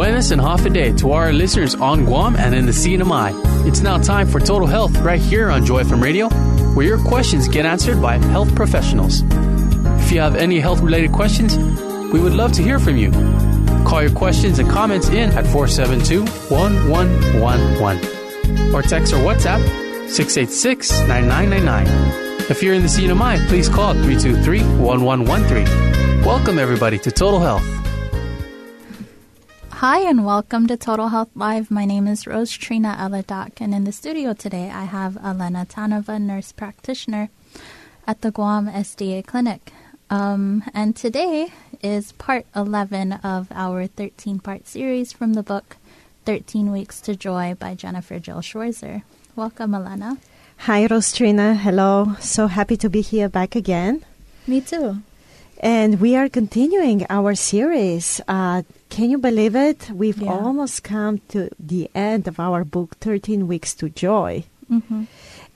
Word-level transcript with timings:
Buenas 0.00 0.30
and 0.30 0.40
half 0.40 0.64
a 0.64 0.70
day 0.70 0.94
to 0.94 1.12
our 1.12 1.30
listeners 1.30 1.74
on 1.74 2.06
Guam 2.06 2.34
and 2.34 2.54
in 2.54 2.64
the 2.64 2.72
CNMI. 2.72 3.66
It's 3.66 3.82
now 3.82 3.98
time 3.98 4.26
for 4.26 4.40
Total 4.40 4.66
Health 4.66 4.96
right 5.00 5.20
here 5.20 5.50
on 5.50 5.66
Joy 5.66 5.82
FM 5.82 6.02
Radio, 6.02 6.30
where 6.72 6.86
your 6.86 6.96
questions 6.96 7.48
get 7.48 7.66
answered 7.66 8.00
by 8.00 8.16
health 8.16 8.54
professionals. 8.54 9.20
If 10.00 10.10
you 10.10 10.20
have 10.20 10.36
any 10.36 10.58
health 10.58 10.80
related 10.80 11.12
questions, 11.12 11.58
we 12.14 12.18
would 12.18 12.32
love 12.32 12.52
to 12.52 12.62
hear 12.62 12.78
from 12.78 12.96
you. 12.96 13.10
Call 13.84 14.00
your 14.00 14.12
questions 14.12 14.58
and 14.58 14.70
comments 14.70 15.10
in 15.10 15.32
at 15.32 15.46
472 15.46 16.20
1111 16.48 18.74
or 18.74 18.80
text 18.80 19.12
or 19.12 19.18
WhatsApp 19.18 19.60
686 20.08 20.92
9999. 21.08 22.50
If 22.50 22.62
you're 22.62 22.72
in 22.72 22.80
the 22.80 22.88
CNMI, 22.88 23.46
please 23.48 23.68
call 23.68 23.92
323 23.92 24.62
1113. 24.78 26.24
Welcome, 26.24 26.58
everybody, 26.58 26.98
to 27.00 27.10
Total 27.10 27.38
Health. 27.38 27.89
Hi, 29.80 30.00
and 30.00 30.26
welcome 30.26 30.66
to 30.66 30.76
Total 30.76 31.08
Health 31.08 31.30
Live. 31.34 31.70
My 31.70 31.86
name 31.86 32.06
is 32.06 32.26
Rose 32.26 32.52
Trina 32.52 32.94
Aladak, 33.00 33.62
and 33.62 33.74
in 33.74 33.84
the 33.84 33.92
studio 33.92 34.34
today 34.34 34.68
I 34.68 34.84
have 34.84 35.16
Elena 35.16 35.64
Tanova, 35.64 36.20
nurse 36.20 36.52
practitioner 36.52 37.30
at 38.06 38.20
the 38.20 38.30
Guam 38.30 38.66
SDA 38.66 39.24
Clinic. 39.24 39.72
Um, 40.10 40.64
and 40.74 40.94
today 40.94 41.54
is 41.82 42.12
part 42.12 42.44
11 42.54 43.24
of 43.24 43.48
our 43.52 43.86
13 43.86 44.40
part 44.40 44.68
series 44.68 45.14
from 45.14 45.32
the 45.32 45.42
book 45.42 45.78
13 46.26 46.70
Weeks 46.70 47.00
to 47.00 47.16
Joy 47.16 47.56
by 47.58 47.74
Jennifer 47.74 48.18
Jill 48.18 48.42
Schwirzer. 48.42 49.02
Welcome, 49.34 49.74
Elena. 49.74 50.18
Hi, 50.68 50.86
Rostrina. 50.88 51.56
Hello. 51.56 52.16
So 52.20 52.48
happy 52.48 52.76
to 52.76 52.90
be 52.90 53.00
here 53.00 53.30
back 53.30 53.56
again. 53.56 54.04
Me 54.46 54.60
too. 54.60 55.00
And 55.62 56.00
we 56.00 56.16
are 56.16 56.28
continuing 56.28 57.04
our 57.10 57.34
series. 57.34 58.20
Uh, 58.26 58.62
can 58.88 59.10
you 59.10 59.18
believe 59.18 59.54
it? 59.54 59.90
We've 59.92 60.20
Yeah. 60.22 60.32
almost 60.32 60.82
come 60.82 61.20
to 61.28 61.50
the 61.60 61.90
end 61.94 62.26
of 62.26 62.40
our 62.40 62.64
book, 62.64 62.96
13 63.00 63.46
Weeks 63.46 63.74
to 63.74 63.88
Joy. 63.90 64.44
hmm 64.68 65.04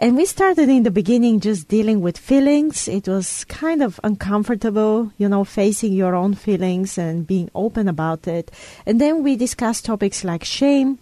And 0.01 0.17
we 0.17 0.27
started 0.27 0.69
in 0.69 0.83
the 0.83 0.91
beginning 0.91 1.39
just 1.41 1.69
dealing 1.69 2.01
with 2.03 2.19
feelings. 2.19 2.89
It 2.89 3.07
was 3.07 3.45
kind 3.45 3.81
of 3.81 4.01
uncomfortable, 4.03 5.13
you 5.19 5.29
know, 5.29 5.45
facing 5.45 5.93
your 5.93 6.15
own 6.17 6.35
feelings 6.35 6.99
and 6.99 7.25
being 7.25 7.49
open 7.55 7.87
about 7.89 8.27
it. 8.27 8.51
And 8.85 9.01
then 9.01 9.23
we 9.23 9.37
discussed 9.37 9.85
topics 9.85 10.25
like 10.25 10.45
shame, 10.45 10.99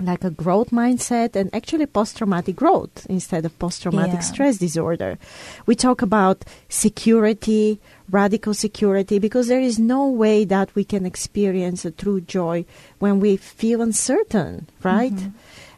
like 0.00 0.24
a 0.24 0.30
growth 0.30 0.70
mindset, 0.70 1.36
and 1.36 1.48
actually 1.54 1.86
post 1.86 2.18
traumatic 2.18 2.56
growth 2.56 3.06
instead 3.08 3.44
of 3.46 3.56
post 3.60 3.82
traumatic 3.82 4.20
Yeah. 4.20 4.26
stress 4.32 4.58
disorder. 4.58 5.16
We 5.64 5.76
talk 5.76 6.02
about 6.02 6.44
security, 6.68 7.78
radical 8.12 8.54
security, 8.54 9.18
because 9.18 9.48
there 9.48 9.60
is 9.60 9.78
no 9.78 10.06
way 10.06 10.44
that 10.44 10.72
we 10.76 10.84
can 10.84 11.04
experience 11.04 11.84
a 11.84 11.90
true 11.90 12.20
joy 12.20 12.64
when 13.00 13.18
we 13.18 13.36
feel 13.36 13.80
uncertain, 13.80 14.68
right? 14.84 15.12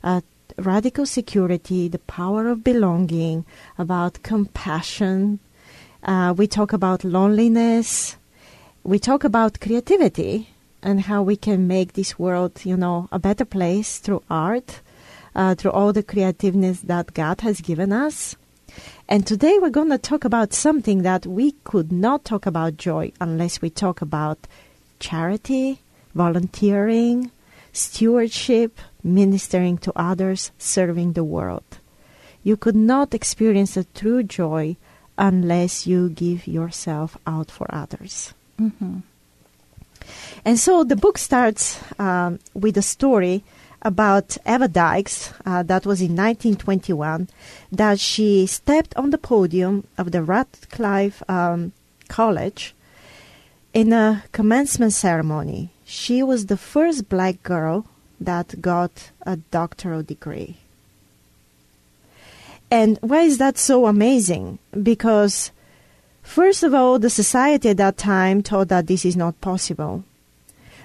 Uh, 0.03 0.21
radical 0.59 1.07
security, 1.07 1.89
the 1.89 2.01
power 2.01 2.49
of 2.49 2.63
belonging, 2.63 3.47
about 3.79 4.23
compassion. 4.23 5.39
Uh, 6.03 6.35
we 6.37 6.47
talk 6.47 6.73
about 6.73 7.05
loneliness. 7.05 8.17
We 8.83 8.99
talk 8.99 9.25
about 9.25 9.61
creativity 9.61 10.51
and 10.83 11.01
how 11.03 11.23
we 11.23 11.37
can 11.37 11.67
make 11.67 11.95
this 11.95 12.19
world, 12.19 12.61
you 12.65 12.77
know, 12.77 13.09
a 13.11 13.19
better 13.19 13.47
place 13.47 13.99
through 13.99 14.23
art, 14.29 14.81
uh, 15.35 15.55
through 15.55 15.71
all 15.71 15.93
the 15.93 16.03
creativeness 16.03 16.81
that 16.81 17.15
God 17.15 17.41
has 17.41 17.61
given 17.63 17.93
us. 17.93 18.37
And 19.09 19.27
today 19.27 19.59
we're 19.61 19.71
going 19.71 19.91
to 19.91 19.99
talk 19.99 20.25
about 20.25 20.53
something 20.55 21.03
that 21.03 21.27
we 21.27 21.53
could 21.65 21.93
not 21.93 22.25
talk 22.25 22.47
about 22.47 22.77
joy 22.77 23.13
unless 23.21 23.61
we 23.61 23.71
talk 23.71 24.01
about 24.01 24.39
charity, 24.99 25.81
volunteering, 26.15 27.31
stewardship, 27.73 28.79
ministering 29.03 29.77
to 29.79 29.93
others, 29.95 30.53
serving 30.59 31.13
the 31.13 31.25
world. 31.25 31.65
You 32.43 32.57
could 32.57 32.77
not 32.77 33.15
experience 33.15 33.77
a 33.77 33.85
true 33.85 34.23
joy 34.23 34.77
unless 35.19 35.87
you 35.87 36.09
give 36.09 36.47
yourself 36.47 37.17
out 37.27 37.51
for 37.51 37.67
others. 37.75 38.33
hmm 38.59 39.01
And 40.45 40.59
so 40.59 40.85
the 40.85 40.97
book 40.97 41.17
starts 41.19 41.81
um, 41.99 42.39
with 42.53 42.77
a 42.77 42.83
story 42.83 43.43
about 43.85 44.37
Eva 44.47 44.69
Dykes, 44.69 45.33
uh, 45.45 45.63
that 45.63 45.85
was 45.85 46.01
in 46.01 46.17
1921, 46.17 47.29
that 47.71 48.01
she 48.01 48.47
stepped 48.47 48.97
on 48.97 49.11
the 49.11 49.19
podium 49.19 49.87
of 49.99 50.13
the 50.13 50.23
Radcliffe 50.23 51.23
um, 51.29 51.73
College 52.09 52.75
in 53.73 53.93
a 53.93 54.25
commencement 54.33 54.93
ceremony. 54.93 55.71
She 55.85 56.23
was 56.23 56.47
the 56.47 56.57
first 56.57 57.09
black 57.09 57.43
girl 57.43 57.87
that 58.21 58.61
got 58.61 59.11
a 59.23 59.37
doctoral 59.37 60.03
degree. 60.03 60.57
And 62.71 62.99
why 63.03 63.23
is 63.23 63.39
that 63.39 63.59
so 63.59 63.87
amazing? 63.87 64.59
Because 64.83 65.51
First 66.25 66.63
of 66.63 66.75
all, 66.75 66.99
the 66.99 67.11
society 67.11 67.69
at 67.69 67.77
that 67.77 67.99
time 67.99 68.43
thought 68.43 68.69
that 68.69 68.89
this 68.89 69.05
is 69.05 69.15
not 69.15 69.41
possible. 69.41 70.03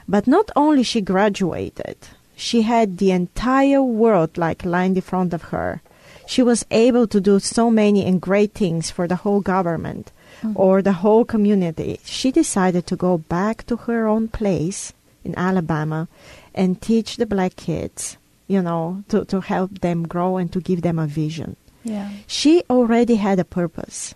But 0.07 0.27
not 0.27 0.51
only 0.55 0.83
she 0.83 1.01
graduated, 1.01 1.97
she 2.39 2.61
had 2.61 2.97
the 2.97 3.11
entire 3.11 3.83
world 3.83 4.37
like 4.37 4.63
lined 4.63 4.95
in 4.95 5.01
front 5.01 5.33
of 5.33 5.51
her. 5.51 5.81
She 6.25 6.41
was 6.41 6.65
able 6.71 7.05
to 7.07 7.19
do 7.19 7.39
so 7.39 7.69
many 7.69 8.05
and 8.05 8.21
great 8.21 8.53
things 8.53 8.89
for 8.89 9.07
the 9.07 9.17
whole 9.17 9.41
government 9.41 10.11
mm-hmm. 10.41 10.53
or 10.55 10.81
the 10.81 10.93
whole 11.03 11.25
community. 11.25 11.99
She 12.05 12.31
decided 12.31 12.87
to 12.87 12.95
go 12.95 13.17
back 13.17 13.65
to 13.67 13.75
her 13.75 14.07
own 14.07 14.29
place 14.29 14.93
in 15.25 15.37
Alabama 15.37 16.07
and 16.55 16.81
teach 16.81 17.17
the 17.17 17.25
black 17.25 17.55
kids, 17.55 18.15
you 18.47 18.61
know, 18.61 19.03
to, 19.09 19.25
to 19.25 19.41
help 19.41 19.79
them 19.79 20.07
grow 20.07 20.37
and 20.37 20.51
to 20.53 20.61
give 20.61 20.81
them 20.81 20.97
a 20.97 21.07
vision. 21.07 21.57
Yeah. 21.83 22.09
She 22.27 22.63
already 22.69 23.15
had 23.15 23.39
a 23.39 23.43
purpose, 23.43 24.13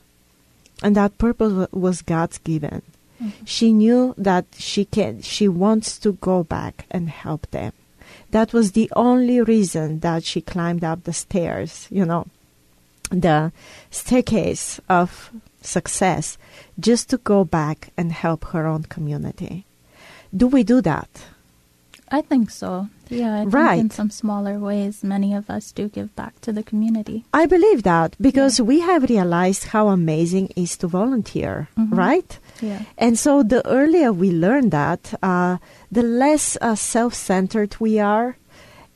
and 0.81 0.95
that 0.95 1.17
purpose 1.17 1.51
wa- 1.51 1.67
was 1.72 2.01
God's 2.01 2.38
given. 2.38 2.84
Mm-hmm. 3.22 3.45
She 3.45 3.73
knew 3.73 4.13
that 4.17 4.45
she 4.57 4.85
can, 4.85 5.22
she 5.22 5.47
wants 5.47 5.97
to 6.00 6.13
go 6.13 6.44
back 6.44 6.85
and 6.91 7.09
help 7.09 7.50
them. 7.51 7.73
That 8.34 8.52
was 8.52 8.72
the 8.72 8.90
only 8.96 9.42
reason 9.42 10.00
that 10.00 10.24
she 10.24 10.42
climbed 10.42 10.84
up 10.84 11.04
the 11.04 11.14
stairs, 11.14 11.88
you 11.92 12.04
know, 12.04 12.26
the 13.12 13.52
staircase 13.92 14.82
of 14.90 15.30
success, 15.62 16.40
just 16.80 17.12
to 17.12 17.18
go 17.20 17.44
back 17.46 17.94
and 17.96 18.12
help 18.12 18.46
her 18.46 18.66
own 18.66 18.84
community. 18.90 19.66
Do 20.36 20.48
we 20.48 20.64
do 20.64 20.82
that? 20.82 21.28
I 22.10 22.22
think 22.22 22.50
so. 22.50 22.90
Yeah, 23.09 23.41
I 23.41 23.46
think 23.50 23.81
in 23.81 23.90
some 23.91 24.09
smaller 24.09 24.58
ways, 24.59 25.03
many 25.03 25.34
of 25.36 25.50
us 25.50 25.72
do 25.72 25.88
give 25.90 26.16
back 26.16 26.40
to 26.41 26.52
the 26.53 26.64
community. 26.64 27.25
I 27.34 27.46
believe 27.46 27.84
that 27.84 28.16
because 28.19 28.59
we 28.62 28.80
have 28.80 29.03
realized 29.09 29.66
how 29.66 29.90
amazing 29.90 30.47
it 30.56 30.62
is 30.64 30.78
to 30.78 30.88
volunteer, 30.88 31.68
Mhm. 31.78 31.96
right? 31.97 32.40
Yeah. 32.62 32.80
And 32.97 33.19
so 33.19 33.44
the 33.44 33.62
earlier 33.68 34.12
we 34.14 34.31
learn 34.31 34.69
that, 34.69 35.14
uh, 35.22 35.58
the 35.91 36.03
less 36.03 36.58
uh, 36.62 36.75
self-centered 36.75 37.75
we 37.80 38.00
are, 38.00 38.38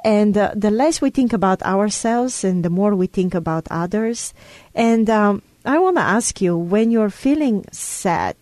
and 0.06 0.38
uh, 0.38 0.52
the 0.56 0.72
less 0.72 1.02
we 1.02 1.10
think 1.10 1.34
about 1.34 1.62
ourselves, 1.64 2.44
and 2.44 2.64
the 2.64 2.70
more 2.70 2.96
we 2.96 3.08
think 3.08 3.36
about 3.36 3.68
others. 3.70 4.34
And 4.74 5.10
um, 5.10 5.42
I 5.66 5.80
want 5.80 5.98
to 5.98 6.04
ask 6.04 6.40
you, 6.42 6.56
when 6.58 6.92
you're 6.92 7.10
feeling 7.12 7.66
sad 7.72 8.36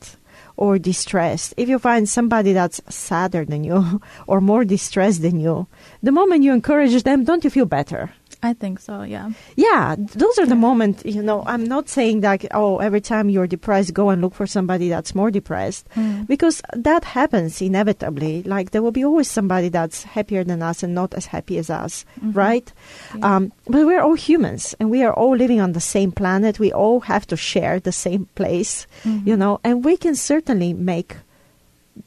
or 0.57 0.79
distressed, 0.79 1.53
if 1.57 1.69
you 1.69 1.79
find 1.79 2.07
somebody 2.07 2.53
that's 2.53 2.81
sadder 2.89 3.45
than 3.45 3.63
you 3.63 4.01
or 4.27 4.41
more 4.41 4.65
distressed 4.65 5.21
than 5.21 5.39
you, 5.39 5.67
the 6.01 6.11
moment 6.11 6.43
you 6.43 6.53
encourage 6.53 7.03
them, 7.03 7.23
don't 7.23 7.43
you 7.43 7.49
feel 7.49 7.65
better? 7.65 8.11
I 8.43 8.53
think 8.53 8.79
so, 8.79 9.01
yeah. 9.03 9.31
Yeah, 9.55 9.95
those 9.97 10.37
are 10.37 10.45
the 10.45 10.55
Yeah. 10.55 10.67
moments, 10.69 11.03
you 11.05 11.23
know, 11.23 11.43
I'm 11.47 11.63
not 11.63 11.89
saying 11.89 12.21
that, 12.21 12.45
oh, 12.53 12.77
every 12.77 13.01
time 13.01 13.29
you're 13.29 13.47
depressed, 13.47 13.93
go 13.93 14.09
and 14.09 14.21
look 14.21 14.33
for 14.35 14.45
somebody 14.45 14.89
that's 14.89 15.15
more 15.15 15.31
depressed. 15.31 15.87
Mm. 15.95 16.27
Because 16.27 16.61
that 16.73 17.03
happens 17.05 17.61
inevitably. 17.61 18.43
Like, 18.43 18.71
there 18.71 18.81
will 18.81 18.91
be 18.91 19.03
always 19.05 19.29
somebody 19.29 19.69
that's 19.69 20.03
happier 20.03 20.43
than 20.43 20.61
us 20.61 20.83
and 20.83 20.93
not 20.93 21.13
as 21.13 21.25
happy 21.27 21.57
as 21.57 21.69
us, 21.69 22.05
Mhm. 22.21 22.35
right? 22.35 22.71
Yeah. 23.17 23.35
Um, 23.35 23.51
but 23.67 23.85
we're 23.85 24.01
all 24.01 24.13
humans 24.15 24.75
and 24.79 24.89
we 24.91 25.03
are 25.03 25.13
all 25.13 25.35
living 25.35 25.59
on 25.61 25.73
the 25.73 25.79
same 25.81 26.11
planet. 26.11 26.59
We 26.59 26.71
all 26.71 26.99
have 27.01 27.25
to 27.27 27.37
share 27.37 27.79
the 27.79 27.91
same 27.91 28.27
place, 28.35 28.85
Mhm. 29.03 29.25
you 29.27 29.35
know, 29.37 29.59
and 29.63 29.83
we 29.83 29.97
can 29.97 30.15
certainly 30.15 30.73
make 30.73 31.17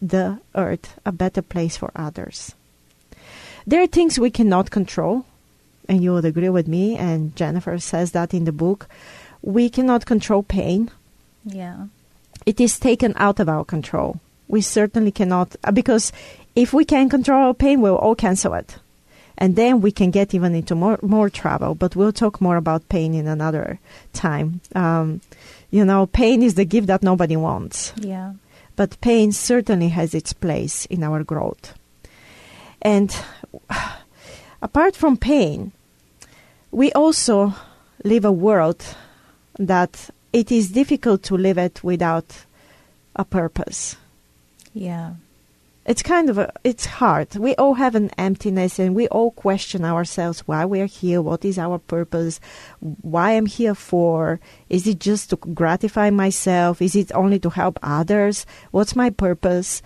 the 0.03 0.39
earth 0.55 0.95
a 1.07 1.13
better 1.13 1.43
place 1.43 1.77
for 1.77 1.91
others. 1.97 2.55
There 3.67 3.83
are 3.83 3.87
things 3.87 4.19
we 4.19 4.31
cannot 4.31 4.71
control, 4.71 5.25
and 5.89 6.03
you 6.03 6.13
would 6.13 6.25
agree 6.25 6.49
with 6.51 6.69
me, 6.69 6.97
and 6.97 7.35
Jennifer 7.37 7.79
says 7.79 8.13
that 8.13 8.35
in 8.35 8.45
the 8.45 8.53
book. 8.53 8.89
We 9.43 9.71
cannot 9.71 10.07
control 10.07 10.43
pain. 10.43 10.91
Yeah. 11.45 11.87
It 12.47 12.61
is 12.61 12.79
taken 12.79 13.15
out 13.17 13.41
of 13.41 13.49
our 13.49 13.65
control. 13.65 14.21
We 14.49 14.61
certainly 14.61 15.11
cannot, 15.13 15.57
uh, 15.65 15.73
because 15.73 16.13
if 16.57 16.73
we 16.73 16.85
can 16.85 17.09
control 17.09 17.47
our 17.49 17.55
pain, 17.55 17.81
we'll 17.81 17.97
all 17.97 18.15
cancel 18.15 18.55
it. 18.55 18.77
And 19.37 19.55
then 19.55 19.81
we 19.81 19.93
can 19.93 20.11
get 20.11 20.35
even 20.35 20.55
into 20.55 20.75
more, 20.75 20.99
more 21.03 21.31
trouble. 21.31 21.75
But 21.75 21.95
we'll 21.95 22.13
talk 22.13 22.41
more 22.41 22.57
about 22.57 22.89
pain 22.89 23.15
in 23.15 23.27
another 23.29 23.79
time. 24.13 24.61
Um, 24.75 25.21
you 25.71 25.85
know, 25.85 26.07
pain 26.07 26.43
is 26.43 26.55
the 26.55 26.65
gift 26.65 26.87
that 26.89 27.03
nobody 27.03 27.37
wants 27.37 27.93
Yeah. 27.97 28.33
but 28.75 29.01
pain 29.01 29.31
certainly 29.33 29.89
has 29.91 30.15
its 30.15 30.33
place 30.33 30.87
in 30.87 31.05
our 31.05 31.23
growth. 31.23 31.75
And 32.83 33.15
apart 34.63 34.97
from 34.97 35.17
pain, 35.17 35.73
we 36.71 36.93
also 36.93 37.55
live 38.05 38.25
a 38.25 38.33
world 38.33 38.85
that 39.59 40.11
it 40.33 40.53
is 40.53 40.71
difficult 40.71 41.23
to 41.25 41.37
live 41.37 41.59
it 41.59 41.83
without 41.83 42.45
a 43.17 43.25
purpose. 43.25 43.97
Yeah. 44.75 45.15
It's 45.87 46.03
kind 46.03 46.29
of 46.29 46.37
a, 46.37 46.53
it's 46.65 46.85
hard. 46.85 47.35
We 47.35 47.55
all 47.55 47.73
have 47.73 47.95
an 47.95 48.11
emptiness 48.19 48.79
and 48.79 48.95
we 48.95 49.09
all 49.09 49.31
question 49.31 49.87
ourselves 49.87 50.41
why 50.41 50.67
we're 50.67 50.85
here, 50.85 51.23
what 51.23 51.47
is 51.47 51.59
our 51.59 51.79
purpose, 51.79 52.41
why 53.01 53.31
I'm 53.31 53.47
here 53.47 53.75
for. 53.75 54.39
Is 54.69 54.87
it 54.87 55.01
just 55.01 55.31
to 55.31 55.37
gratify 55.37 56.11
myself? 56.11 56.83
Is 56.83 56.95
it 56.95 57.11
only 57.15 57.39
to 57.39 57.49
help 57.49 57.79
others? 57.83 58.45
What's 58.71 58.95
my 58.95 59.09
purpose? 59.09 59.81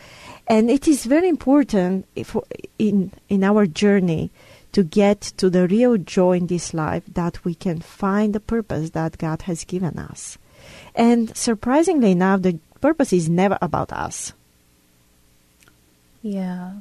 And 0.48 0.68
it 0.68 0.88
is 0.88 1.06
very 1.06 1.28
important 1.28 2.06
if, 2.16 2.36
in 2.80 3.12
in 3.28 3.44
our 3.44 3.64
journey 3.66 4.32
to 4.72 4.82
get 4.82 5.20
to 5.36 5.50
the 5.50 5.68
real 5.68 5.96
joy 5.96 6.38
in 6.38 6.46
this 6.46 6.74
life 6.74 7.04
that 7.12 7.44
we 7.44 7.54
can 7.54 7.80
find 7.80 8.34
the 8.34 8.40
purpose 8.40 8.90
that 8.90 9.18
God 9.18 9.42
has 9.42 9.64
given 9.64 9.98
us. 9.98 10.38
And 10.94 11.36
surprisingly 11.36 12.12
enough, 12.12 12.42
the 12.42 12.58
purpose 12.80 13.12
is 13.12 13.28
never 13.28 13.58
about 13.60 13.92
us. 13.92 14.32
Yeah. 16.22 16.74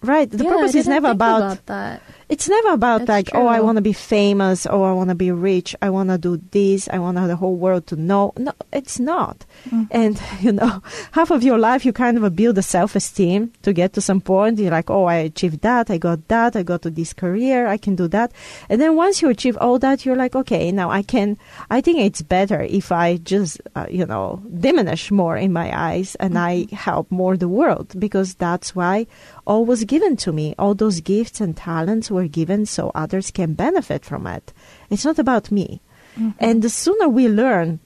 Right. 0.00 0.30
The 0.30 0.44
Yeah, 0.44 0.50
purpose 0.50 0.74
is 0.76 0.86
never 0.86 1.08
think 1.08 1.16
about, 1.16 1.66
that. 1.66 2.02
it's 2.28 2.48
never 2.48 2.68
about 2.68 3.06
That's 3.06 3.08
like, 3.08 3.30
oh, 3.34 3.46
I 3.46 3.60
want 3.60 3.76
to 3.76 3.82
be 3.82 3.92
famous, 3.92 4.64
oh, 4.70 4.82
I 4.84 4.92
want 4.92 5.08
to 5.08 5.16
be 5.16 5.32
rich, 5.32 5.74
I 5.82 5.90
want 5.90 6.10
to 6.10 6.18
do 6.18 6.40
this, 6.52 6.88
I 6.92 7.00
want 7.00 7.16
the 7.16 7.34
whole 7.34 7.56
world 7.56 7.88
to 7.88 7.96
know. 7.96 8.32
No, 8.36 8.52
it's 8.72 9.00
not. 9.00 9.44
Mm. 9.68 9.88
And, 9.90 10.22
you 10.40 10.52
know, 10.52 10.82
half 11.12 11.32
of 11.32 11.42
your 11.42 11.58
life 11.58 11.84
you 11.84 11.92
kind 11.92 12.16
of 12.16 12.36
build 12.36 12.58
a 12.58 12.62
self 12.62 12.94
esteem 12.94 13.52
to 13.62 13.72
get 13.72 13.92
to 13.94 14.00
some 14.00 14.20
point. 14.20 14.60
You're 14.60 14.70
like, 14.70 14.88
oh, 14.88 15.04
I 15.06 15.16
achieved 15.16 15.62
that, 15.62 15.90
I 15.90 15.98
got 15.98 16.28
that, 16.28 16.54
I 16.54 16.62
got 16.62 16.82
to 16.82 16.90
this 16.90 17.12
career, 17.12 17.66
I 17.66 17.76
can 17.76 17.96
do 17.96 18.06
that. 18.08 18.30
And 18.68 18.80
then 18.80 18.94
once 18.94 19.20
you 19.20 19.28
achieve 19.30 19.56
all 19.56 19.80
that, 19.80 20.06
you're 20.06 20.16
like, 20.16 20.36
okay, 20.36 20.70
now 20.70 20.90
I 20.90 21.02
can, 21.02 21.38
I 21.70 21.80
think 21.80 21.98
it's 21.98 22.22
better 22.22 22.60
if 22.60 22.92
I 22.92 23.16
just, 23.16 23.60
uh, 23.74 23.86
you 23.90 24.06
know, 24.06 24.40
diminish 24.60 25.10
more 25.10 25.36
in 25.36 25.52
my 25.52 25.76
eyes 25.76 26.14
and 26.16 26.38
I 26.38 26.66
help 26.72 27.10
more 27.10 27.36
the 27.36 27.48
world 27.48 27.98
because 27.98 28.34
that's 28.34 28.76
why 28.76 29.08
all 29.48 29.64
was 29.64 29.84
given 29.84 30.16
to 30.18 30.30
me. 30.30 30.54
All 30.58 30.74
those 30.74 31.00
gifts 31.00 31.40
and 31.40 31.56
talents 31.56 32.10
were 32.10 32.28
given 32.28 32.66
so 32.66 32.92
others 32.94 33.30
can 33.30 33.54
benefit 33.54 34.04
from 34.04 34.26
it. 34.26 34.52
It's 34.90 35.06
not 35.06 35.18
about 35.18 35.50
me. 35.50 35.80
Mhm. 36.16 36.34
And 36.38 36.62
the 36.62 36.68
sooner 36.68 37.08
we 37.08 37.26
learn 37.28 37.80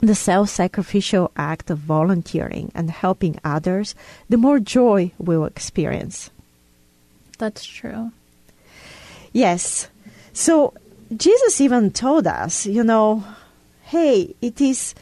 the 0.00 0.14
self 0.14 0.48
sacrificial 0.48 1.32
act 1.36 1.70
of 1.70 1.78
volunteering 1.78 2.70
and 2.74 2.88
helping 2.90 3.40
others, 3.42 3.96
the 4.28 4.36
more 4.36 4.60
joy 4.60 5.10
we'll 5.18 5.44
experience. 5.44 6.30
That's 7.38 7.64
true. 7.64 8.12
Yes. 9.32 9.88
So 10.32 10.72
Jesus 11.16 11.60
even 11.60 11.90
told 11.90 12.28
us, 12.28 12.66
you 12.66 12.84
know, 12.84 13.24
hey, 13.82 14.34
it 14.40 14.60
is, 14.60 14.94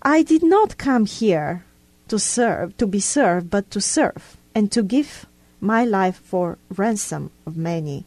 I 0.00 0.22
did 0.22 0.42
not 0.42 0.78
come 0.78 1.04
here 1.04 1.64
to 2.08 2.18
serve, 2.18 2.74
to 2.78 2.86
be 2.86 3.00
served, 3.00 3.50
but 3.50 3.70
to 3.72 3.82
serve 3.82 4.37
and 4.58 4.72
to 4.72 4.82
give 4.82 5.24
my 5.60 5.84
life 5.84 6.16
for 6.24 6.58
ransom 6.74 7.30
of 7.46 7.56
many. 7.56 8.04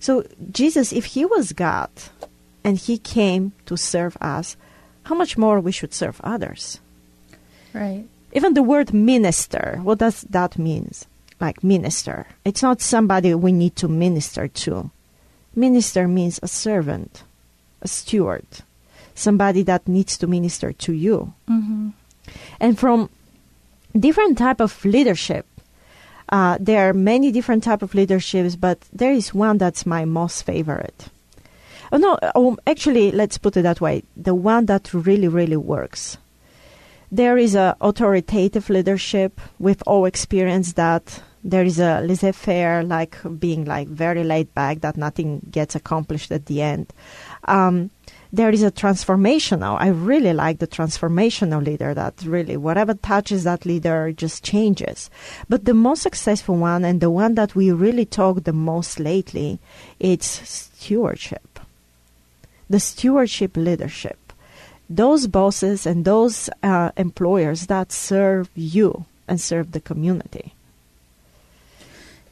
So 0.00 0.24
Jesus, 0.50 0.94
if 0.94 1.04
he 1.12 1.26
was 1.26 1.52
God 1.52 1.90
and 2.64 2.78
he 2.78 2.96
came 2.96 3.52
to 3.66 3.76
serve 3.76 4.16
us, 4.18 4.56
how 5.02 5.14
much 5.14 5.36
more 5.36 5.60
we 5.60 5.70
should 5.70 5.92
serve 5.92 6.22
others? 6.24 6.80
Right. 7.74 8.06
Even 8.32 8.54
the 8.54 8.62
word 8.62 8.94
minister, 8.94 9.78
what 9.82 9.98
does 9.98 10.22
that 10.30 10.56
mean? 10.56 10.90
Like 11.38 11.62
minister. 11.62 12.26
It's 12.46 12.62
not 12.62 12.80
somebody 12.80 13.34
we 13.34 13.52
need 13.52 13.76
to 13.76 13.88
minister 13.88 14.48
to. 14.48 14.90
Minister 15.54 16.08
means 16.08 16.40
a 16.42 16.48
servant, 16.48 17.24
a 17.82 17.88
steward, 17.88 18.46
somebody 19.14 19.62
that 19.64 19.86
needs 19.86 20.16
to 20.16 20.26
minister 20.26 20.72
to 20.72 20.94
you. 20.94 21.34
Mm-hmm. 21.46 21.90
And 22.58 22.78
from 22.78 23.10
different 23.94 24.38
type 24.38 24.60
of 24.60 24.82
leadership, 24.84 25.44
uh, 26.28 26.58
there 26.60 26.88
are 26.88 26.92
many 26.92 27.32
different 27.32 27.64
type 27.64 27.82
of 27.82 27.94
leaderships, 27.94 28.56
but 28.56 28.80
there 28.92 29.12
is 29.12 29.34
one 29.34 29.58
that's 29.58 29.86
my 29.86 30.04
most 30.04 30.42
favorite. 30.42 31.08
Oh 31.90 31.96
no, 31.96 32.18
oh, 32.34 32.56
actually, 32.66 33.12
let's 33.12 33.38
put 33.38 33.56
it 33.56 33.62
that 33.62 33.80
way: 33.80 34.02
the 34.16 34.34
one 34.34 34.66
that 34.66 34.92
really, 34.92 35.28
really 35.28 35.56
works. 35.56 36.18
There 37.10 37.38
is 37.38 37.54
a 37.54 37.76
authoritative 37.80 38.68
leadership. 38.68 39.40
We've 39.58 39.82
all 39.86 40.04
experienced 40.04 40.76
that. 40.76 41.22
There 41.42 41.64
is 41.64 41.78
a 41.78 42.00
laissez-faire, 42.00 42.82
like 42.82 43.16
being 43.38 43.64
like 43.64 43.88
very 43.88 44.24
laid 44.24 44.52
back, 44.54 44.80
that 44.80 44.96
nothing 44.98 45.40
gets 45.50 45.74
accomplished 45.74 46.30
at 46.30 46.46
the 46.46 46.60
end. 46.60 46.92
Um, 47.44 47.90
there 48.32 48.50
is 48.50 48.62
a 48.62 48.70
transformational. 48.70 49.80
I 49.80 49.88
really 49.88 50.32
like 50.32 50.58
the 50.58 50.66
transformational 50.66 51.64
leader 51.64 51.94
that 51.94 52.22
really, 52.24 52.56
whatever 52.56 52.94
touches 52.94 53.44
that 53.44 53.64
leader 53.64 54.12
just 54.12 54.44
changes. 54.44 55.10
But 55.48 55.64
the 55.64 55.74
most 55.74 56.02
successful 56.02 56.56
one 56.56 56.84
and 56.84 57.00
the 57.00 57.10
one 57.10 57.34
that 57.36 57.54
we 57.54 57.70
really 57.72 58.04
talk 58.04 58.44
the 58.44 58.52
most 58.52 59.00
lately, 59.00 59.58
it's 59.98 60.26
stewardship. 60.48 61.60
The 62.68 62.80
stewardship 62.80 63.56
leadership. 63.56 64.18
Those 64.90 65.26
bosses 65.26 65.86
and 65.86 66.04
those 66.04 66.50
uh, 66.62 66.90
employers 66.96 67.66
that 67.66 67.92
serve 67.92 68.50
you 68.54 69.06
and 69.26 69.40
serve 69.40 69.72
the 69.72 69.80
community. 69.80 70.52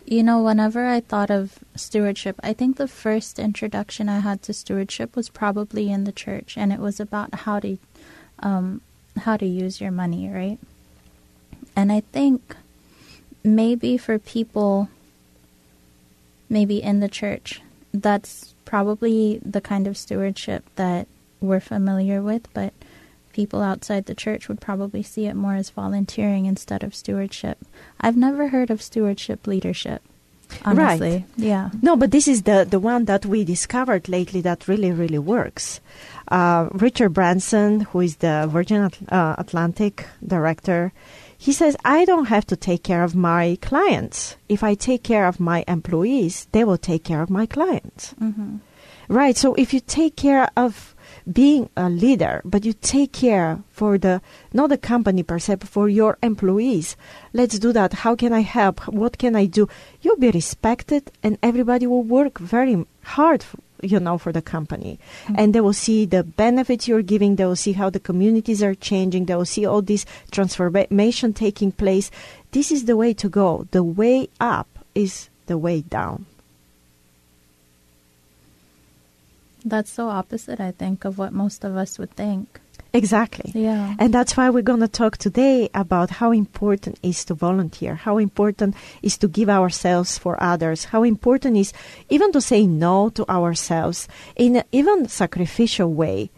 You 0.06 0.22
know, 0.22 0.40
whenever 0.40 0.86
I 0.86 1.00
thought 1.00 1.32
of 1.32 1.58
stewardship, 1.74 2.36
I 2.40 2.52
think 2.52 2.76
the 2.76 2.86
first 2.86 3.40
introduction 3.40 4.08
I 4.08 4.20
had 4.20 4.40
to 4.42 4.52
stewardship 4.52 5.16
was 5.16 5.28
probably 5.28 5.90
in 5.90 6.04
the 6.04 6.12
church, 6.12 6.56
and 6.56 6.72
it 6.72 6.78
was 6.78 7.00
about 7.00 7.34
how 7.34 7.58
to, 7.58 7.76
um, 8.38 8.82
how 9.16 9.36
to 9.36 9.44
use 9.44 9.80
your 9.80 9.90
money, 9.90 10.30
right? 10.30 10.60
And 11.74 11.90
I 11.90 12.00
think 12.12 12.54
maybe 13.42 13.98
for 13.98 14.16
people, 14.20 14.88
maybe 16.48 16.80
in 16.80 17.00
the 17.00 17.08
church, 17.08 17.60
that's 17.92 18.54
probably 18.64 19.40
the 19.44 19.60
kind 19.60 19.88
of 19.88 19.96
stewardship 19.96 20.64
that 20.76 21.08
we're 21.40 21.58
familiar 21.58 22.22
with, 22.22 22.46
but 22.54 22.72
people 23.36 23.60
outside 23.62 24.06
the 24.06 24.14
church 24.24 24.48
would 24.48 24.60
probably 24.68 25.02
see 25.02 25.26
it 25.30 25.36
more 25.36 25.54
as 25.54 25.68
volunteering 25.82 26.46
instead 26.46 26.82
of 26.82 26.94
stewardship. 26.94 27.58
I've 28.00 28.16
never 28.16 28.48
heard 28.48 28.70
of 28.70 28.80
stewardship 28.80 29.46
leadership. 29.46 30.00
Honestly. 30.64 31.10
Right. 31.10 31.24
Yeah. 31.36 31.70
No, 31.82 31.96
but 31.96 32.10
this 32.12 32.26
is 32.28 32.42
the, 32.42 32.64
the 32.68 32.78
one 32.78 33.04
that 33.06 33.26
we 33.26 33.44
discovered 33.44 34.08
lately 34.08 34.40
that 34.42 34.68
really, 34.68 34.92
really 34.92 35.18
works. 35.18 35.80
Uh, 36.28 36.68
Richard 36.72 37.10
Branson, 37.10 37.80
who 37.90 38.00
is 38.00 38.16
the 38.16 38.48
Virgin 38.50 38.82
At- 38.88 39.12
uh, 39.12 39.34
Atlantic 39.38 40.06
director, 40.24 40.92
he 41.36 41.52
says, 41.52 41.76
I 41.84 42.04
don't 42.06 42.26
have 42.26 42.46
to 42.46 42.56
take 42.56 42.82
care 42.82 43.02
of 43.04 43.14
my 43.14 43.58
clients. 43.60 44.36
If 44.48 44.62
I 44.62 44.74
take 44.74 45.02
care 45.02 45.26
of 45.26 45.38
my 45.40 45.64
employees, 45.68 46.46
they 46.52 46.64
will 46.64 46.78
take 46.78 47.04
care 47.04 47.22
of 47.22 47.28
my 47.30 47.46
clients. 47.46 48.14
hmm 48.18 48.56
Right. 49.08 49.36
So 49.36 49.54
if 49.54 49.72
you 49.74 49.80
take 49.80 50.16
care 50.16 50.48
of 50.56 50.95
being 51.30 51.68
a 51.76 51.88
leader, 51.90 52.40
but 52.44 52.64
you 52.64 52.72
take 52.72 53.12
care 53.12 53.58
for 53.70 53.98
the 53.98 54.20
not 54.52 54.68
the 54.70 54.78
company 54.78 55.22
per 55.22 55.38
se, 55.38 55.56
but 55.56 55.68
for 55.68 55.88
your 55.88 56.18
employees. 56.22 56.96
Let's 57.32 57.58
do 57.58 57.72
that. 57.72 57.92
How 58.04 58.14
can 58.14 58.32
I 58.32 58.40
help? 58.40 58.86
What 58.88 59.18
can 59.18 59.34
I 59.34 59.46
do? 59.46 59.68
You'll 60.02 60.16
be 60.16 60.30
respected, 60.30 61.10
and 61.22 61.38
everybody 61.42 61.86
will 61.86 62.04
work 62.04 62.38
very 62.38 62.86
hard. 63.02 63.42
f- 63.42 63.56
You 63.82 64.00
know, 64.00 64.16
for 64.16 64.32
the 64.32 64.40
company, 64.40 64.96
mm-hmm. 64.96 65.36
and 65.36 65.52
they 65.52 65.60
will 65.60 65.76
see 65.76 66.06
the 66.08 66.24
benefits 66.24 66.88
you're 66.88 67.04
giving. 67.04 67.36
They 67.36 67.44
will 67.44 67.60
see 67.60 67.74
how 67.76 67.90
the 67.90 68.00
communities 68.00 68.62
are 68.64 68.74
changing. 68.74 69.26
They 69.26 69.36
will 69.36 69.44
see 69.44 69.66
all 69.68 69.82
this 69.84 70.06
transformation 70.32 71.34
taking 71.34 71.72
place. 71.72 72.10
This 72.56 72.72
is 72.72 72.86
the 72.88 72.96
way 72.96 73.12
to 73.20 73.28
go. 73.28 73.68
The 73.76 73.84
way 73.84 74.28
up 74.40 74.66
is 74.94 75.28
the 75.44 75.58
way 75.58 75.84
down. 75.84 76.24
That's 79.66 79.90
so 79.90 80.08
opposite, 80.08 80.60
I 80.60 80.70
think, 80.70 81.04
of 81.04 81.18
what 81.18 81.32
most 81.32 81.64
of 81.64 81.76
us 81.76 81.98
would 81.98 82.12
think. 82.14 82.60
Exactly. 82.92 83.50
Yeah. 83.54 83.94
And 83.98 84.14
that's 84.14 84.36
why 84.36 84.48
we're 84.48 84.62
going 84.62 84.80
to 84.80 84.88
talk 84.88 85.18
today 85.18 85.68
about 85.74 86.08
how 86.22 86.30
important 86.32 86.98
is 87.02 87.24
to 87.26 87.34
volunteer, 87.34 87.96
how 87.96 88.16
important 88.16 88.74
is 89.02 89.18
to 89.18 89.28
give 89.28 89.50
ourselves 89.50 90.16
for 90.16 90.40
others, 90.42 90.84
how 90.94 91.02
important 91.02 91.56
is 91.58 91.74
even 92.08 92.30
to 92.32 92.40
say 92.40 92.66
no 92.66 93.10
to 93.18 93.28
ourselves 93.28 94.08
in 94.36 94.56
an 94.56 94.64
even 94.72 95.08
sacrificial 95.08 95.92
way, 95.92 96.30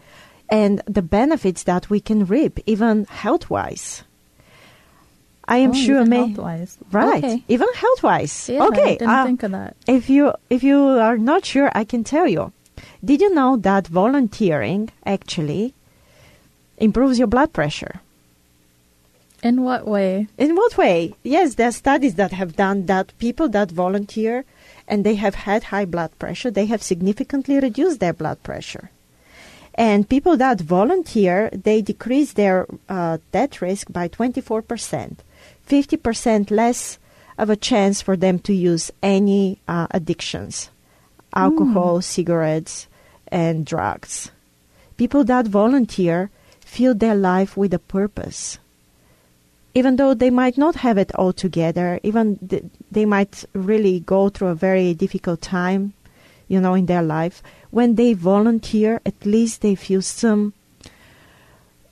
and 0.50 0.80
the 0.86 1.02
benefits 1.02 1.62
that 1.64 1.90
we 1.90 2.00
can 2.00 2.24
reap, 2.26 2.58
even 2.66 3.04
health 3.04 3.50
wise. 3.50 4.02
I 5.46 5.58
am 5.58 5.70
Oh, 5.70 5.74
sure, 5.74 6.00
even 6.00 6.10
may 6.10 6.26
health-wise. 6.26 6.78
right, 6.92 7.24
Okay. 7.24 7.42
even 7.48 7.68
health 7.74 8.02
wise. 8.02 8.48
Yeah, 8.48 8.66
okay, 8.68 8.82
I 8.82 8.96
didn't 8.96 9.08
uh, 9.08 9.24
think 9.24 9.42
of 9.44 9.50
that. 9.52 9.76
if 9.86 10.10
you 10.10 10.32
if 10.50 10.62
you 10.62 10.76
are 10.78 11.16
not 11.16 11.44
sure, 11.46 11.70
I 11.74 11.84
can 11.84 12.04
tell 12.04 12.26
you. 12.26 12.52
Did 13.04 13.20
you 13.20 13.32
know 13.32 13.56
that 13.56 13.86
volunteering 13.86 14.90
actually 15.06 15.74
improves 16.78 17.18
your 17.18 17.28
blood 17.28 17.52
pressure? 17.52 18.00
In 19.42 19.62
what 19.62 19.86
way? 19.86 20.26
In 20.36 20.56
what 20.56 20.76
way? 20.76 21.14
Yes, 21.22 21.54
there 21.54 21.68
are 21.68 21.72
studies 21.72 22.16
that 22.16 22.32
have 22.32 22.56
done 22.56 22.86
that 22.86 23.12
people 23.18 23.48
that 23.50 23.70
volunteer 23.70 24.44
and 24.88 25.04
they 25.04 25.14
have 25.14 25.36
had 25.36 25.64
high 25.64 25.84
blood 25.84 26.10
pressure, 26.18 26.50
they 26.50 26.66
have 26.66 26.82
significantly 26.82 27.60
reduced 27.60 28.00
their 28.00 28.12
blood 28.12 28.42
pressure. 28.42 28.90
And 29.74 30.08
people 30.08 30.36
that 30.38 30.60
volunteer, 30.60 31.50
they 31.52 31.82
decrease 31.82 32.32
their 32.32 32.66
uh, 32.88 33.18
death 33.30 33.62
risk 33.62 33.92
by 33.92 34.08
24%, 34.08 35.18
50% 35.68 36.50
less 36.50 36.98
of 37.36 37.48
a 37.48 37.54
chance 37.54 38.02
for 38.02 38.16
them 38.16 38.40
to 38.40 38.52
use 38.52 38.90
any 39.02 39.60
uh, 39.68 39.86
addictions 39.92 40.70
alcohol, 41.38 41.98
mm. 41.98 42.04
cigarettes, 42.04 42.88
and 43.28 43.64
drugs. 43.64 44.30
People 44.96 45.24
that 45.24 45.46
volunteer 45.46 46.30
fill 46.60 46.94
their 46.94 47.14
life 47.14 47.56
with 47.56 47.72
a 47.72 47.78
purpose. 47.78 48.58
Even 49.74 49.96
though 49.96 50.14
they 50.14 50.30
might 50.30 50.58
not 50.58 50.74
have 50.76 50.98
it 50.98 51.14
all 51.14 51.32
together, 51.32 52.00
even 52.02 52.36
th- 52.38 52.64
they 52.90 53.04
might 53.04 53.44
really 53.52 54.00
go 54.00 54.28
through 54.28 54.48
a 54.48 54.54
very 54.54 54.92
difficult 54.94 55.40
time, 55.40 55.92
you 56.48 56.60
know, 56.60 56.74
in 56.74 56.86
their 56.86 57.02
life, 57.02 57.42
when 57.70 57.94
they 57.94 58.12
volunteer, 58.14 59.00
at 59.06 59.24
least 59.24 59.60
they 59.60 59.74
feel 59.74 60.02
some 60.02 60.52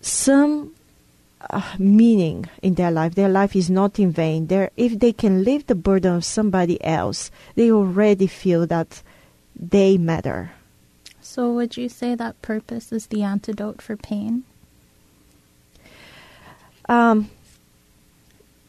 some 0.01 0.73
uh, 1.51 1.63
meaning 1.79 2.47
in 2.63 2.75
their 2.75 2.91
life. 2.91 3.15
Their 3.15 3.29
life 3.29 3.55
is 3.55 3.69
not 3.71 3.99
in 3.99 4.11
vain. 4.11 4.47
They're, 4.47 4.71
if 4.77 4.99
they 4.99 5.13
can 5.13 5.45
lift 5.45 5.67
the 5.67 5.75
burden 5.75 6.15
of 6.15 6.25
somebody 6.25 6.83
else, 6.83 7.31
they 7.55 7.71
already 7.71 8.27
feel 8.27 8.67
that 8.67 9.03
they 9.59 9.97
matter. 9.97 10.53
So, 11.21 11.53
would 11.53 11.77
you 11.77 11.89
say 11.89 12.15
that 12.15 12.41
purpose 12.43 12.93
is 12.93 13.07
the 13.07 13.23
antidote 13.23 13.83
for 13.83 13.97
pain? 13.97 14.45
Um, 16.89 17.31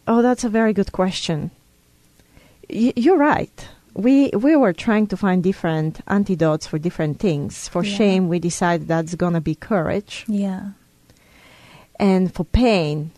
oh, 0.08 0.22
that's 0.22 0.44
a 0.44 0.50
very 0.50 0.74
good 0.74 0.92
question. 0.92 1.52
Y- 2.70 2.94
you're 2.96 3.18
right. 3.18 3.68
We 3.94 4.30
we 4.30 4.56
were 4.56 4.74
trying 4.74 5.08
to 5.08 5.18
find 5.18 5.44
different 5.44 6.02
antidotes 6.08 6.68
for 6.68 6.78
different 6.78 7.20
things. 7.20 7.68
For 7.68 7.84
yeah. 7.84 7.96
shame, 7.96 8.28
we 8.28 8.40
decided 8.40 8.88
that's 8.88 9.16
gonna 9.16 9.42
be 9.42 9.56
courage. 9.56 10.26
Yeah. 10.28 10.72
And 12.00 12.34
for 12.34 12.44
pain, 12.44 13.12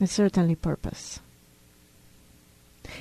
it's 0.00 0.12
certainly 0.12 0.54
purpose. 0.54 1.20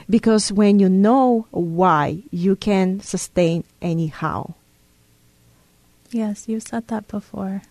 Because 0.09 0.51
when 0.51 0.79
you 0.79 0.89
know 0.89 1.47
why, 1.51 2.23
you 2.31 2.55
can 2.55 2.99
sustain 2.99 3.63
anyhow. 3.81 4.53
Yes, 6.11 6.47
you 6.47 6.59
said 6.59 6.87
that 6.87 7.07
before. 7.07 7.61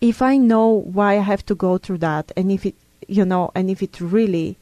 If 0.00 0.20
I 0.20 0.36
know 0.36 0.68
why 0.68 1.12
I 1.12 1.22
have 1.22 1.46
to 1.46 1.54
go 1.54 1.78
through 1.78 1.98
that, 1.98 2.32
and 2.36 2.50
if 2.50 2.66
it, 2.66 2.74
you 3.06 3.24
know, 3.24 3.50
and 3.54 3.70
if 3.70 3.82
it 3.82 4.00
really 4.00 4.58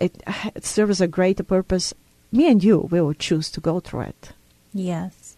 it, 0.00 0.22
it 0.54 0.64
serves 0.64 1.00
a 1.00 1.08
greater 1.08 1.42
purpose, 1.42 1.94
me 2.30 2.50
and 2.50 2.62
you 2.62 2.88
will 2.90 3.12
choose 3.14 3.50
to 3.52 3.60
go 3.60 3.80
through 3.80 4.02
it. 4.02 4.32
Yes. 4.74 5.36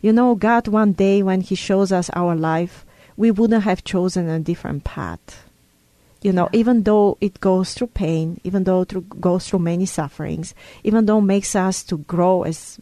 You 0.00 0.12
know, 0.12 0.34
God, 0.34 0.66
one 0.68 0.92
day 0.92 1.22
when 1.22 1.40
He 1.40 1.54
shows 1.54 1.92
us 1.92 2.10
our 2.14 2.34
life, 2.34 2.84
we 3.16 3.30
wouldn't 3.30 3.62
have 3.62 3.84
chosen 3.84 4.28
a 4.28 4.40
different 4.40 4.84
path. 4.84 5.41
You 6.22 6.32
know, 6.32 6.48
even 6.52 6.84
though 6.84 7.18
it 7.20 7.40
goes 7.40 7.74
through 7.74 7.88
pain, 7.88 8.40
even 8.44 8.64
though 8.64 8.82
it 8.82 9.20
goes 9.20 9.48
through 9.48 9.58
many 9.58 9.86
sufferings, 9.86 10.54
even 10.84 11.06
though 11.06 11.18
it 11.18 11.22
makes 11.22 11.56
us 11.56 11.82
to 11.84 11.98
grow 11.98 12.44
as 12.44 12.78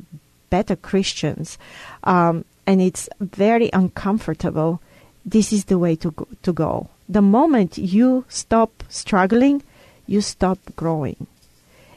better 0.51 0.77
Christians, 0.77 1.57
um, 2.05 2.45
and 2.67 2.83
it's 2.83 3.09
very 3.19 3.71
uncomfortable, 3.73 4.81
this 5.25 5.53
is 5.53 5.65
the 5.65 5.79
way 5.79 5.97
to 5.97 6.11
go, 6.11 6.29
to 6.43 6.53
go. 6.53 6.89
The 7.09 7.23
moment 7.23 7.79
you 7.79 8.25
stop 8.29 8.85
struggling, 8.89 9.63
you 10.07 10.21
stop 10.21 10.59
growing. 10.77 11.27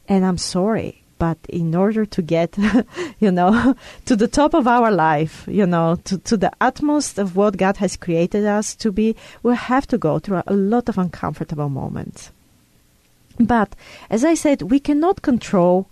And 0.07 0.25
I'm 0.25 0.37
sorry, 0.37 1.02
but 1.23 1.37
in 1.47 1.73
order 1.73 2.05
to 2.05 2.21
get, 2.21 2.57
you 3.23 3.31
know, 3.31 3.75
to 4.05 4.13
the 4.17 4.27
top 4.27 4.53
of 4.53 4.67
our 4.67 4.91
life, 4.91 5.45
you 5.47 5.65
know, 5.65 5.95
to, 6.03 6.17
to 6.17 6.35
the 6.35 6.51
utmost 6.59 7.17
of 7.17 7.37
what 7.37 7.55
God 7.55 7.77
has 7.77 7.95
created 7.95 8.45
us 8.45 8.75
to 8.83 8.91
be, 8.91 9.15
we'll 9.41 9.69
have 9.71 9.87
to 9.87 9.97
go 9.97 10.19
through 10.19 10.43
a 10.45 10.53
lot 10.53 10.89
of 10.89 10.97
uncomfortable 10.97 11.69
moments. 11.69 12.29
But 13.39 13.73
as 14.09 14.25
I 14.25 14.33
said, 14.33 14.63
we 14.63 14.81
cannot 14.81 15.21
control 15.21 15.87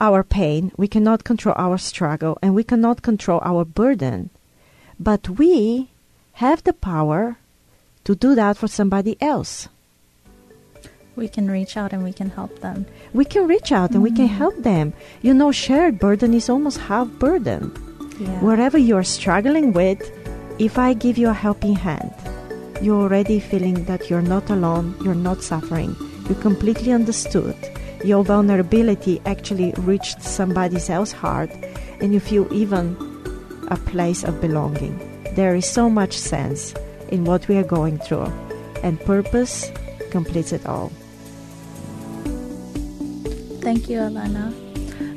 our 0.00 0.22
pain, 0.22 0.70
we 0.76 0.86
cannot 0.86 1.24
control 1.24 1.56
our 1.58 1.76
struggle, 1.76 2.38
and 2.40 2.54
we 2.54 2.62
cannot 2.62 3.02
control 3.02 3.40
our 3.42 3.64
burden. 3.64 4.30
But 5.00 5.28
we 5.30 5.90
have 6.34 6.62
the 6.62 6.74
power 6.74 7.38
to 8.04 8.14
do 8.14 8.36
that 8.36 8.56
for 8.56 8.68
somebody 8.68 9.16
else. 9.20 9.68
We 11.18 11.26
can 11.26 11.50
reach 11.50 11.76
out 11.76 11.92
and 11.92 12.04
we 12.04 12.12
can 12.12 12.30
help 12.30 12.60
them. 12.60 12.86
We 13.12 13.24
can 13.24 13.48
reach 13.48 13.72
out 13.72 13.90
and 13.90 13.96
mm-hmm. 13.96 14.02
we 14.04 14.12
can 14.12 14.28
mm-hmm. 14.28 14.38
help 14.38 14.56
them. 14.62 14.92
You 15.20 15.34
know, 15.34 15.50
shared 15.50 15.98
burden 15.98 16.32
is 16.32 16.48
almost 16.48 16.78
half 16.78 17.08
burden. 17.18 17.74
Yeah. 18.20 18.38
Wherever 18.38 18.78
you're 18.78 19.02
struggling 19.02 19.72
with, 19.72 19.98
if 20.60 20.78
I 20.78 20.94
give 20.94 21.18
you 21.18 21.28
a 21.30 21.32
helping 21.32 21.74
hand, 21.74 22.14
you're 22.80 23.02
already 23.02 23.40
feeling 23.40 23.82
that 23.86 24.08
you're 24.08 24.22
not 24.22 24.48
alone, 24.48 24.94
you're 25.02 25.16
not 25.16 25.42
suffering, 25.42 25.96
you 26.28 26.36
completely 26.36 26.92
understood. 26.92 27.56
Your 28.04 28.22
vulnerability 28.22 29.20
actually 29.26 29.74
reached 29.78 30.22
somebody 30.22 30.76
else's 30.76 31.12
heart, 31.12 31.50
and 32.00 32.14
you 32.14 32.20
feel 32.20 32.46
even 32.52 32.94
a 33.72 33.76
place 33.76 34.22
of 34.22 34.40
belonging. 34.40 34.94
There 35.34 35.56
is 35.56 35.66
so 35.66 35.90
much 35.90 36.16
sense 36.16 36.74
in 37.08 37.24
what 37.24 37.48
we 37.48 37.56
are 37.56 37.64
going 37.64 37.98
through, 37.98 38.30
and 38.84 39.00
purpose 39.00 39.72
completes 40.12 40.52
it 40.52 40.64
all. 40.64 40.92
Thank 43.68 43.90
you, 43.90 43.98
Elena. 43.98 44.50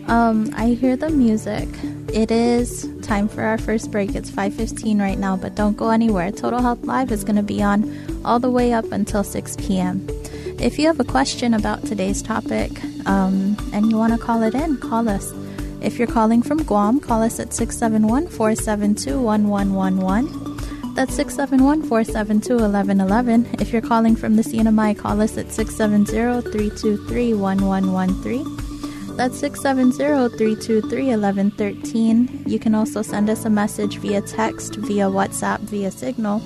Um, 0.10 0.50
I 0.53 0.72
hear 0.72 0.98
the 0.98 1.10
music. 1.10 1.70
It 2.12 2.31
is 2.31 2.86
time 3.01 3.29
for 3.29 3.43
our 3.43 3.58
first 3.58 3.91
break. 3.91 4.13
It's 4.13 4.29
5:15 4.29 5.00
right 5.00 5.17
now, 5.17 5.38
but 5.38 5.55
don't 5.55 5.77
go 5.77 5.89
anywhere. 5.89 6.34
Total 6.34 6.62
Health 6.62 6.84
Live 6.84 7.13
is 7.13 7.24
going 7.24 7.38
to 7.38 7.43
be 7.43 7.63
on 7.63 7.79
all 8.25 8.41
the 8.41 8.51
way 8.51 8.74
up 8.74 8.91
until 8.91 9.24
6 9.24 9.55
p.m. 9.55 10.05
If 10.60 10.77
you 10.77 10.88
have 10.88 11.00
a 11.00 11.05
question 11.05 11.53
about 11.53 11.86
today's 11.86 12.22
topic 12.22 12.72
um, 13.05 13.55
and 13.72 13.89
you 13.89 13.96
want 13.96 14.12
to 14.12 14.20
call 14.20 14.43
it 14.43 14.53
in, 14.53 14.75
call 14.75 15.08
us. 15.08 15.31
If 15.79 15.98
you're 15.98 16.13
calling 16.20 16.41
from 16.43 16.62
Guam, 16.63 17.00
call 17.00 17.22
us 17.22 17.39
at 17.39 17.53
671 17.53 18.27
472 18.27 19.17
1111. 19.17 20.40
That's 21.01 21.15
671 21.15 21.81
472 21.89 22.58
1111. 22.58 23.60
If 23.60 23.74
you're 23.74 23.81
calling 23.81 24.15
from 24.15 24.36
the 24.36 24.43
CNMI, 24.43 24.96
call 24.96 25.20
us 25.20 25.36
at 25.36 25.51
670 25.51 26.51
323 26.51 27.34
1113. 27.34 29.17
That's 29.17 29.36
670 29.39 30.38
323 30.38 31.05
1113. 31.08 32.43
You 32.46 32.60
can 32.60 32.75
also 32.75 33.01
send 33.01 33.31
us 33.31 33.46
a 33.46 33.50
message 33.50 33.98
via 33.98 34.22
text, 34.22 34.75
via 34.75 35.05
WhatsApp, 35.10 35.62
via 35.62 35.89
Signal 35.89 36.39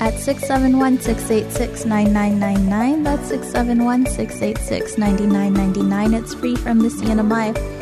at 0.00 0.18
671 0.18 1.00
686 1.00 1.84
9999. 1.84 3.04
That's 3.04 3.28
671 3.28 4.06
686 4.06 4.98
9999. 4.98 6.14
It's 6.14 6.34
free 6.34 6.56
from 6.56 6.80
the 6.80 6.88
CNMI. 6.88 7.77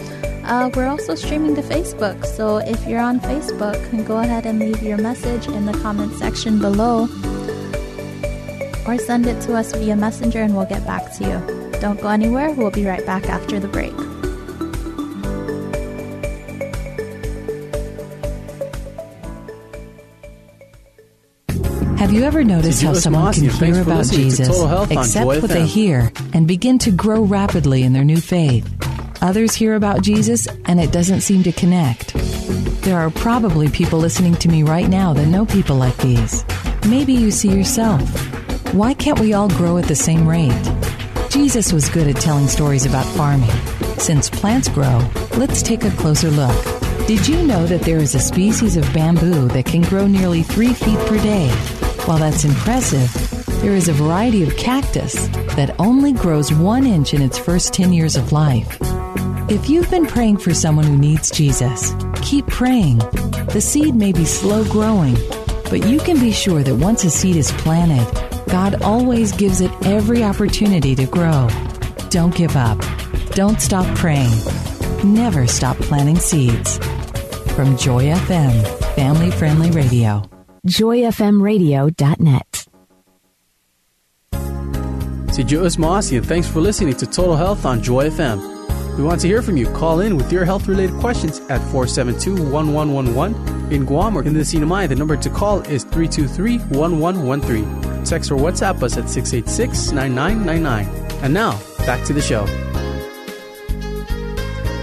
Uh, 0.46 0.70
we're 0.74 0.86
also 0.86 1.16
streaming 1.16 1.56
to 1.56 1.62
Facebook, 1.62 2.24
so 2.24 2.58
if 2.58 2.86
you're 2.86 3.00
on 3.00 3.18
Facebook, 3.18 4.06
go 4.06 4.18
ahead 4.18 4.46
and 4.46 4.60
leave 4.60 4.80
your 4.80 4.96
message 4.96 5.48
in 5.48 5.66
the 5.66 5.72
comment 5.82 6.12
section 6.14 6.60
below 6.60 7.08
or 8.86 8.96
send 8.96 9.26
it 9.26 9.40
to 9.42 9.56
us 9.56 9.74
via 9.74 9.96
Messenger 9.96 10.42
and 10.42 10.56
we'll 10.56 10.66
get 10.66 10.86
back 10.86 11.12
to 11.16 11.24
you. 11.24 11.80
Don't 11.80 12.00
go 12.00 12.08
anywhere, 12.08 12.52
we'll 12.52 12.70
be 12.70 12.86
right 12.86 13.04
back 13.04 13.28
after 13.28 13.58
the 13.58 13.66
break. 13.66 13.92
Have 21.98 22.12
you 22.12 22.22
ever 22.22 22.44
noticed 22.44 22.82
how 22.82 22.92
someone 22.92 23.32
can 23.32 23.48
hear 23.48 23.82
about 23.82 24.06
Jesus, 24.06 24.48
accept 24.92 25.26
what 25.26 25.42
they 25.50 25.66
hear, 25.66 26.12
and 26.32 26.46
begin 26.46 26.78
to 26.78 26.92
grow 26.92 27.22
rapidly 27.22 27.82
in 27.82 27.92
their 27.92 28.04
new 28.04 28.20
faith? 28.20 28.75
Others 29.26 29.56
hear 29.56 29.74
about 29.74 30.02
Jesus 30.02 30.46
and 30.66 30.78
it 30.78 30.92
doesn't 30.92 31.20
seem 31.20 31.42
to 31.42 31.50
connect. 31.50 32.14
There 32.84 32.96
are 32.96 33.10
probably 33.10 33.68
people 33.68 33.98
listening 33.98 34.36
to 34.36 34.48
me 34.48 34.62
right 34.62 34.88
now 34.88 35.12
that 35.14 35.26
know 35.26 35.44
people 35.44 35.74
like 35.74 35.96
these. 35.96 36.44
Maybe 36.88 37.12
you 37.12 37.32
see 37.32 37.48
yourself. 37.48 38.08
Why 38.72 38.94
can't 38.94 39.18
we 39.18 39.32
all 39.32 39.48
grow 39.48 39.78
at 39.78 39.86
the 39.86 39.96
same 39.96 40.28
rate? 40.28 40.54
Jesus 41.28 41.72
was 41.72 41.88
good 41.88 42.06
at 42.06 42.22
telling 42.22 42.46
stories 42.46 42.86
about 42.86 43.04
farming. 43.16 43.50
Since 43.98 44.30
plants 44.30 44.68
grow, 44.68 45.02
let's 45.36 45.60
take 45.60 45.82
a 45.82 45.90
closer 45.90 46.30
look. 46.30 46.64
Did 47.08 47.26
you 47.26 47.42
know 47.42 47.66
that 47.66 47.82
there 47.82 47.98
is 47.98 48.14
a 48.14 48.20
species 48.20 48.76
of 48.76 48.94
bamboo 48.94 49.48
that 49.48 49.66
can 49.66 49.82
grow 49.82 50.06
nearly 50.06 50.44
three 50.44 50.72
feet 50.72 51.00
per 51.08 51.20
day? 51.20 51.50
While 52.04 52.18
that's 52.18 52.44
impressive, 52.44 53.12
there 53.60 53.74
is 53.74 53.88
a 53.88 53.92
variety 53.92 54.44
of 54.44 54.56
cactus 54.56 55.26
that 55.56 55.74
only 55.80 56.12
grows 56.12 56.52
one 56.52 56.86
inch 56.86 57.12
in 57.12 57.22
its 57.22 57.38
first 57.38 57.74
10 57.74 57.92
years 57.92 58.14
of 58.14 58.30
life. 58.30 58.78
If 59.48 59.70
you've 59.70 59.88
been 59.90 60.06
praying 60.06 60.38
for 60.38 60.52
someone 60.52 60.86
who 60.86 60.98
needs 60.98 61.30
Jesus, 61.30 61.94
keep 62.20 62.48
praying. 62.48 62.98
The 63.52 63.60
seed 63.60 63.94
may 63.94 64.12
be 64.12 64.24
slow 64.24 64.64
growing, 64.64 65.14
but 65.70 65.86
you 65.86 66.00
can 66.00 66.18
be 66.18 66.32
sure 66.32 66.64
that 66.64 66.74
once 66.74 67.04
a 67.04 67.10
seed 67.10 67.36
is 67.36 67.52
planted, 67.52 68.12
God 68.50 68.82
always 68.82 69.30
gives 69.30 69.60
it 69.60 69.70
every 69.86 70.24
opportunity 70.24 70.96
to 70.96 71.06
grow. 71.06 71.48
Don't 72.10 72.34
give 72.34 72.56
up. 72.56 72.76
Don't 73.36 73.60
stop 73.60 73.86
praying. 73.96 74.34
Never 75.04 75.46
stop 75.46 75.76
planting 75.76 76.18
seeds. 76.18 76.78
From 77.54 77.76
Joy 77.76 78.06
FM, 78.06 78.66
family 78.96 79.30
friendly 79.30 79.70
radio. 79.70 80.28
JoyFMRadio.net. 80.66 82.66
C'est 85.30 85.44
Joe 85.44 85.68
Mossy, 85.78 86.16
and 86.16 86.26
thanks 86.26 86.48
for 86.48 86.60
listening 86.60 86.94
to 86.94 87.06
Total 87.06 87.36
Health 87.36 87.64
on 87.64 87.80
Joy 87.80 88.10
FM. 88.10 88.55
We 88.96 89.04
want 89.04 89.20
to 89.20 89.28
hear 89.28 89.42
from 89.42 89.58
you. 89.58 89.66
Call 89.72 90.00
in 90.00 90.16
with 90.16 90.32
your 90.32 90.46
health 90.46 90.66
related 90.66 90.96
questions 91.00 91.40
at 91.50 91.60
472 91.70 92.30
1111. 92.50 93.70
In 93.70 93.84
Guam 93.84 94.16
or 94.16 94.22
in 94.22 94.32
the 94.32 94.40
CNMI, 94.40 94.88
the 94.88 94.94
number 94.94 95.18
to 95.18 95.28
call 95.28 95.60
is 95.60 95.84
323 95.84 96.60
1113. 96.74 98.04
Text 98.04 98.30
or 98.30 98.36
WhatsApp 98.36 98.82
us 98.82 98.96
at 98.96 99.10
686 99.10 99.92
9999. 99.92 100.86
And 101.22 101.34
now, 101.34 101.60
back 101.84 102.06
to 102.06 102.14
the 102.14 102.22
show. 102.22 102.46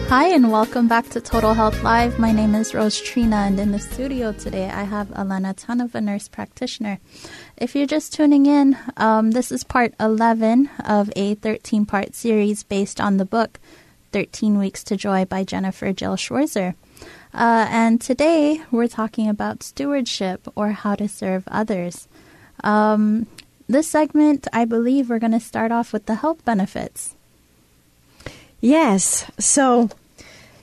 Hi, 0.10 0.28
and 0.28 0.52
welcome 0.52 0.88
back 0.88 1.10
to 1.10 1.20
Total 1.20 1.56
Health 1.56 1.82
Live. 1.82 2.20
My 2.20 2.32
name 2.32 2.54
is 2.54 2.76
Rose 2.76 3.02
Trina, 3.02 3.38
and 3.38 3.60
in 3.60 3.72
the 3.72 3.80
studio 3.80 4.32
today 4.32 4.70
I 4.70 4.84
have 4.84 5.12
Elena 5.14 5.56
Tanova, 5.56 6.04
nurse 6.04 6.28
practitioner. 6.28 7.00
If 7.58 7.76
you're 7.76 7.88
just 7.88 8.14
tuning 8.14 8.46
in, 8.46 8.78
um, 8.96 9.32
this 9.32 9.52
is 9.52 9.64
part 9.64 9.96
11 10.00 10.70
of 10.86 11.12
a 11.16 11.34
13 11.34 11.88
part 11.88 12.14
series 12.14 12.62
based 12.62 13.02
on 13.02 13.18
the 13.18 13.26
book 13.26 13.60
13 14.14 14.60
Weeks 14.60 14.84
to 14.86 14.96
Joy 14.96 15.26
by 15.26 15.44
Jennifer 15.44 15.92
Jill 15.92 16.16
Schwirzer. 16.16 16.76
Uh, 17.34 17.68
and 17.70 18.00
today 18.00 18.62
we're 18.70 18.88
talking 18.88 19.28
about 19.28 19.64
stewardship 19.64 20.48
or 20.56 20.72
how 20.72 20.96
to 20.96 21.10
serve 21.10 21.44
others. 21.48 22.08
Um, 22.64 23.26
this 23.68 23.90
segment, 23.90 24.48
I 24.54 24.66
believe 24.66 25.10
we're 25.10 25.20
going 25.20 25.32
to 25.32 25.40
start 25.40 25.72
off 25.72 25.92
with 25.92 26.06
the 26.06 26.16
health 26.16 26.46
benefits. 26.46 27.16
Yes. 28.62 29.30
So, 29.40 29.90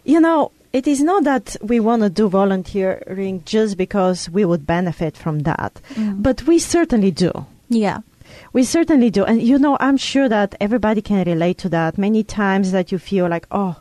you 0.04 0.20
know, 0.20 0.52
it 0.72 0.86
is 0.86 1.02
not 1.02 1.24
that 1.24 1.56
we 1.60 1.80
want 1.80 2.02
to 2.02 2.08
do 2.08 2.28
volunteering 2.28 3.42
just 3.44 3.76
because 3.76 4.30
we 4.30 4.44
would 4.44 4.64
benefit 4.64 5.16
from 5.16 5.40
that, 5.40 5.80
mm. 5.94 6.22
but 6.22 6.44
we 6.44 6.60
certainly 6.60 7.10
do. 7.10 7.46
Yeah. 7.68 8.00
We 8.52 8.64
certainly 8.64 9.10
do. 9.10 9.24
And 9.24 9.40
you 9.40 9.58
know, 9.58 9.76
I'm 9.78 9.96
sure 9.96 10.28
that 10.28 10.56
everybody 10.60 11.00
can 11.00 11.24
relate 11.24 11.58
to 11.58 11.68
that. 11.68 11.96
Many 11.96 12.24
times 12.24 12.72
that 12.72 12.90
you 12.90 12.98
feel 12.98 13.28
like, 13.28 13.46
oh, 13.50 13.76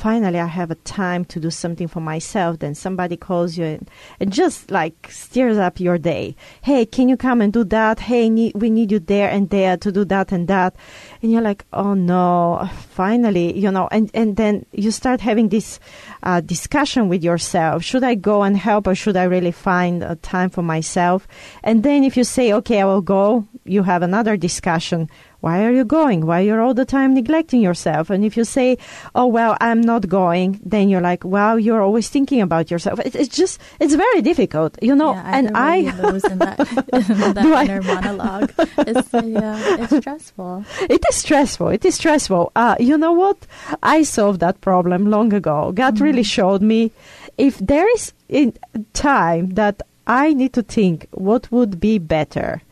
finally 0.00 0.40
I 0.40 0.46
have 0.46 0.70
a 0.70 0.76
time 0.76 1.26
to 1.26 1.38
do 1.38 1.50
something 1.50 1.86
for 1.86 2.00
myself, 2.00 2.60
then 2.60 2.74
somebody 2.74 3.18
calls 3.18 3.58
you 3.58 3.66
and, 3.66 3.90
and 4.18 4.32
just 4.32 4.70
like 4.70 4.94
steers 5.10 5.58
up 5.58 5.78
your 5.78 5.98
day. 5.98 6.34
Hey, 6.62 6.86
can 6.86 7.10
you 7.10 7.18
come 7.18 7.42
and 7.42 7.52
do 7.52 7.64
that? 7.64 8.00
Hey, 8.00 8.30
need, 8.30 8.54
we 8.54 8.70
need 8.70 8.90
you 8.90 8.98
there 8.98 9.28
and 9.28 9.50
there 9.50 9.76
to 9.76 9.92
do 9.92 10.06
that 10.06 10.32
and 10.32 10.48
that. 10.48 10.74
And 11.20 11.30
you're 11.30 11.42
like, 11.42 11.66
oh 11.74 11.92
no, 11.92 12.66
finally, 12.88 13.58
you 13.58 13.70
know, 13.70 13.88
and, 13.92 14.10
and 14.14 14.36
then 14.36 14.64
you 14.72 14.90
start 14.90 15.20
having 15.20 15.50
this 15.50 15.78
uh, 16.22 16.40
discussion 16.40 17.10
with 17.10 17.22
yourself. 17.22 17.84
Should 17.84 18.02
I 18.02 18.14
go 18.14 18.42
and 18.42 18.56
help 18.56 18.86
or 18.86 18.94
should 18.94 19.18
I 19.18 19.24
really 19.24 19.52
find 19.52 20.02
a 20.02 20.16
time 20.16 20.48
for 20.48 20.62
myself? 20.62 21.28
And 21.62 21.82
then 21.82 22.04
if 22.04 22.16
you 22.16 22.24
say, 22.24 22.54
okay, 22.54 22.80
I 22.80 22.86
will 22.86 23.02
go, 23.02 23.46
you 23.64 23.82
have 23.82 24.02
another 24.02 24.38
discussion 24.38 25.10
why 25.40 25.64
are 25.64 25.72
you 25.72 25.84
going? 25.84 26.26
Why 26.26 26.40
you're 26.40 26.60
all 26.60 26.74
the 26.74 26.84
time 26.84 27.14
neglecting 27.14 27.60
yourself? 27.60 28.10
And 28.10 28.24
if 28.24 28.36
you 28.36 28.44
say, 28.44 28.78
oh, 29.14 29.26
well, 29.26 29.56
I'm 29.60 29.80
not 29.80 30.08
going, 30.08 30.60
then 30.64 30.88
you're 30.88 31.00
like, 31.00 31.24
well, 31.24 31.58
you're 31.58 31.80
always 31.80 32.08
thinking 32.08 32.40
about 32.40 32.70
yourself. 32.70 33.00
It, 33.00 33.14
it's 33.14 33.34
just, 33.34 33.60
it's 33.80 33.94
very 33.94 34.22
difficult, 34.22 34.76
you 34.82 34.94
know. 34.94 35.14
Yeah, 35.14 35.36
and 35.36 35.50
I 35.56 35.80
lose 36.02 36.24
in 36.24 36.38
that, 36.38 36.60
in 36.92 37.34
that 37.34 37.68
inner 37.68 37.82
monologue. 37.82 38.52
It's, 38.78 39.12
yeah, 39.12 39.82
it's 39.82 39.96
stressful. 39.96 40.64
It 40.88 41.04
is 41.08 41.16
stressful. 41.16 41.68
It 41.68 41.84
is 41.84 41.94
stressful. 41.94 42.52
Uh, 42.54 42.76
you 42.78 42.98
know 42.98 43.12
what? 43.12 43.46
I 43.82 44.02
solved 44.02 44.40
that 44.40 44.60
problem 44.60 45.06
long 45.06 45.32
ago. 45.32 45.72
God 45.72 45.94
mm-hmm. 45.94 46.04
really 46.04 46.22
showed 46.22 46.60
me 46.60 46.92
if 47.38 47.58
there 47.58 47.88
is 47.94 48.12
a 48.28 48.52
time 48.92 49.50
that 49.50 49.82
I 50.06 50.34
need 50.34 50.52
to 50.54 50.62
think 50.62 51.06
what 51.12 51.50
would 51.50 51.80
be 51.80 51.98
better 51.98 52.62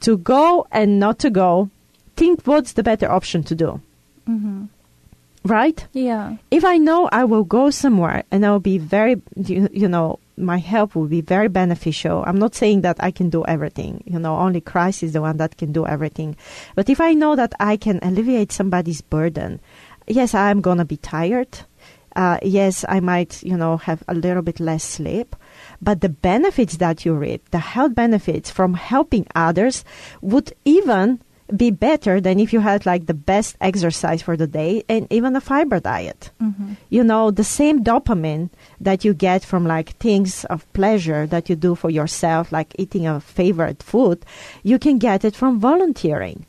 to 0.00 0.18
go 0.18 0.66
and 0.72 0.98
not 0.98 1.18
to 1.20 1.30
go 1.30 1.70
think 2.20 2.44
what's 2.44 2.74
the 2.74 2.82
better 2.82 3.10
option 3.10 3.42
to 3.44 3.54
do. 3.54 3.80
Mm-hmm. 4.28 4.64
Right? 5.42 5.86
Yeah. 5.94 6.36
If 6.50 6.66
I 6.66 6.76
know 6.76 7.08
I 7.10 7.24
will 7.24 7.44
go 7.44 7.70
somewhere 7.70 8.24
and 8.30 8.44
I'll 8.44 8.60
be 8.60 8.76
very, 8.76 9.22
you, 9.36 9.70
you 9.72 9.88
know, 9.88 10.18
my 10.36 10.58
help 10.58 10.94
will 10.94 11.06
be 11.06 11.22
very 11.22 11.48
beneficial. 11.48 12.22
I'm 12.26 12.38
not 12.38 12.54
saying 12.54 12.82
that 12.82 12.98
I 13.00 13.10
can 13.10 13.30
do 13.30 13.42
everything. 13.46 14.04
You 14.04 14.18
know, 14.18 14.36
only 14.36 14.60
Christ 14.60 15.02
is 15.02 15.14
the 15.14 15.22
one 15.22 15.38
that 15.38 15.56
can 15.56 15.72
do 15.72 15.86
everything. 15.86 16.36
But 16.74 16.90
if 16.90 17.00
I 17.00 17.14
know 17.14 17.36
that 17.36 17.54
I 17.58 17.78
can 17.78 18.00
alleviate 18.02 18.52
somebody's 18.52 19.00
burden, 19.00 19.60
yes, 20.06 20.34
I'm 20.34 20.60
going 20.60 20.78
to 20.78 20.84
be 20.84 20.98
tired. 20.98 21.60
Uh, 22.14 22.38
yes, 22.42 22.84
I 22.86 23.00
might, 23.00 23.42
you 23.42 23.56
know, 23.56 23.78
have 23.78 24.04
a 24.08 24.14
little 24.14 24.42
bit 24.42 24.60
less 24.60 24.84
sleep. 24.84 25.34
But 25.80 26.02
the 26.02 26.10
benefits 26.10 26.76
that 26.76 27.06
you 27.06 27.14
reap, 27.14 27.50
the 27.50 27.64
health 27.72 27.94
benefits 27.94 28.50
from 28.50 28.74
helping 28.74 29.26
others, 29.34 29.84
would 30.20 30.52
even 30.66 31.20
be 31.56 31.70
better 31.70 32.20
than 32.20 32.38
if 32.40 32.52
you 32.52 32.60
had 32.60 32.86
like 32.86 33.06
the 33.06 33.14
best 33.14 33.56
exercise 33.60 34.22
for 34.22 34.36
the 34.36 34.46
day 34.46 34.84
and 34.88 35.06
even 35.10 35.36
a 35.36 35.40
fiber 35.40 35.80
diet. 35.80 36.30
Mm-hmm. 36.40 36.74
You 36.88 37.04
know, 37.04 37.30
the 37.30 37.44
same 37.44 37.84
dopamine 37.84 38.50
that 38.80 39.04
you 39.04 39.14
get 39.14 39.44
from 39.44 39.66
like 39.66 39.90
things 39.96 40.44
of 40.46 40.70
pleasure 40.72 41.26
that 41.26 41.48
you 41.48 41.56
do 41.56 41.74
for 41.74 41.90
yourself, 41.90 42.52
like 42.52 42.74
eating 42.78 43.06
a 43.06 43.20
favorite 43.20 43.82
food, 43.82 44.24
you 44.62 44.78
can 44.78 44.98
get 44.98 45.24
it 45.24 45.34
from 45.36 45.60
volunteering. 45.60 46.46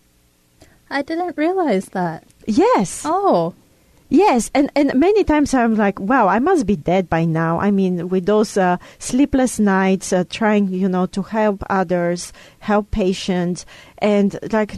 I 0.89 1.01
didn't 1.01 1.37
realize 1.37 1.85
that. 1.89 2.23
Yes. 2.45 3.03
Oh. 3.05 3.53
Yes, 4.13 4.51
and, 4.53 4.69
and 4.75 4.93
many 4.95 5.23
times 5.23 5.53
I'm 5.53 5.75
like, 5.75 5.97
wow, 5.97 6.27
I 6.27 6.39
must 6.39 6.65
be 6.65 6.75
dead 6.75 7.09
by 7.09 7.23
now. 7.23 7.61
I 7.61 7.71
mean, 7.71 8.09
with 8.09 8.25
those 8.25 8.57
uh, 8.57 8.75
sleepless 8.99 9.57
nights, 9.57 10.11
uh, 10.11 10.25
trying, 10.29 10.67
you 10.67 10.89
know, 10.89 11.05
to 11.05 11.21
help 11.21 11.63
others, 11.69 12.33
help 12.59 12.91
patients, 12.91 13.65
and 13.99 14.37
like 14.51 14.75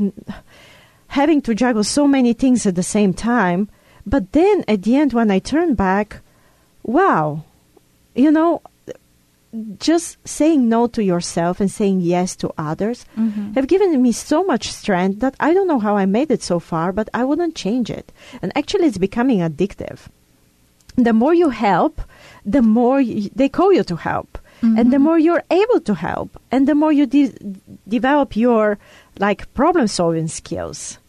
having 1.08 1.42
to 1.42 1.56
juggle 1.56 1.84
so 1.84 2.08
many 2.08 2.34
things 2.34 2.68
at 2.68 2.76
the 2.76 2.84
same 2.84 3.12
time. 3.12 3.70
But 4.06 4.34
then 4.34 4.64
at 4.68 4.84
the 4.84 4.98
end, 4.98 5.14
when 5.14 5.32
I 5.32 5.40
turn 5.40 5.74
back, 5.74 6.20
wow, 6.84 7.44
you 8.14 8.30
know, 8.30 8.62
just 9.78 10.18
saying 10.28 10.68
no 10.68 10.88
to 10.88 11.04
yourself 11.04 11.60
and 11.60 11.70
saying 11.70 12.02
yes 12.02 12.36
to 12.38 12.52
others 12.58 13.06
mm-hmm. 13.18 13.54
have 13.54 13.68
given 13.68 14.02
me 14.02 14.12
so 14.12 14.44
much 14.44 14.72
strength 14.72 15.20
that 15.20 15.36
I 15.40 15.54
don't 15.54 15.68
know 15.68 15.80
how 15.80 15.96
I 15.96 16.06
made 16.06 16.32
it 16.32 16.42
so 16.42 16.60
far, 16.60 16.92
but 16.92 17.10
I 17.14 17.24
wouldn't 17.24 17.56
change 17.56 17.90
it. 17.90 18.12
And 18.42 18.52
actually, 18.56 18.88
it's 18.88 18.98
becoming 18.98 19.40
addictive. 19.40 20.08
The 20.96 21.14
more 21.14 21.34
you 21.34 21.50
help, 21.50 22.02
the 22.46 22.62
more 22.62 22.98
y- 22.98 23.30
they 23.36 23.50
call 23.50 23.72
you 23.74 23.84
to 23.84 23.96
help. 23.96 24.40
Mm-hmm. 24.62 24.78
And 24.78 24.94
the 24.94 25.00
more 25.00 25.20
you're 25.20 25.44
able 25.52 25.82
to 25.82 25.94
help, 25.94 26.40
and 26.50 26.68
the 26.68 26.76
more 26.76 26.92
you 26.94 27.06
de- 27.06 27.34
develop 27.88 28.36
your 28.36 28.80
like 29.20 29.54
problem 29.54 29.88
solving 29.88 30.30
skills. 30.30 31.00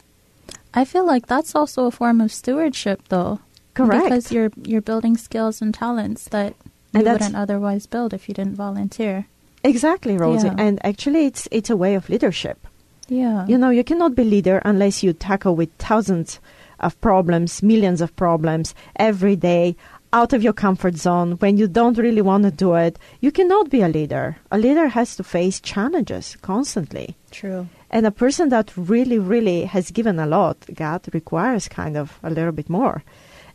I 0.74 0.85
feel 0.85 1.07
like 1.07 1.26
that's 1.26 1.54
also 1.54 1.87
a 1.87 1.92
form 1.92 2.20
of 2.20 2.33
stewardship, 2.33 3.02
though. 3.09 3.38
Correct. 3.74 4.04
Because 4.04 4.33
you're 4.33 4.50
you're 4.64 4.83
building 4.83 5.16
skills 5.16 5.62
and 5.62 5.72
talents 5.72 6.28
that 6.28 6.54
you 6.94 7.02
wouldn't 7.02 7.37
otherwise 7.37 7.87
build 7.87 8.14
if 8.14 8.28
you 8.28 8.35
didn't 8.35 8.57
volunteer. 8.57 9.26
Exactly, 9.62 10.16
Rosie. 10.16 10.48
Yeah. 10.48 10.57
And 10.59 10.85
actually, 10.85 11.26
it's 11.26 11.48
it's 11.50 11.70
a 11.70 11.76
way 11.76 11.94
of 11.94 12.09
leadership. 12.09 12.66
Yeah. 13.09 13.46
You 13.46 13.59
know, 13.59 13.70
you 13.70 13.85
cannot 13.85 14.14
be 14.14 14.24
leader 14.24 14.61
unless 14.64 15.02
you 15.02 15.12
tackle 15.12 15.57
with 15.57 15.70
thousands 15.78 16.40
of 16.80 17.00
problems, 17.00 17.62
millions 17.62 18.00
of 18.00 18.14
problems 18.16 18.74
every 18.96 19.37
day 19.37 19.76
out 20.12 20.33
of 20.33 20.42
your 20.42 20.52
comfort 20.52 20.96
zone 20.96 21.33
when 21.33 21.57
you 21.57 21.66
don't 21.66 21.98
really 21.98 22.22
want 22.22 22.44
to 22.44 22.50
do 22.50 22.74
it. 22.74 22.98
You 23.20 23.33
cannot 23.33 23.68
be 23.68 23.83
a 23.83 23.88
leader. 23.88 24.37
A 24.52 24.59
leader 24.59 24.88
has 24.88 25.16
to 25.16 25.24
face 25.24 25.61
challenges 25.61 26.37
constantly. 26.40 27.16
True. 27.33 27.66
And 27.90 28.07
a 28.07 28.12
person 28.12 28.48
that 28.50 28.72
really, 28.76 29.18
really 29.18 29.64
has 29.64 29.90
given 29.90 30.18
a 30.18 30.26
lot, 30.26 30.57
God 30.72 31.02
requires 31.12 31.68
kind 31.68 31.96
of 31.96 32.18
a 32.22 32.30
little 32.30 32.52
bit 32.52 32.70
more. 32.70 33.02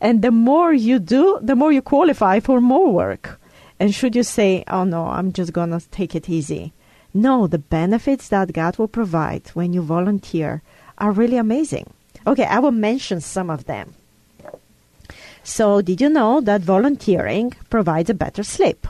And 0.01 0.21
the 0.21 0.31
more 0.31 0.73
you 0.73 0.99
do, 0.99 1.39
the 1.41 1.55
more 1.55 1.71
you 1.71 1.81
qualify 1.81 2.39
for 2.39 2.61
more 2.61 2.91
work. 2.91 3.39
And 3.79 3.93
should 3.93 4.15
you 4.15 4.23
say, 4.23 4.63
oh 4.67 4.83
no, 4.83 5.05
I'm 5.07 5.31
just 5.33 5.53
going 5.53 5.71
to 5.71 5.89
take 5.89 6.15
it 6.15 6.29
easy? 6.29 6.73
No, 7.13 7.47
the 7.47 7.57
benefits 7.57 8.27
that 8.29 8.53
God 8.53 8.77
will 8.77 8.87
provide 8.87 9.47
when 9.49 9.73
you 9.73 9.81
volunteer 9.81 10.61
are 10.97 11.11
really 11.11 11.37
amazing. 11.37 11.87
Okay, 12.27 12.43
I 12.45 12.59
will 12.59 12.71
mention 12.71 13.21
some 13.21 13.49
of 13.49 13.65
them. 13.65 13.95
So, 15.43 15.81
did 15.81 16.01
you 16.01 16.09
know 16.09 16.41
that 16.41 16.61
volunteering 16.61 17.53
provides 17.69 18.09
a 18.09 18.13
better 18.13 18.43
sleep? 18.43 18.85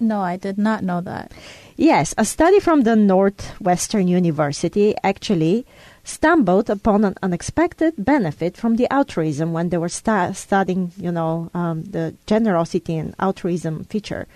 No, 0.00 0.20
I 0.20 0.36
did 0.36 0.58
not 0.58 0.82
know 0.82 1.00
that. 1.02 1.30
Yes, 1.76 2.14
a 2.18 2.24
study 2.24 2.58
from 2.58 2.82
the 2.82 2.96
Northwestern 2.96 4.08
University 4.08 4.94
actually 5.04 5.64
stumbled 6.04 6.68
upon 6.68 7.04
an 7.04 7.14
unexpected 7.22 7.94
benefit 7.96 8.56
from 8.56 8.76
the 8.76 8.92
altruism 8.92 9.52
when 9.52 9.68
they 9.68 9.78
were 9.78 9.88
stu- 9.88 10.34
studying, 10.34 10.92
you 10.96 11.12
know, 11.12 11.50
um, 11.54 11.84
the 11.84 12.14
generosity 12.26 12.96
and 12.96 13.14
altruism 13.18 13.84
feature. 13.84 14.26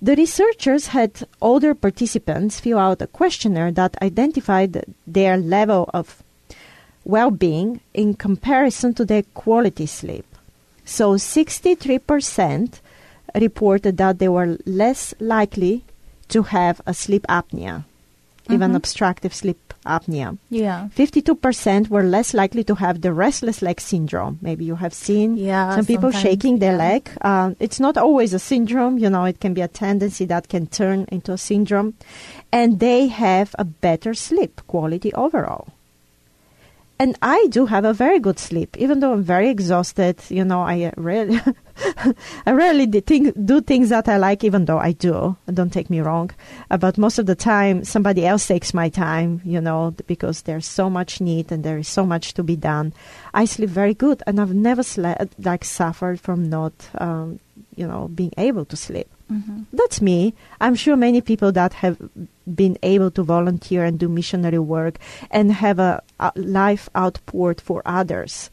The 0.00 0.16
researchers 0.16 0.88
had 0.88 1.26
older 1.40 1.74
participants 1.74 2.60
fill 2.60 2.78
out 2.78 3.02
a 3.02 3.06
questionnaire 3.06 3.72
that 3.72 3.96
identified 4.02 4.84
their 5.06 5.36
level 5.36 5.88
of 5.94 6.22
well 7.04 7.30
being 7.30 7.80
in 7.92 8.14
comparison 8.14 8.94
to 8.94 9.04
their 9.04 9.22
quality 9.34 9.86
sleep. 9.86 10.26
So 10.84 11.14
63% 11.14 12.80
reported 13.34 13.96
that 13.96 14.18
they 14.18 14.28
were 14.28 14.58
less 14.66 15.14
likely 15.18 15.84
to 16.28 16.42
have 16.42 16.80
a 16.86 16.94
sleep 16.94 17.24
apnea, 17.28 17.84
mm-hmm. 18.44 18.54
even 18.54 18.74
obstructive 18.74 19.34
sleep 19.34 19.74
apnea. 19.84 20.38
Yeah. 20.50 20.88
52% 20.96 21.88
were 21.88 22.02
less 22.02 22.32
likely 22.34 22.64
to 22.64 22.74
have 22.76 23.00
the 23.00 23.12
restless 23.12 23.60
leg 23.62 23.80
syndrome. 23.80 24.38
Maybe 24.40 24.64
you 24.64 24.76
have 24.76 24.94
seen 24.94 25.36
yeah, 25.36 25.74
some 25.74 25.86
people 25.86 26.10
shaking 26.10 26.58
their 26.58 26.72
yeah. 26.72 26.78
leg. 26.78 27.10
Uh, 27.20 27.54
it's 27.60 27.80
not 27.80 27.96
always 27.96 28.32
a 28.32 28.38
syndrome, 28.38 28.98
you 28.98 29.10
know, 29.10 29.24
it 29.24 29.40
can 29.40 29.54
be 29.54 29.60
a 29.60 29.68
tendency 29.68 30.24
that 30.26 30.48
can 30.48 30.66
turn 30.66 31.06
into 31.10 31.32
a 31.32 31.38
syndrome. 31.38 31.94
And 32.52 32.80
they 32.80 33.08
have 33.08 33.54
a 33.58 33.64
better 33.64 34.14
sleep 34.14 34.60
quality 34.66 35.12
overall 35.14 35.68
and 36.98 37.18
I 37.22 37.46
do 37.50 37.66
have 37.66 37.84
a 37.84 37.92
very 37.92 38.20
good 38.20 38.38
sleep, 38.38 38.76
even 38.78 39.00
though 39.00 39.12
I'm 39.12 39.22
very 39.22 39.50
exhausted. 39.50 40.18
You 40.28 40.44
know, 40.44 40.62
I 40.62 40.92
really, 40.96 41.40
I 42.46 42.52
rarely 42.52 42.86
do 42.86 43.60
things 43.60 43.88
that 43.88 44.08
I 44.08 44.16
like, 44.16 44.44
even 44.44 44.64
though 44.64 44.78
I 44.78 44.92
do. 44.92 45.36
Don't 45.52 45.72
take 45.72 45.90
me 45.90 46.00
wrong, 46.00 46.30
uh, 46.70 46.76
but 46.76 46.98
most 46.98 47.18
of 47.18 47.26
the 47.26 47.34
time, 47.34 47.84
somebody 47.84 48.26
else 48.26 48.46
takes 48.46 48.74
my 48.74 48.88
time. 48.88 49.40
You 49.44 49.60
know, 49.60 49.94
because 50.06 50.42
there's 50.42 50.66
so 50.66 50.88
much 50.88 51.20
need 51.20 51.50
and 51.50 51.64
there 51.64 51.78
is 51.78 51.88
so 51.88 52.06
much 52.06 52.34
to 52.34 52.42
be 52.42 52.56
done. 52.56 52.92
I 53.32 53.44
sleep 53.44 53.70
very 53.70 53.94
good, 53.94 54.22
and 54.26 54.40
I've 54.40 54.54
never 54.54 54.82
slept 54.82 55.34
like 55.38 55.64
suffered 55.64 56.20
from 56.20 56.48
not, 56.48 56.72
um, 56.98 57.40
you 57.74 57.86
know, 57.86 58.08
being 58.08 58.32
able 58.38 58.64
to 58.66 58.76
sleep. 58.76 59.08
Mm-hmm. 59.30 59.62
That's 59.72 60.00
me. 60.00 60.34
I'm 60.60 60.74
sure 60.74 60.96
many 60.96 61.20
people 61.20 61.50
that 61.52 61.72
have 61.74 61.96
been 62.52 62.76
able 62.82 63.10
to 63.12 63.22
volunteer 63.22 63.84
and 63.84 63.98
do 63.98 64.08
missionary 64.08 64.58
work 64.58 64.98
and 65.30 65.52
have 65.52 65.78
a, 65.78 66.02
a 66.20 66.32
life 66.36 66.88
outpoured 66.94 67.60
for 67.60 67.82
others, 67.86 68.50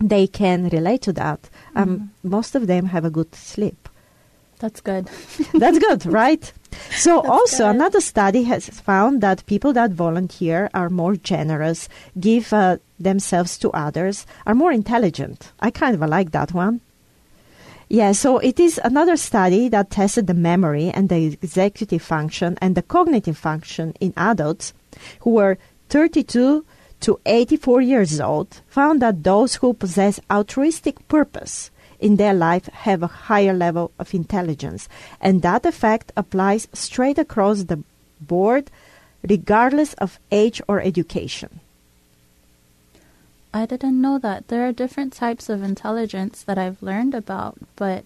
they 0.00 0.26
can 0.26 0.68
relate 0.68 1.02
to 1.02 1.12
that. 1.14 1.48
Um, 1.74 1.88
mm-hmm. 1.88 2.28
Most 2.28 2.54
of 2.54 2.66
them 2.66 2.86
have 2.86 3.04
a 3.04 3.10
good 3.10 3.34
sleep. 3.34 3.88
That's 4.58 4.80
good. 4.80 5.08
That's 5.54 5.78
good, 5.78 6.06
right? 6.06 6.52
So 6.90 7.16
That's 7.16 7.28
also 7.28 7.64
good. 7.66 7.76
another 7.76 8.00
study 8.00 8.44
has 8.44 8.68
found 8.68 9.20
that 9.20 9.46
people 9.46 9.72
that 9.74 9.90
volunteer 9.90 10.70
are 10.74 10.90
more 10.90 11.16
generous, 11.16 11.88
give 12.18 12.52
uh, 12.52 12.78
themselves 12.98 13.58
to 13.58 13.70
others, 13.70 14.26
are 14.46 14.54
more 14.54 14.72
intelligent. 14.72 15.52
I 15.60 15.70
kind 15.70 15.94
of 15.94 16.08
like 16.08 16.30
that 16.32 16.52
one. 16.52 16.80
Yeah, 17.88 18.12
so 18.12 18.38
it 18.38 18.58
is 18.58 18.80
another 18.82 19.16
study 19.16 19.68
that 19.68 19.90
tested 19.90 20.26
the 20.26 20.34
memory 20.34 20.90
and 20.90 21.08
the 21.08 21.26
executive 21.26 22.02
function 22.02 22.58
and 22.60 22.74
the 22.74 22.82
cognitive 22.82 23.36
function 23.36 23.94
in 24.00 24.14
adults 24.16 24.72
who 25.20 25.30
were 25.30 25.58
32 25.90 26.64
to 27.04 27.20
84 27.26 27.82
years 27.82 28.18
old, 28.18 28.62
found 28.66 29.02
that 29.02 29.24
those 29.24 29.56
who 29.56 29.74
possess 29.74 30.18
altruistic 30.30 31.06
purpose 31.06 31.70
in 32.00 32.16
their 32.16 32.32
life 32.32 32.64
have 32.68 33.02
a 33.02 33.28
higher 33.28 33.52
level 33.52 33.92
of 33.98 34.14
intelligence. 34.14 34.88
And 35.20 35.42
that 35.42 35.66
effect 35.66 36.12
applies 36.16 36.66
straight 36.72 37.18
across 37.18 37.64
the 37.64 37.82
board, 38.22 38.70
regardless 39.22 39.92
of 39.94 40.18
age 40.32 40.62
or 40.66 40.80
education. 40.80 41.60
I 43.52 43.66
didn't 43.66 44.00
know 44.00 44.18
that. 44.20 44.48
There 44.48 44.66
are 44.66 44.72
different 44.72 45.12
types 45.12 45.50
of 45.50 45.62
intelligence 45.62 46.42
that 46.44 46.56
I've 46.56 46.82
learned 46.82 47.14
about, 47.14 47.58
but 47.76 48.04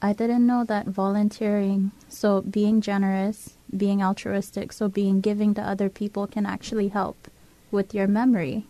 I 0.00 0.14
didn't 0.14 0.46
know 0.46 0.64
that 0.64 0.86
volunteering, 0.86 1.90
so 2.08 2.40
being 2.40 2.80
generous, 2.80 3.50
being 3.76 4.02
altruistic, 4.02 4.72
so 4.72 4.88
being 4.88 5.20
giving 5.20 5.52
to 5.52 5.62
other 5.62 5.90
people 5.90 6.26
can 6.26 6.46
actually 6.46 6.88
help 6.88 7.28
with 7.70 7.94
your 7.94 8.06
memory 8.06 8.64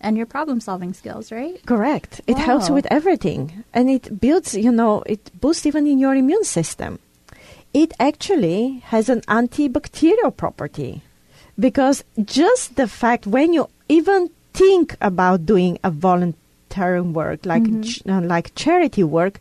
and 0.00 0.16
your 0.16 0.26
problem 0.26 0.60
solving 0.60 0.92
skills, 0.92 1.30
right? 1.30 1.64
Correct. 1.64 2.20
It 2.26 2.36
wow. 2.36 2.44
helps 2.44 2.70
with 2.70 2.86
everything. 2.90 3.64
And 3.72 3.88
it 3.88 4.20
builds, 4.20 4.54
you 4.54 4.72
know, 4.72 5.02
it 5.06 5.30
boosts 5.40 5.64
even 5.64 5.86
in 5.86 5.98
your 5.98 6.14
immune 6.14 6.44
system. 6.44 6.98
It 7.72 7.94
actually 7.98 8.82
has 8.86 9.08
an 9.08 9.22
antibacterial 9.22 10.36
property 10.36 11.02
because 11.58 12.04
just 12.24 12.76
the 12.76 12.88
fact 12.88 13.26
when 13.26 13.52
you 13.52 13.68
even 13.88 14.30
think 14.52 14.96
about 15.00 15.46
doing 15.46 15.78
a 15.82 15.90
volunteering 15.90 17.12
work 17.12 17.44
like 17.44 17.62
mm-hmm. 17.62 17.82
ch- 17.82 18.02
uh, 18.08 18.20
like 18.22 18.54
charity 18.54 19.04
work 19.04 19.40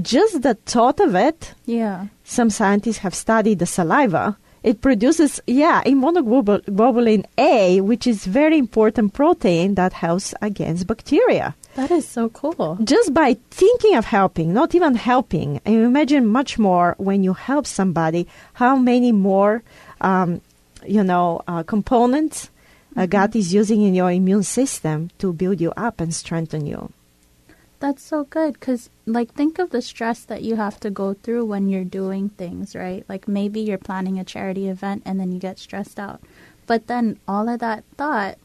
just 0.00 0.42
the 0.42 0.54
thought 0.64 0.98
of 1.00 1.14
it 1.14 1.52
yeah 1.66 2.06
some 2.24 2.48
scientists 2.48 2.98
have 2.98 3.14
studied 3.14 3.58
the 3.58 3.66
saliva 3.66 4.36
it 4.62 4.80
produces 4.80 5.40
yeah 5.46 5.82
immunoglobulin 5.84 7.24
a 7.38 7.80
which 7.80 8.06
is 8.06 8.26
very 8.26 8.58
important 8.58 9.12
protein 9.14 9.74
that 9.74 9.92
helps 9.92 10.34
against 10.42 10.86
bacteria. 10.86 11.54
That 11.76 11.90
is 11.92 12.06
so 12.06 12.28
cool. 12.30 12.78
Just 12.82 13.14
by 13.14 13.36
thinking 13.50 13.94
of 13.96 14.04
helping 14.04 14.52
not 14.52 14.74
even 14.74 14.94
helping 14.96 15.60
and 15.64 15.74
imagine 15.76 16.26
much 16.26 16.58
more 16.58 16.94
when 16.98 17.22
you 17.22 17.32
help 17.32 17.66
somebody 17.66 18.26
how 18.54 18.76
many 18.76 19.12
more 19.12 19.62
um, 20.00 20.40
you 20.86 21.04
know 21.04 21.40
uh, 21.46 21.62
components 21.62 22.50
uh, 22.96 23.06
God 23.06 23.36
is 23.36 23.54
using 23.54 23.82
in 23.82 23.94
your 23.94 24.10
immune 24.10 24.42
system 24.42 25.10
to 25.18 25.32
build 25.32 25.60
you 25.60 25.72
up 25.76 26.00
and 26.00 26.14
strengthen 26.14 26.66
you. 26.66 26.90
That's 27.80 28.02
so 28.02 28.24
good 28.24 28.54
because, 28.54 28.90
like, 29.06 29.32
think 29.32 29.58
of 29.58 29.70
the 29.70 29.80
stress 29.80 30.22
that 30.24 30.42
you 30.42 30.56
have 30.56 30.78
to 30.80 30.90
go 30.90 31.14
through 31.14 31.46
when 31.46 31.68
you're 31.68 31.84
doing 31.84 32.28
things, 32.28 32.76
right? 32.76 33.04
Like, 33.08 33.26
maybe 33.26 33.60
you're 33.60 33.78
planning 33.78 34.18
a 34.18 34.24
charity 34.24 34.68
event 34.68 35.02
and 35.06 35.18
then 35.18 35.32
you 35.32 35.38
get 35.38 35.58
stressed 35.58 35.98
out. 35.98 36.20
But 36.66 36.86
then 36.86 37.18
all 37.26 37.48
of 37.48 37.60
that 37.60 37.84
thought 37.96 38.36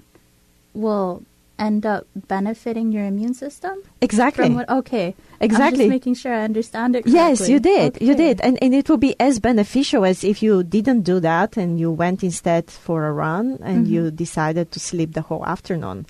will 0.74 1.24
end 1.58 1.86
up 1.86 2.08
benefiting 2.16 2.92
your 2.92 3.06
immune 3.06 3.34
system? 3.34 3.82
Exactly. 4.02 4.50
What, 4.50 4.70
okay. 4.70 5.16
Exactly. 5.40 5.66
I'm 5.66 5.76
just 5.76 5.90
making 5.90 6.16
sure 6.16 6.34
I 6.34 6.44
understand 6.44 6.96
it 6.96 7.04
correctly. 7.04 7.20
Yes, 7.20 7.50
you 7.50 7.60
did. 7.60 7.96
Okay. 7.96 8.06
You 8.06 8.16
did. 8.16 8.42
And, 8.42 8.58
and 8.62 8.74
it 8.74 8.90
will 8.90 8.98
be 8.98 9.16
as 9.20 9.40
beneficial 9.40 10.06
as 10.06 10.24
if 10.24 10.42
you 10.44 10.64
didn't 10.64 11.02
do 11.02 11.20
that 11.20 11.58
and 11.58 11.80
you 11.80 11.92
went 11.92 12.24
instead 12.24 12.70
for 12.70 13.06
a 13.06 13.14
run 13.14 13.60
and 13.62 13.86
mm-hmm. 13.86 13.94
you 13.94 14.12
decided 14.12 14.72
to 14.72 14.80
sleep 14.80 15.14
the 15.14 15.22
whole 15.22 15.46
afternoon. 15.46 16.06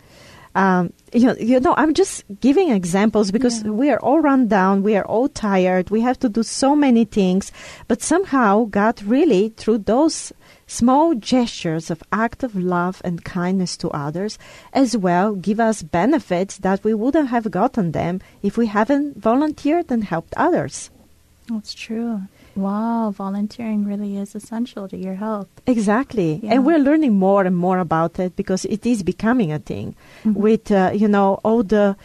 Um, 0.55 0.93
you, 1.13 1.27
know, 1.27 1.35
you 1.37 1.59
know, 1.59 1.75
I'm 1.77 1.93
just 1.93 2.23
giving 2.39 2.71
examples 2.71 3.29
because 3.29 3.61
yeah. 3.61 3.71
we 3.71 3.91
are 3.91 3.99
all 3.99 4.21
run 4.21 4.47
down, 4.47 4.83
we 4.83 4.95
are 4.95 5.05
all 5.05 5.27
tired, 5.27 5.89
we 5.89 6.01
have 6.01 6.17
to 6.19 6.29
do 6.29 6.43
so 6.43 6.75
many 6.75 7.05
things, 7.05 7.51
but 7.87 8.01
somehow 8.01 8.65
God 8.65 9.03
really, 9.03 9.49
through 9.49 9.79
those 9.79 10.31
Small 10.67 11.13
gestures 11.13 11.91
of 11.91 12.01
act 12.11 12.41
of 12.41 12.55
love 12.55 12.99
and 13.05 13.23
kindness 13.23 13.77
to 13.77 13.89
others 13.91 14.39
as 14.73 14.97
well 14.97 15.35
give 15.35 15.59
us 15.59 15.83
benefits 15.83 16.57
that 16.57 16.83
we 16.83 16.93
wouldn't 16.93 17.29
have 17.29 17.51
gotten 17.51 17.91
them 17.91 18.19
if 18.41 18.57
we 18.57 18.65
haven't 18.65 19.17
volunteered 19.17 19.91
and 19.91 20.03
helped 20.03 20.33
others. 20.35 20.89
That's 21.47 21.75
true. 21.75 22.21
Wow, 22.55 23.11
volunteering 23.11 23.85
really 23.85 24.17
is 24.17 24.33
essential 24.33 24.87
to 24.87 24.97
your 24.97 25.15
health. 25.15 25.47
Exactly. 25.67 26.39
Yeah. 26.41 26.53
And 26.53 26.65
we're 26.65 26.79
learning 26.79 27.13
more 27.13 27.43
and 27.43 27.55
more 27.55 27.79
about 27.79 28.17
it 28.19 28.35
because 28.35 28.63
it 28.65 28.85
is 28.85 29.03
becoming 29.03 29.51
a 29.51 29.59
thing 29.59 29.95
mm-hmm. 30.23 30.39
with, 30.39 30.71
uh, 30.71 30.91
you 30.93 31.07
know, 31.07 31.41
all 31.43 31.63
the 31.63 31.97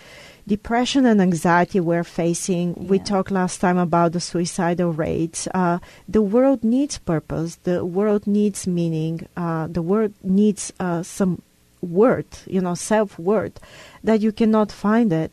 depression 0.49 1.07
and 1.07 1.21
anxiety 1.23 1.79
we're 1.79 2.03
facing. 2.03 2.75
Yeah. 2.75 2.89
We 2.89 2.99
talked 2.99 3.31
last 3.31 3.61
time 3.61 3.79
about 3.79 4.13
the 4.13 4.21
suicidal 4.21 4.93
rates. 4.93 5.47
Uh, 5.55 5.79
the 6.09 6.23
world 6.23 6.65
needs 6.65 6.99
purpose. 6.99 7.57
The 7.63 7.85
world 7.85 8.27
needs 8.27 8.67
meaning. 8.67 9.29
Uh, 9.37 9.69
the 9.69 9.83
world 9.83 10.15
needs 10.25 10.73
uh, 10.81 11.05
some 11.05 11.43
worth, 11.81 12.45
you 12.49 12.61
know, 12.61 12.75
self 12.75 13.19
worth 13.19 13.61
that 14.03 14.21
you 14.21 14.33
cannot 14.33 14.73
find 14.73 15.13
it 15.13 15.33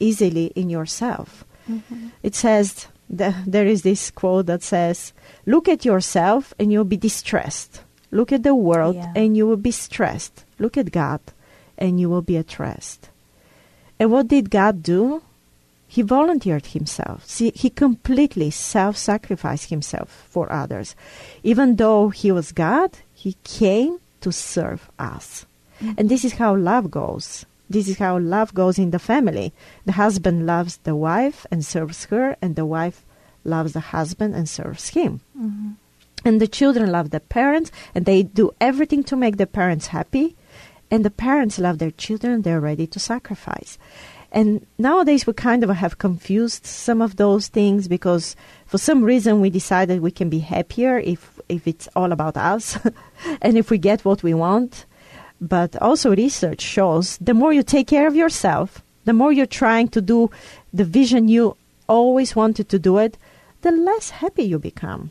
easily 0.00 0.46
in 0.56 0.68
yourself. 0.68 1.44
Mm-hmm. 1.70 2.08
It 2.22 2.34
says 2.34 2.88
that 3.08 3.34
there 3.46 3.66
is 3.66 3.82
this 3.82 4.10
quote 4.10 4.46
that 4.46 4.62
says, 4.62 5.12
"Look 5.44 5.68
at 5.68 5.84
yourself 5.84 6.54
and 6.58 6.72
you'll 6.72 6.84
be 6.84 6.96
distressed. 6.96 7.82
Look 8.10 8.32
at 8.32 8.42
the 8.42 8.54
world 8.54 8.96
yeah. 8.96 9.12
and 9.14 9.36
you 9.36 9.46
will 9.46 9.56
be 9.60 9.72
stressed. 9.72 10.44
Look 10.58 10.76
at 10.76 10.92
God 10.92 11.20
and 11.78 12.00
you 12.00 12.08
will 12.08 12.22
be 12.22 12.36
at 12.36 12.58
rest." 12.58 13.10
And 13.98 14.10
what 14.10 14.28
did 14.28 14.50
God 14.50 14.82
do? 14.82 15.22
He 15.88 16.02
volunteered 16.02 16.66
himself. 16.66 17.24
See, 17.26 17.52
he 17.54 17.70
completely 17.70 18.50
self 18.50 18.96
sacrificed 18.96 19.70
himself 19.70 20.26
for 20.28 20.52
others. 20.52 20.94
Even 21.42 21.76
though 21.76 22.10
he 22.10 22.32
was 22.32 22.52
God, 22.52 22.98
he 23.14 23.36
came 23.44 23.98
to 24.20 24.32
serve 24.32 24.90
us. 24.98 25.46
Mm-hmm. 25.80 25.92
And 25.96 26.08
this 26.08 26.24
is 26.24 26.34
how 26.34 26.56
love 26.56 26.90
goes. 26.90 27.46
This 27.68 27.88
is 27.88 27.98
how 27.98 28.18
love 28.18 28.54
goes 28.54 28.78
in 28.78 28.90
the 28.90 28.98
family. 28.98 29.52
The 29.84 29.92
husband 29.92 30.46
loves 30.46 30.78
the 30.78 30.94
wife 30.94 31.46
and 31.50 31.64
serves 31.64 32.04
her, 32.06 32.36
and 32.40 32.56
the 32.56 32.66
wife 32.66 33.04
loves 33.44 33.72
the 33.72 33.80
husband 33.80 34.34
and 34.34 34.48
serves 34.48 34.88
him. 34.88 35.20
Mm-hmm. 35.38 35.70
And 36.24 36.40
the 36.40 36.48
children 36.48 36.90
love 36.90 37.10
the 37.10 37.20
parents, 37.20 37.70
and 37.94 38.04
they 38.04 38.22
do 38.22 38.52
everything 38.60 39.04
to 39.04 39.16
make 39.16 39.36
the 39.36 39.46
parents 39.46 39.88
happy 39.88 40.36
and 40.90 41.04
the 41.04 41.10
parents 41.10 41.58
love 41.58 41.78
their 41.78 41.90
children, 41.90 42.42
they're 42.42 42.60
ready 42.60 42.86
to 42.86 42.98
sacrifice. 42.98 43.78
And 44.32 44.66
nowadays 44.78 45.26
we 45.26 45.32
kind 45.32 45.64
of 45.64 45.70
have 45.70 45.98
confused 45.98 46.66
some 46.66 47.00
of 47.00 47.16
those 47.16 47.48
things 47.48 47.88
because 47.88 48.36
for 48.66 48.78
some 48.78 49.02
reason 49.02 49.40
we 49.40 49.50
decided 49.50 50.00
we 50.00 50.10
can 50.10 50.28
be 50.28 50.40
happier 50.40 50.98
if 50.98 51.40
if 51.48 51.66
it's 51.66 51.88
all 51.94 52.12
about 52.12 52.36
us 52.36 52.78
and 53.42 53.56
if 53.56 53.70
we 53.70 53.78
get 53.78 54.04
what 54.04 54.22
we 54.22 54.34
want. 54.34 54.84
But 55.40 55.76
also 55.82 56.14
research 56.14 56.60
shows 56.60 57.18
the 57.18 57.34
more 57.34 57.52
you 57.52 57.62
take 57.62 57.88
care 57.88 58.06
of 58.06 58.16
yourself, 58.16 58.82
the 59.04 59.12
more 59.12 59.32
you're 59.32 59.46
trying 59.46 59.88
to 59.88 60.00
do 60.00 60.30
the 60.72 60.84
vision 60.84 61.28
you 61.28 61.56
always 61.88 62.34
wanted 62.34 62.68
to 62.70 62.78
do 62.78 62.98
it, 62.98 63.16
the 63.62 63.70
less 63.70 64.10
happy 64.10 64.44
you 64.44 64.58
become. 64.58 65.10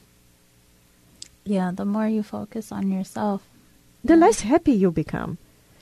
Yeah, 1.46 1.72
the 1.74 1.86
more 1.86 2.08
you 2.08 2.24
focus 2.24 2.72
on 2.72 2.92
yourself, 2.92 3.44
the 4.04 4.16
less 4.16 4.42
happy 4.42 4.72
you 4.72 4.92
become. 4.92 5.38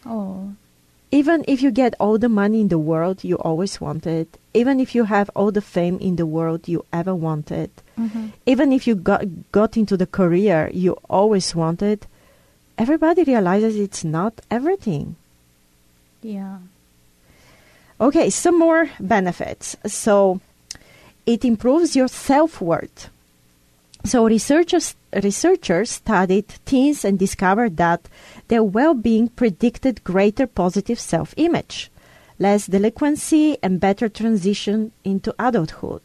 Oh. 0.06 0.54
Even 1.12 1.46
if 1.48 1.62
you 1.62 1.72
get 1.72 1.94
all 2.00 2.18
the 2.18 2.30
money 2.30 2.62
in 2.62 2.70
the 2.70 2.80
world 2.80 3.24
you 3.24 3.36
always 3.38 3.80
wanted, 3.80 4.28
even 4.54 4.80
if 4.80 4.96
you 4.96 5.04
have 5.04 5.30
all 5.36 5.52
the 5.52 5.62
fame 5.62 5.98
in 6.00 6.16
the 6.16 6.26
world 6.26 6.68
you 6.68 6.86
ever 6.92 7.14
wanted, 7.14 7.70
mm-hmm. 7.98 8.28
even 8.46 8.72
if 8.72 8.88
you 8.88 8.96
got 8.96 9.24
got 9.52 9.78
into 9.78 9.96
the 9.96 10.08
career 10.08 10.70
you 10.74 10.98
always 11.10 11.54
wanted, 11.56 12.08
everybody 12.78 13.24
realizes 13.24 13.76
it's 13.76 14.04
not 14.04 14.34
everything. 14.50 15.16
Yeah. 16.22 16.58
Okay, 18.00 18.30
some 18.30 18.60
more 18.60 18.90
benefits. 19.00 19.76
So 19.86 20.42
it 21.26 21.46
improves 21.46 21.96
your 21.96 22.08
self 22.08 22.62
worth. 22.62 23.10
So 24.06 24.26
researchers 24.26 24.96
researchers 25.22 25.92
studied 25.92 26.46
teens 26.66 27.06
and 27.06 27.18
discovered 27.18 27.78
that 27.78 28.02
their 28.48 28.64
well-being 28.64 29.30
predicted 29.30 30.04
greater 30.04 30.48
positive 30.48 31.00
self-image, 31.00 31.92
less 32.40 32.66
delinquency, 32.68 33.58
and 33.62 33.80
better 33.80 34.10
transition 34.10 34.92
into 35.04 35.34
adulthood. 35.40 36.02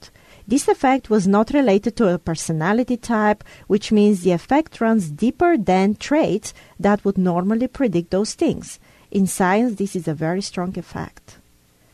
This 0.48 0.66
effect 0.66 1.10
was 1.10 1.28
not 1.28 1.52
related 1.52 1.94
to 1.96 2.08
a 2.08 2.18
personality 2.18 2.96
type, 2.96 3.44
which 3.66 3.92
means 3.92 4.22
the 4.22 4.32
effect 4.32 4.80
runs 4.80 5.10
deeper 5.10 5.58
than 5.58 5.94
traits 5.94 6.54
that 6.80 7.04
would 7.04 7.18
normally 7.18 7.68
predict 7.68 8.10
those 8.10 8.32
things. 8.32 8.80
In 9.10 9.26
science, 9.26 9.74
this 9.74 9.94
is 9.94 10.08
a 10.08 10.14
very 10.14 10.40
strong 10.40 10.78
effect. 10.78 11.36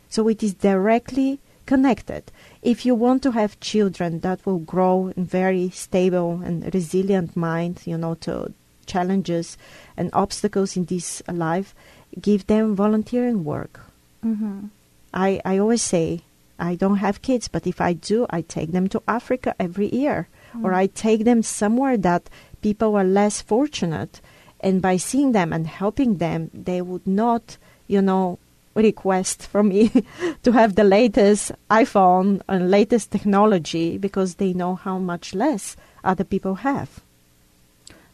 So 0.09 0.29
it 0.29 0.41
is 0.41 0.53
directly 0.53 1.39
connected. 1.65 2.31
If 2.61 2.85
you 2.85 2.95
want 2.95 3.23
to 3.23 3.31
have 3.31 3.59
children 3.59 4.21
that 4.21 4.45
will 4.45 4.59
grow 4.59 5.11
in 5.17 5.25
very 5.25 5.69
stable 5.71 6.41
and 6.41 6.73
resilient 6.73 7.35
mind, 7.35 7.81
you 7.83 7.97
know, 7.97 8.15
to 8.21 8.53
challenges 8.85 9.57
and 9.97 10.09
obstacles 10.13 10.77
in 10.77 10.85
this 10.85 11.21
life, 11.27 11.75
give 12.21 12.47
them 12.47 12.75
volunteering 12.75 13.43
work. 13.43 13.81
Mm-hmm. 14.23 14.67
I, 15.13 15.41
I 15.43 15.57
always 15.57 15.81
say, 15.81 16.21
I 16.57 16.75
don't 16.75 16.97
have 16.97 17.21
kids, 17.21 17.47
but 17.47 17.67
if 17.67 17.81
I 17.81 17.93
do, 17.93 18.25
I 18.29 18.41
take 18.41 18.71
them 18.71 18.87
to 18.89 19.03
Africa 19.07 19.55
every 19.59 19.93
year, 19.93 20.27
mm-hmm. 20.49 20.65
or 20.65 20.73
I 20.73 20.87
take 20.87 21.25
them 21.25 21.43
somewhere 21.43 21.97
that 21.97 22.29
people 22.61 22.95
are 22.95 23.03
less 23.03 23.41
fortunate. 23.41 24.21
And 24.61 24.81
by 24.81 24.97
seeing 24.97 25.33
them 25.33 25.51
and 25.53 25.67
helping 25.67 26.17
them, 26.17 26.49
they 26.53 26.81
would 26.81 27.05
not, 27.05 27.57
you 27.87 28.01
know, 28.01 28.39
request 28.73 29.47
from 29.47 29.69
me 29.69 29.89
to 30.43 30.51
have 30.51 30.75
the 30.75 30.83
latest 30.83 31.51
iPhone 31.69 32.41
and 32.47 32.69
latest 32.69 33.11
technology 33.11 33.97
because 33.97 34.35
they 34.35 34.53
know 34.53 34.75
how 34.75 34.97
much 34.97 35.33
less 35.33 35.75
other 36.03 36.23
people 36.23 36.55
have. 36.55 37.01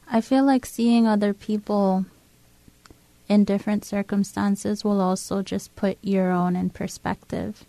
I 0.09 0.21
feel 0.21 0.43
like 0.43 0.65
seeing 0.65 1.07
other 1.07 1.33
people 1.33 2.05
in 3.29 3.45
different 3.45 3.85
circumstances 3.85 4.83
will 4.83 4.99
also 4.99 5.41
just 5.41 5.73
put 5.75 5.97
your 6.01 6.31
own 6.31 6.55
in 6.55 6.69
perspective. 6.69 7.65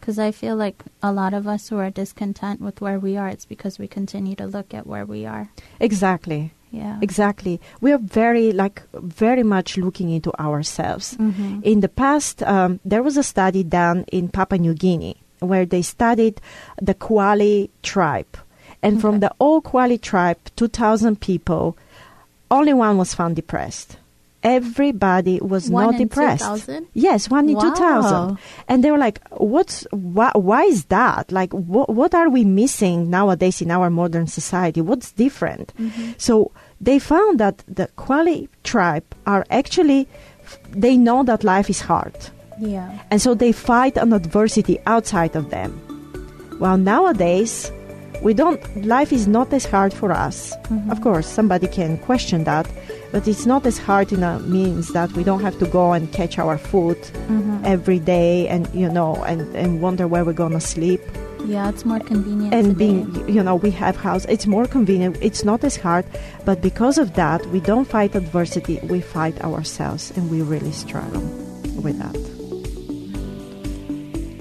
Because 0.00 0.18
I 0.18 0.30
feel 0.30 0.56
like 0.56 0.82
a 1.02 1.12
lot 1.12 1.34
of 1.34 1.46
us 1.46 1.68
who 1.68 1.78
are 1.78 1.90
discontent 1.90 2.60
with 2.60 2.80
where 2.80 2.98
we 2.98 3.16
are, 3.16 3.28
it's 3.28 3.44
because 3.44 3.78
we 3.78 3.86
continue 3.86 4.34
to 4.36 4.46
look 4.46 4.72
at 4.72 4.86
where 4.86 5.04
we 5.04 5.26
are. 5.26 5.50
Exactly. 5.78 6.52
Yeah. 6.70 6.98
Exactly. 7.02 7.60
We 7.80 7.92
are 7.92 7.98
very, 7.98 8.52
like, 8.52 8.82
very 8.94 9.42
much 9.42 9.76
looking 9.76 10.10
into 10.10 10.32
ourselves. 10.40 11.16
Mm-hmm. 11.16 11.60
In 11.62 11.80
the 11.80 11.88
past, 11.88 12.42
um, 12.44 12.80
there 12.84 13.02
was 13.02 13.16
a 13.16 13.22
study 13.22 13.62
done 13.62 14.04
in 14.12 14.28
Papua 14.28 14.58
New 14.58 14.74
Guinea 14.74 15.16
where 15.40 15.66
they 15.66 15.82
studied 15.82 16.40
the 16.80 16.94
Kwali 16.94 17.70
tribe. 17.82 18.38
And 18.82 18.94
okay. 18.94 19.00
from 19.00 19.20
the 19.20 19.34
whole 19.40 19.60
Kwali 19.60 20.00
tribe, 20.00 20.38
2,000 20.56 21.20
people, 21.20 21.76
only 22.50 22.72
one 22.72 22.98
was 22.98 23.14
found 23.14 23.36
depressed 23.36 23.96
everybody 24.42 25.38
was 25.40 25.70
one 25.70 25.92
not 25.92 25.98
depressed. 25.98 26.44
2000? 26.44 26.88
Yes, 26.94 27.28
one 27.28 27.48
in 27.48 27.56
wow. 27.56 27.74
2000. 27.74 28.38
And 28.68 28.84
they 28.84 28.90
were 28.90 28.98
like, 28.98 29.20
what's, 29.30 29.86
why, 29.90 30.30
why 30.34 30.64
is 30.64 30.86
that? 30.86 31.30
Like, 31.30 31.52
what, 31.52 31.90
what 31.90 32.14
are 32.14 32.28
we 32.28 32.44
missing 32.44 33.10
nowadays 33.10 33.60
in 33.60 33.70
our 33.70 33.90
modern 33.90 34.26
society? 34.26 34.80
What's 34.80 35.12
different? 35.12 35.72
Mm-hmm. 35.76 36.12
So 36.18 36.52
they 36.80 36.98
found 36.98 37.40
that 37.40 37.62
the 37.68 37.88
Kwali 37.98 38.48
tribe 38.64 39.04
are 39.26 39.44
actually, 39.50 40.08
they 40.70 40.96
know 40.96 41.22
that 41.24 41.44
life 41.44 41.68
is 41.68 41.80
hard. 41.80 42.16
Yeah. 42.58 42.98
And 43.10 43.20
so 43.20 43.34
they 43.34 43.52
fight 43.52 43.96
an 43.96 44.12
adversity 44.12 44.78
outside 44.86 45.36
of 45.36 45.50
them. 45.50 45.80
Well, 46.58 46.76
nowadays, 46.76 47.72
we 48.22 48.34
don't, 48.34 48.60
life 48.84 49.12
is 49.12 49.26
not 49.26 49.52
as 49.52 49.64
hard 49.64 49.94
for 49.94 50.12
us. 50.12 50.54
Mm-hmm. 50.64 50.90
Of 50.90 51.00
course, 51.00 51.26
somebody 51.26 51.66
can 51.66 51.98
question 51.98 52.44
that 52.44 52.68
but 53.12 53.26
it's 53.26 53.46
not 53.46 53.66
as 53.66 53.78
hard 53.78 54.12
in 54.12 54.22
a 54.22 54.38
means 54.40 54.88
that 54.88 55.10
we 55.12 55.24
don't 55.24 55.40
have 55.40 55.58
to 55.58 55.66
go 55.66 55.92
and 55.92 56.12
catch 56.12 56.38
our 56.38 56.58
food 56.58 56.96
mm-hmm. 56.98 57.64
every 57.64 57.98
day 57.98 58.48
and 58.48 58.72
you 58.74 58.88
know 58.88 59.14
and, 59.24 59.54
and 59.56 59.80
wonder 59.80 60.06
where 60.06 60.24
we're 60.24 60.32
gonna 60.32 60.60
sleep 60.60 61.00
yeah 61.46 61.68
it's 61.68 61.84
more 61.84 62.00
convenient 62.00 62.52
and 62.52 62.66
today. 62.68 62.78
being 62.78 63.28
you 63.28 63.42
know 63.42 63.56
we 63.56 63.70
have 63.70 63.96
house 63.96 64.24
it's 64.26 64.46
more 64.46 64.66
convenient 64.66 65.16
it's 65.20 65.44
not 65.44 65.64
as 65.64 65.76
hard 65.76 66.04
but 66.44 66.60
because 66.60 66.98
of 66.98 67.14
that 67.14 67.44
we 67.46 67.60
don't 67.60 67.88
fight 67.88 68.14
adversity 68.14 68.78
we 68.84 69.00
fight 69.00 69.40
ourselves 69.42 70.12
and 70.16 70.30
we 70.30 70.42
really 70.42 70.72
struggle 70.72 71.22
with 71.82 71.98
that 71.98 72.30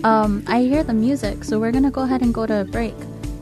um, 0.03 0.45
I 0.47 0.61
hear 0.61 0.83
the 0.83 0.93
music, 0.93 1.43
so 1.43 1.59
we're 1.59 1.73
gonna 1.73 1.91
go 1.91 2.03
ahead 2.03 2.21
and 2.21 2.33
go 2.33 2.45
to 2.45 2.61
a 2.61 2.63
break. 2.63 2.95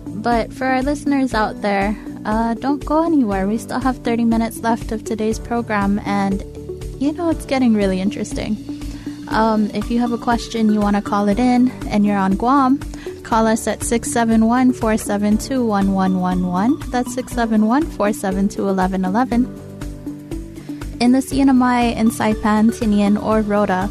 But 0.08 0.52
for 0.52 0.66
our 0.66 0.82
listeners 0.82 1.36
out 1.36 1.62
there, 1.62 1.96
uh, 2.26 2.54
don't 2.56 2.84
go 2.86 3.06
anywhere. 3.06 3.48
We 3.48 3.58
still 3.58 3.80
have 3.80 3.98
30 3.98 4.26
minutes 4.26 4.60
left 4.60 4.92
of 4.92 5.04
today's 5.04 5.40
program, 5.40 6.00
and 6.06 6.44
you 7.00 7.14
know, 7.14 7.30
it's 7.30 7.46
getting 7.46 7.74
really 7.74 8.02
interesting. 8.02 8.58
Um, 9.30 9.70
if 9.74 9.92
you 9.92 10.00
have 10.00 10.12
a 10.12 10.18
question, 10.18 10.72
you 10.74 10.80
want 10.80 10.96
to 10.96 11.02
call 11.02 11.28
it 11.28 11.40
in, 11.40 11.70
and 11.88 12.06
you're 12.06 12.18
on 12.18 12.36
Guam, 12.36 12.80
call 13.24 13.46
us 13.46 13.68
at 13.68 13.84
671 13.84 14.74
472 14.74 15.66
1111. 15.66 16.92
That's 16.92 17.14
671 17.14 17.84
472 17.84 18.66
1111. 18.66 19.68
In 21.00 21.12
the 21.12 21.20
CNMI 21.20 21.96
in 21.96 22.10
Saipan, 22.10 22.72
Tinian, 22.72 23.22
or 23.22 23.42
Rota, 23.42 23.90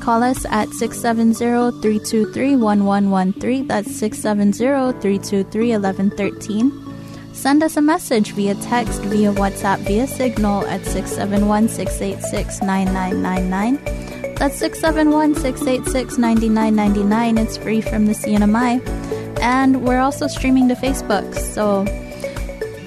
call 0.00 0.22
us 0.22 0.44
at 0.46 0.68
670 0.70 1.80
323 1.80 2.56
1113. 2.56 3.66
That's 3.66 3.94
670 3.96 5.00
323 5.00 5.70
1113 5.70 6.91
Send 7.32 7.62
us 7.62 7.76
a 7.76 7.82
message 7.82 8.32
via 8.32 8.54
text, 8.56 9.02
via 9.02 9.32
WhatsApp, 9.32 9.78
via 9.80 10.06
Signal 10.06 10.66
at 10.66 10.84
671 10.84 11.68
686 11.68 12.60
9999. 12.60 14.34
That's 14.36 14.58
671 14.58 15.34
686 15.36 16.18
9999. 16.18 17.38
It's 17.38 17.56
free 17.56 17.80
from 17.80 18.06
the 18.06 18.12
CNMI. 18.12 19.40
And 19.40 19.82
we're 19.82 20.00
also 20.00 20.26
streaming 20.26 20.68
to 20.68 20.74
Facebook. 20.74 21.34
So 21.34 21.84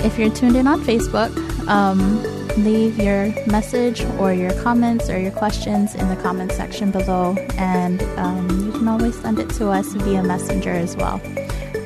if 0.06 0.18
you're 0.18 0.30
tuned 0.30 0.56
in 0.56 0.68
on 0.68 0.82
Facebook, 0.82 1.36
um, 1.68 2.22
leave 2.64 2.98
your 2.98 3.34
message 3.48 4.02
or 4.20 4.32
your 4.32 4.54
comments 4.62 5.10
or 5.10 5.20
your 5.20 5.32
questions 5.32 5.96
in 5.96 6.08
the 6.08 6.16
comment 6.18 6.52
section 6.52 6.92
below. 6.92 7.36
And 7.58 8.02
um, 8.18 8.48
you 8.66 8.72
can 8.72 8.88
always 8.88 9.20
send 9.20 9.40
it 9.40 9.50
to 9.52 9.70
us 9.70 9.88
via 9.94 10.24
Messenger 10.24 10.72
as 10.72 10.96
well. 10.96 11.20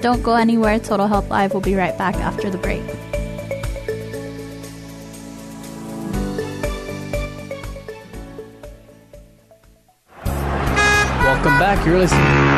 Don't 0.02 0.24
go 0.24 0.36
anywhere. 0.36 0.80
Total 0.80 1.08
Health 1.08 1.30
Live 1.30 1.54
will 1.54 1.62
be 1.62 1.76
right 1.76 1.98
back 1.98 2.16
after 2.16 2.50
the 2.50 2.58
break. 2.58 2.86
Welcome 11.24 11.60
back. 11.60 11.86
You're 11.86 12.00
listening. 12.00 12.50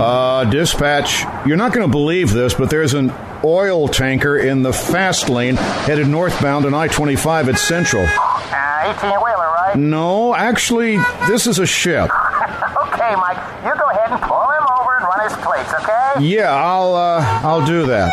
Uh, 0.00 0.44
dispatch, 0.44 1.24
you're 1.46 1.56
not 1.56 1.72
going 1.72 1.86
to 1.86 1.90
believe 1.90 2.32
this, 2.32 2.52
but 2.52 2.68
there's 2.68 2.94
an 2.94 3.12
oil 3.44 3.86
tanker 3.86 4.36
in 4.36 4.62
the 4.62 4.72
fast 4.72 5.28
lane 5.28 5.54
headed 5.54 6.08
northbound 6.08 6.66
on 6.66 6.74
I 6.74 6.88
25 6.88 7.48
at 7.48 7.58
Central. 7.58 8.04
Uh, 8.06 8.94
18 8.98 9.10
wheeler, 9.10 9.36
right? 9.36 9.76
No, 9.76 10.34
actually, 10.34 10.96
this 11.28 11.46
is 11.46 11.58
a 11.58 11.66
ship. 11.66 12.10
okay, 12.82 13.14
Mike, 13.16 13.38
you 13.64 13.72
go 13.80 13.88
ahead 13.90 14.10
and 14.10 14.20
pull 14.20 14.50
him 14.50 14.66
over 14.78 14.96
and 14.96 15.04
run 15.04 15.28
his 15.28 15.36
plates, 15.38 15.72
okay? 15.74 16.03
Yeah, 16.20 16.54
I'll 16.54 16.94
uh, 16.94 17.40
I'll 17.42 17.64
do 17.66 17.86
that. 17.86 18.10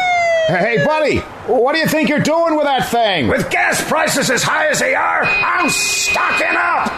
Hey, 0.47 0.83
buddy, 0.83 1.19
what 1.47 1.73
do 1.73 1.79
you 1.79 1.87
think 1.87 2.09
you're 2.09 2.19
doing 2.19 2.55
with 2.55 2.65
that 2.65 2.89
thing? 2.89 3.27
With 3.27 3.49
gas 3.49 3.81
prices 3.87 4.29
as 4.29 4.43
high 4.43 4.67
as 4.67 4.79
they 4.79 4.95
are, 4.95 5.23
I'm 5.23 5.69
stocking 5.69 6.57
up. 6.57 6.91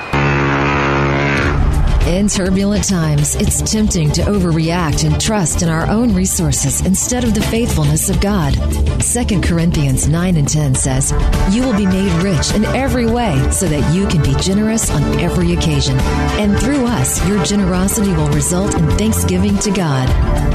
In 2.08 2.28
turbulent 2.28 2.84
times, 2.84 3.36
it's 3.36 3.62
tempting 3.72 4.12
to 4.12 4.24
overreact 4.24 5.10
and 5.10 5.20
trust 5.22 5.62
in 5.62 5.70
our 5.70 5.88
own 5.88 6.14
resources 6.14 6.86
instead 6.86 7.24
of 7.24 7.34
the 7.34 7.42
faithfulness 7.44 8.10
of 8.10 8.20
God. 8.20 8.54
2 9.02 9.40
Corinthians 9.40 10.10
9 10.10 10.36
and 10.36 10.48
10 10.48 10.76
says, 10.76 11.14
You 11.52 11.64
will 11.64 11.78
be 11.78 11.86
made 11.86 12.12
rich 12.22 12.54
in 12.54 12.66
every 12.66 13.06
way 13.06 13.50
so 13.52 13.68
that 13.68 13.96
you 13.96 14.06
can 14.08 14.22
be 14.22 14.36
generous 14.42 14.92
on 14.92 15.02
every 15.18 15.54
occasion. 15.54 15.98
And 16.42 16.60
through 16.60 16.86
us, 16.86 17.26
your 17.26 17.42
generosity 17.46 18.12
will 18.12 18.30
result 18.30 18.76
in 18.76 18.86
thanksgiving 18.92 19.58
to 19.60 19.72
God. 19.72 20.10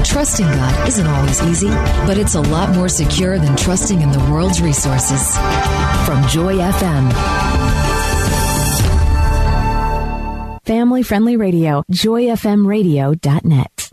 Trusting 0.05 0.45
God 0.45 0.87
isn't 0.87 1.07
always 1.07 1.41
easy, 1.41 1.69
but 2.05 2.19
it's 2.19 2.35
a 2.35 2.41
lot 2.41 2.75
more 2.75 2.89
secure 2.89 3.39
than 3.39 3.55
trusting 3.57 4.01
in 4.01 4.11
the 4.11 4.31
world's 4.31 4.61
resources. 4.61 5.35
From 6.05 6.21
Joy 6.27 6.57
FM 6.57 7.68
family 10.69 11.01
friendly 11.01 11.35
radio, 11.35 11.83
joyfmradio.net. 11.91 13.89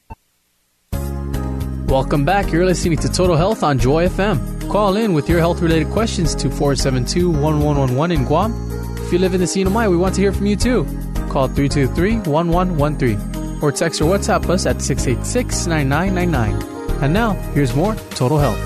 Welcome 1.89 2.27
back. 2.27 2.53
You're 2.53 2.67
listening 2.67 2.99
to 2.99 3.09
Total 3.09 3.35
Health 3.35 3.63
on 3.63 3.79
Joy 3.79 4.09
FM. 4.09 4.71
Call 4.71 4.99
in 4.99 5.15
with 5.15 5.27
your 5.27 5.39
health 5.39 5.63
related 5.63 5.89
questions 5.89 6.35
to 6.35 6.51
472 6.51 7.31
1111 7.31 8.19
in 8.19 8.27
Guam. 8.27 8.53
If 8.99 9.11
you 9.11 9.19
live 9.19 9.33
in 9.33 9.41
the 9.41 9.47
CNMI, 9.47 9.91
we 9.91 9.97
want 9.97 10.17
to 10.17 10.21
hear 10.21 10.35
from 10.35 10.45
you 10.45 10.55
too. 10.55 10.85
Call 11.31 11.49
323 11.49 12.31
1113 12.31 13.63
or 13.63 13.73
text 13.73 14.03
or 14.03 14.05
WhatsApp 14.05 14.47
us 14.51 14.67
at 14.67 14.83
686 14.83 15.67
9999. 15.67 17.03
And 17.03 17.15
now, 17.15 17.33
here's 17.55 17.75
more 17.75 17.95
Total 18.11 18.37
Health. 18.37 18.61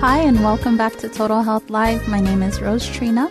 Hi, 0.00 0.18
and 0.18 0.42
welcome 0.42 0.76
back 0.76 0.96
to 0.96 1.08
Total 1.08 1.42
Health 1.42 1.70
Live. 1.70 2.08
My 2.08 2.18
name 2.18 2.42
is 2.42 2.60
Rose 2.60 2.88
Trina. 2.88 3.30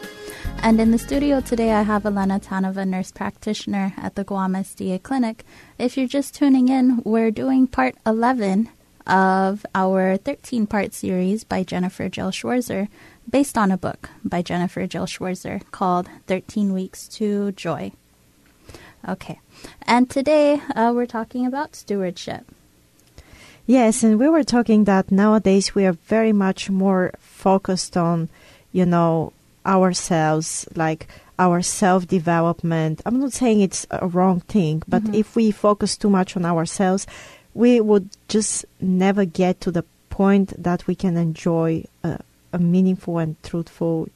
And 0.61 0.79
in 0.79 0.91
the 0.91 0.97
studio 0.97 1.41
today, 1.41 1.71
I 1.71 1.83
have 1.83 2.05
Elena 2.05 2.39
Tanova, 2.39 2.87
nurse 2.87 3.11
practitioner 3.11 3.93
at 3.97 4.15
the 4.15 4.23
Guam 4.23 4.53
SDA 4.53 5.01
Clinic. 5.03 5.45
If 5.77 5.97
you're 5.97 6.07
just 6.07 6.33
tuning 6.33 6.69
in, 6.69 7.01
we're 7.03 7.31
doing 7.31 7.67
part 7.67 7.95
11 8.05 8.69
of 9.07 9.65
our 9.75 10.17
13 10.17 10.65
part 10.67 10.93
series 10.93 11.43
by 11.43 11.63
Jennifer 11.63 12.09
Jill 12.09 12.31
Schwirzer, 12.31 12.87
based 13.29 13.57
on 13.57 13.71
a 13.71 13.77
book 13.77 14.09
by 14.23 14.41
Jennifer 14.41 14.87
Jill 14.87 15.05
Schwirzer 15.05 15.61
called 15.71 16.09
13 16.27 16.73
Weeks 16.73 17.07
to 17.09 17.51
Joy. 17.51 17.91
Okay, 19.07 19.39
and 19.83 20.09
today 20.09 20.61
uh, 20.75 20.91
we're 20.95 21.05
talking 21.05 21.45
about 21.45 21.75
stewardship. 21.75 22.45
Yes, 23.67 24.03
and 24.03 24.19
we 24.19 24.29
were 24.29 24.43
talking 24.43 24.83
that 24.85 25.11
nowadays 25.11 25.73
we 25.73 25.85
are 25.85 25.93
very 25.93 26.31
much 26.31 26.69
more 26.69 27.13
focused 27.19 27.97
on, 27.97 28.29
you 28.71 28.85
know, 28.85 29.33
ourselves, 29.65 30.67
like 30.75 31.07
our 31.37 31.61
self 31.61 32.07
development. 32.07 33.01
I'm 33.05 33.19
not 33.19 33.33
saying 33.33 33.61
it's 33.61 33.85
a 33.91 34.07
wrong 34.07 34.39
thing, 34.41 34.83
but 34.87 35.03
mm-hmm. 35.03 35.15
if 35.15 35.35
we 35.35 35.51
focus 35.51 35.97
too 35.97 36.09
much 36.09 36.35
on 36.37 36.45
ourselves, 36.45 37.07
we 37.53 37.81
would 37.81 38.09
just 38.27 38.65
never 38.79 39.25
get 39.25 39.61
to 39.61 39.71
the 39.71 39.83
point 40.09 40.53
that 40.61 40.87
we 40.87 40.95
can 40.95 41.17
enjoy 41.17 41.83
a, 42.03 42.19
a 42.53 42.59
meaningful 42.59 43.17
and 43.17 43.41
truthful 43.43 44.07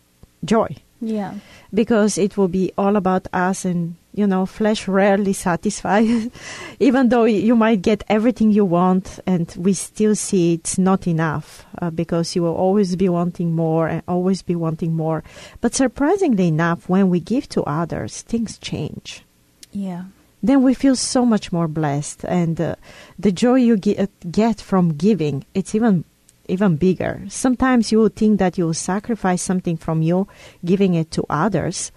joy. 0.45 0.75
Yeah. 1.01 1.35
Because 1.73 2.17
it 2.17 2.37
will 2.37 2.47
be 2.47 2.71
all 2.77 2.95
about 2.95 3.27
us 3.33 3.65
and 3.65 3.95
you 4.19 4.27
know, 4.27 4.45
flesh 4.45 4.85
rarely 4.87 5.31
satisfies. 5.31 6.29
Even 6.79 7.07
though 7.07 7.23
you 7.23 7.55
might 7.55 7.81
get 7.81 8.03
everything 8.09 8.51
you 8.51 8.65
want, 8.65 9.19
and 9.25 9.55
we 9.57 9.71
still 9.73 10.13
see 10.13 10.55
it's 10.55 10.77
not 10.77 11.07
enough 11.07 11.65
uh, 11.81 11.89
because 11.89 12.35
you 12.35 12.43
will 12.43 12.53
always 12.53 12.97
be 12.97 13.07
wanting 13.07 13.55
more 13.55 13.87
and 13.87 14.03
always 14.09 14.41
be 14.41 14.55
wanting 14.55 14.93
more. 14.93 15.23
But 15.61 15.73
surprisingly 15.73 16.49
enough, 16.49 16.89
when 16.89 17.09
we 17.09 17.21
give 17.21 17.47
to 17.49 17.63
others, 17.63 18.21
things 18.21 18.57
change. 18.57 19.23
Yeah. 19.71 20.03
Then 20.43 20.63
we 20.63 20.73
feel 20.73 20.97
so 20.97 21.25
much 21.25 21.51
more 21.51 21.67
blessed, 21.67 22.25
and 22.25 22.59
uh, 22.59 22.75
the 23.17 23.31
joy 23.31 23.55
you 23.55 23.77
get, 23.77 23.99
uh, 23.99 24.07
get 24.29 24.59
from 24.59 24.95
giving, 24.95 25.45
it's 25.53 25.73
even 25.73 26.03
even 26.47 26.77
bigger. 26.77 27.21
Sometimes 27.29 27.91
you 27.91 27.99
will 27.99 28.09
think 28.09 28.39
that 28.39 28.57
you 28.57 28.65
will 28.65 28.73
sacrifice 28.73 29.41
something 29.41 29.77
from 29.77 30.01
you, 30.01 30.27
giving 30.65 30.95
it 30.95 31.11
to 31.11 31.23
others, 31.29 31.91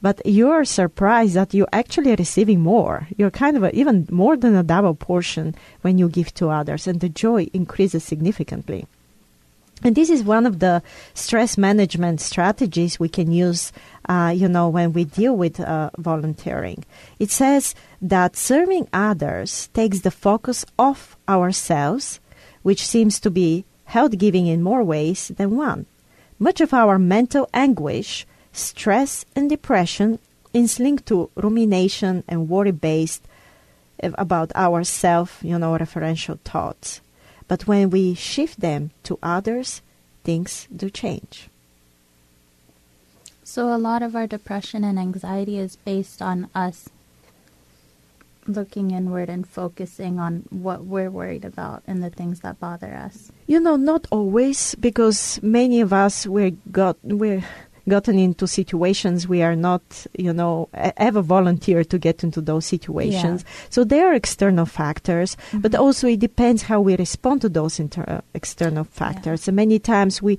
but 0.00 0.20
you're 0.24 0.64
surprised 0.64 1.34
that 1.34 1.54
you're 1.54 1.68
actually 1.72 2.14
receiving 2.14 2.60
more. 2.60 3.08
You're 3.16 3.30
kind 3.30 3.56
of 3.56 3.64
a, 3.64 3.74
even 3.74 4.06
more 4.10 4.36
than 4.36 4.54
a 4.54 4.62
double 4.62 4.94
portion 4.94 5.54
when 5.82 5.98
you 5.98 6.08
give 6.08 6.32
to 6.34 6.50
others, 6.50 6.86
and 6.86 7.00
the 7.00 7.08
joy 7.08 7.48
increases 7.52 8.04
significantly. 8.04 8.86
And 9.82 9.94
this 9.94 10.10
is 10.10 10.24
one 10.24 10.44
of 10.44 10.58
the 10.58 10.82
stress 11.14 11.56
management 11.56 12.20
strategies 12.20 12.98
we 12.98 13.08
can 13.08 13.30
use, 13.30 13.72
uh, 14.08 14.32
you 14.34 14.48
know, 14.48 14.68
when 14.68 14.92
we 14.92 15.04
deal 15.04 15.36
with 15.36 15.60
uh, 15.60 15.90
volunteering. 15.96 16.84
It 17.20 17.30
says 17.30 17.74
that 18.02 18.36
serving 18.36 18.88
others 18.92 19.68
takes 19.74 20.00
the 20.00 20.10
focus 20.10 20.64
off 20.78 21.16
ourselves, 21.28 22.18
which 22.62 22.84
seems 22.84 23.20
to 23.20 23.30
be 23.30 23.64
held 23.84 24.18
giving 24.18 24.46
in 24.46 24.62
more 24.62 24.82
ways 24.82 25.28
than 25.36 25.56
one. 25.56 25.86
Much 26.40 26.60
of 26.60 26.74
our 26.74 26.98
mental 26.98 27.48
anguish 27.54 28.26
stress 28.58 29.24
and 29.34 29.48
depression 29.48 30.18
is 30.52 30.80
linked 30.80 31.06
to 31.06 31.30
rumination 31.36 32.24
and 32.28 32.48
worry 32.48 32.72
based 32.72 33.22
eh, 34.00 34.10
about 34.14 34.52
our 34.54 34.84
self, 34.84 35.38
you 35.42 35.58
know, 35.58 35.76
referential 35.76 36.38
thoughts. 36.40 37.00
But 37.46 37.66
when 37.66 37.90
we 37.90 38.14
shift 38.14 38.60
them 38.60 38.90
to 39.04 39.18
others, 39.22 39.80
things 40.24 40.68
do 40.74 40.90
change. 40.90 41.48
So, 43.42 43.74
a 43.74 43.80
lot 43.80 44.02
of 44.02 44.14
our 44.14 44.26
depression 44.26 44.84
and 44.84 44.98
anxiety 44.98 45.58
is 45.58 45.76
based 45.76 46.20
on 46.20 46.50
us 46.54 46.90
looking 48.46 48.90
inward 48.90 49.28
and 49.28 49.46
focusing 49.46 50.18
on 50.18 50.44
what 50.50 50.84
we're 50.84 51.10
worried 51.10 51.44
about 51.44 51.82
and 51.86 52.02
the 52.02 52.10
things 52.10 52.40
that 52.40 52.58
bother 52.60 52.94
us. 52.94 53.30
You 53.46 53.60
know, 53.60 53.76
not 53.76 54.06
always, 54.10 54.74
because 54.74 55.40
many 55.42 55.80
of 55.80 55.92
us 55.92 56.26
we 56.26 56.56
got 56.72 56.96
we're 57.02 57.44
gotten 57.88 58.18
into 58.18 58.46
situations 58.46 59.26
we 59.26 59.42
are 59.42 59.56
not, 59.56 60.06
you 60.16 60.32
know, 60.32 60.68
ever 60.74 61.22
volunteer 61.22 61.84
to 61.84 61.98
get 61.98 62.22
into 62.22 62.40
those 62.40 62.66
situations. 62.66 63.44
Yeah. 63.44 63.66
So 63.70 63.84
there 63.84 64.08
are 64.08 64.14
external 64.14 64.66
factors, 64.66 65.36
mm-hmm. 65.36 65.60
but 65.60 65.74
also 65.74 66.06
it 66.06 66.20
depends 66.20 66.62
how 66.62 66.80
we 66.80 66.96
respond 66.96 67.40
to 67.42 67.48
those 67.48 67.80
inter- 67.80 68.22
external 68.34 68.84
factors. 68.84 69.46
Yeah. 69.46 69.50
And 69.50 69.56
many 69.56 69.78
times 69.78 70.22
we 70.22 70.38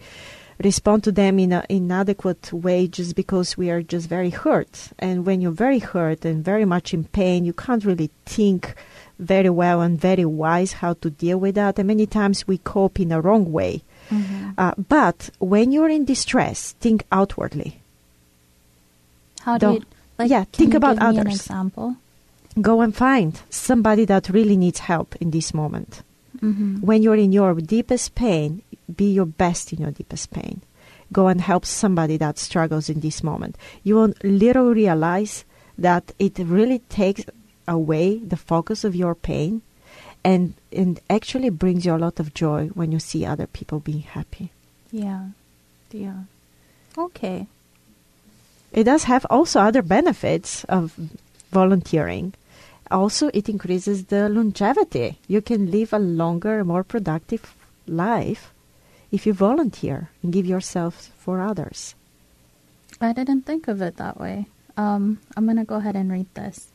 respond 0.63 1.03
to 1.05 1.11
them 1.11 1.39
in 1.39 1.53
an 1.53 1.65
inadequate 1.69 2.51
way 2.51 2.87
just 2.87 3.15
because 3.15 3.57
we 3.57 3.69
are 3.69 3.81
just 3.81 4.09
very 4.09 4.29
hurt. 4.29 4.89
And 4.99 5.25
when 5.25 5.41
you're 5.41 5.51
very 5.51 5.79
hurt 5.79 6.25
and 6.25 6.43
very 6.43 6.65
much 6.65 6.93
in 6.93 7.05
pain, 7.05 7.45
you 7.45 7.53
can't 7.53 7.85
really 7.85 8.11
think 8.25 8.75
very 9.19 9.49
well 9.49 9.81
and 9.81 9.99
very 9.99 10.25
wise 10.25 10.73
how 10.73 10.93
to 10.93 11.09
deal 11.09 11.37
with 11.39 11.55
that. 11.55 11.79
And 11.79 11.87
many 11.87 12.05
times 12.05 12.47
we 12.47 12.57
cope 12.57 12.99
in 12.99 13.11
a 13.11 13.21
wrong 13.21 13.51
way. 13.51 13.83
Mm-hmm. 14.09 14.51
Uh, 14.57 14.73
but 14.87 15.29
when 15.39 15.71
you're 15.71 15.89
in 15.89 16.05
distress, 16.05 16.73
think 16.79 17.03
outwardly. 17.11 17.81
How 19.41 19.57
do 19.57 19.73
you, 19.73 19.83
like, 20.17 20.29
yeah, 20.29 20.43
think 20.51 20.73
about 20.73 20.99
others. 20.99 21.19
an 21.19 21.27
example? 21.27 21.95
Go 22.59 22.81
and 22.81 22.95
find 22.95 23.39
somebody 23.49 24.05
that 24.05 24.29
really 24.29 24.57
needs 24.57 24.79
help 24.79 25.15
in 25.21 25.31
this 25.31 25.53
moment. 25.53 26.01
Mm-hmm. 26.41 26.81
When 26.81 27.01
you're 27.01 27.15
in 27.15 27.31
your 27.31 27.53
deepest 27.55 28.15
pain, 28.15 28.61
be 28.93 29.11
your 29.11 29.25
best 29.25 29.71
in 29.73 29.81
your 29.81 29.91
deepest 29.91 30.31
pain. 30.31 30.61
Go 31.11 31.27
and 31.27 31.41
help 31.41 31.65
somebody 31.65 32.17
that 32.17 32.37
struggles 32.37 32.89
in 32.89 32.99
this 32.99 33.23
moment. 33.23 33.57
You 33.83 33.95
will 33.95 34.13
little 34.23 34.73
realize 34.73 35.45
that 35.77 36.11
it 36.19 36.37
really 36.37 36.79
takes 36.89 37.23
away 37.67 38.17
the 38.17 38.37
focus 38.37 38.83
of 38.83 38.95
your 38.95 39.15
pain 39.15 39.61
and 40.23 40.53
and 40.71 40.99
actually 41.09 41.49
brings 41.49 41.85
you 41.85 41.95
a 41.95 41.97
lot 41.97 42.19
of 42.19 42.33
joy 42.33 42.67
when 42.73 42.91
you 42.91 42.99
see 42.99 43.25
other 43.25 43.47
people 43.47 43.79
being 43.79 44.01
happy. 44.01 44.51
Yeah. 44.91 45.27
Yeah. 45.91 46.23
Okay. 46.97 47.47
It 48.71 48.83
does 48.83 49.05
have 49.05 49.25
also 49.29 49.59
other 49.59 49.81
benefits 49.81 50.63
of 50.65 50.93
volunteering. 51.51 52.33
Also, 52.91 53.29
it 53.33 53.49
increases 53.49 54.05
the 54.05 54.29
longevity. 54.29 55.17
You 55.27 55.41
can 55.41 55.71
live 55.71 55.93
a 55.93 55.99
longer, 55.99 56.63
more 56.63 56.83
productive 56.83 57.53
life 57.87 58.51
if 59.11 59.25
you 59.25 59.33
volunteer 59.33 60.09
and 60.21 60.33
give 60.33 60.45
yourself 60.45 61.11
for 61.17 61.41
others. 61.41 61.95
I 63.01 63.13
didn't 63.13 63.43
think 63.43 63.67
of 63.67 63.81
it 63.81 63.97
that 63.97 64.19
way. 64.19 64.45
Um, 64.77 65.19
I'm 65.35 65.45
going 65.45 65.57
to 65.57 65.63
go 65.63 65.75
ahead 65.75 65.95
and 65.95 66.11
read 66.11 66.27
this. 66.33 66.67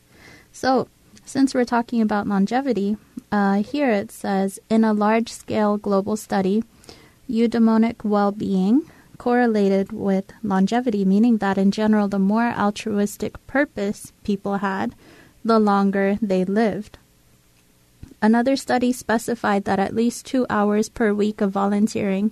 So, 0.51 0.87
since 1.25 1.53
we're 1.53 1.65
talking 1.65 2.01
about 2.01 2.27
longevity, 2.27 2.97
uh, 3.31 3.63
here 3.63 3.91
it 3.91 4.11
says 4.11 4.59
in 4.69 4.83
a 4.83 4.93
large 4.93 5.29
scale 5.31 5.77
global 5.77 6.15
study, 6.15 6.63
eudaimonic 7.29 8.03
well 8.03 8.31
being 8.31 8.89
correlated 9.17 9.91
with 9.91 10.31
longevity, 10.43 11.05
meaning 11.05 11.37
that 11.37 11.57
in 11.57 11.71
general, 11.71 12.07
the 12.07 12.19
more 12.19 12.51
altruistic 12.51 13.45
purpose 13.47 14.11
people 14.23 14.57
had, 14.57 14.93
the 15.43 15.59
longer 15.59 16.17
they 16.21 16.43
lived. 16.43 16.97
Another 18.21 18.55
study 18.55 18.91
specified 18.91 19.65
that 19.65 19.79
at 19.79 19.95
least 19.95 20.25
two 20.25 20.45
hours 20.49 20.89
per 20.89 21.13
week 21.13 21.41
of 21.41 21.51
volunteering, 21.51 22.31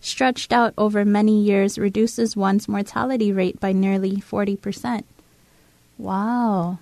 stretched 0.00 0.52
out 0.52 0.74
over 0.76 1.04
many 1.04 1.40
years, 1.40 1.78
reduces 1.78 2.36
one's 2.36 2.68
mortality 2.68 3.32
rate 3.32 3.60
by 3.60 3.72
nearly 3.72 4.16
40%. 4.16 5.04
Wow. 5.98 6.78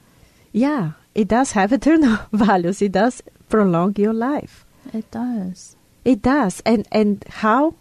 Yeah, 0.53 0.93
it 1.15 1.29
does 1.29 1.53
have 1.53 1.73
eternal 1.79 2.19
values. 2.33 2.83
It 2.83 2.93
does 2.93 3.23
prolong 3.49 3.95
your 3.97 4.13
life. 4.15 4.65
It 4.93 5.11
does. 5.11 5.77
It 6.05 6.23
does. 6.23 6.63
And 6.65 6.87
and 6.93 7.25
how? 7.29 7.75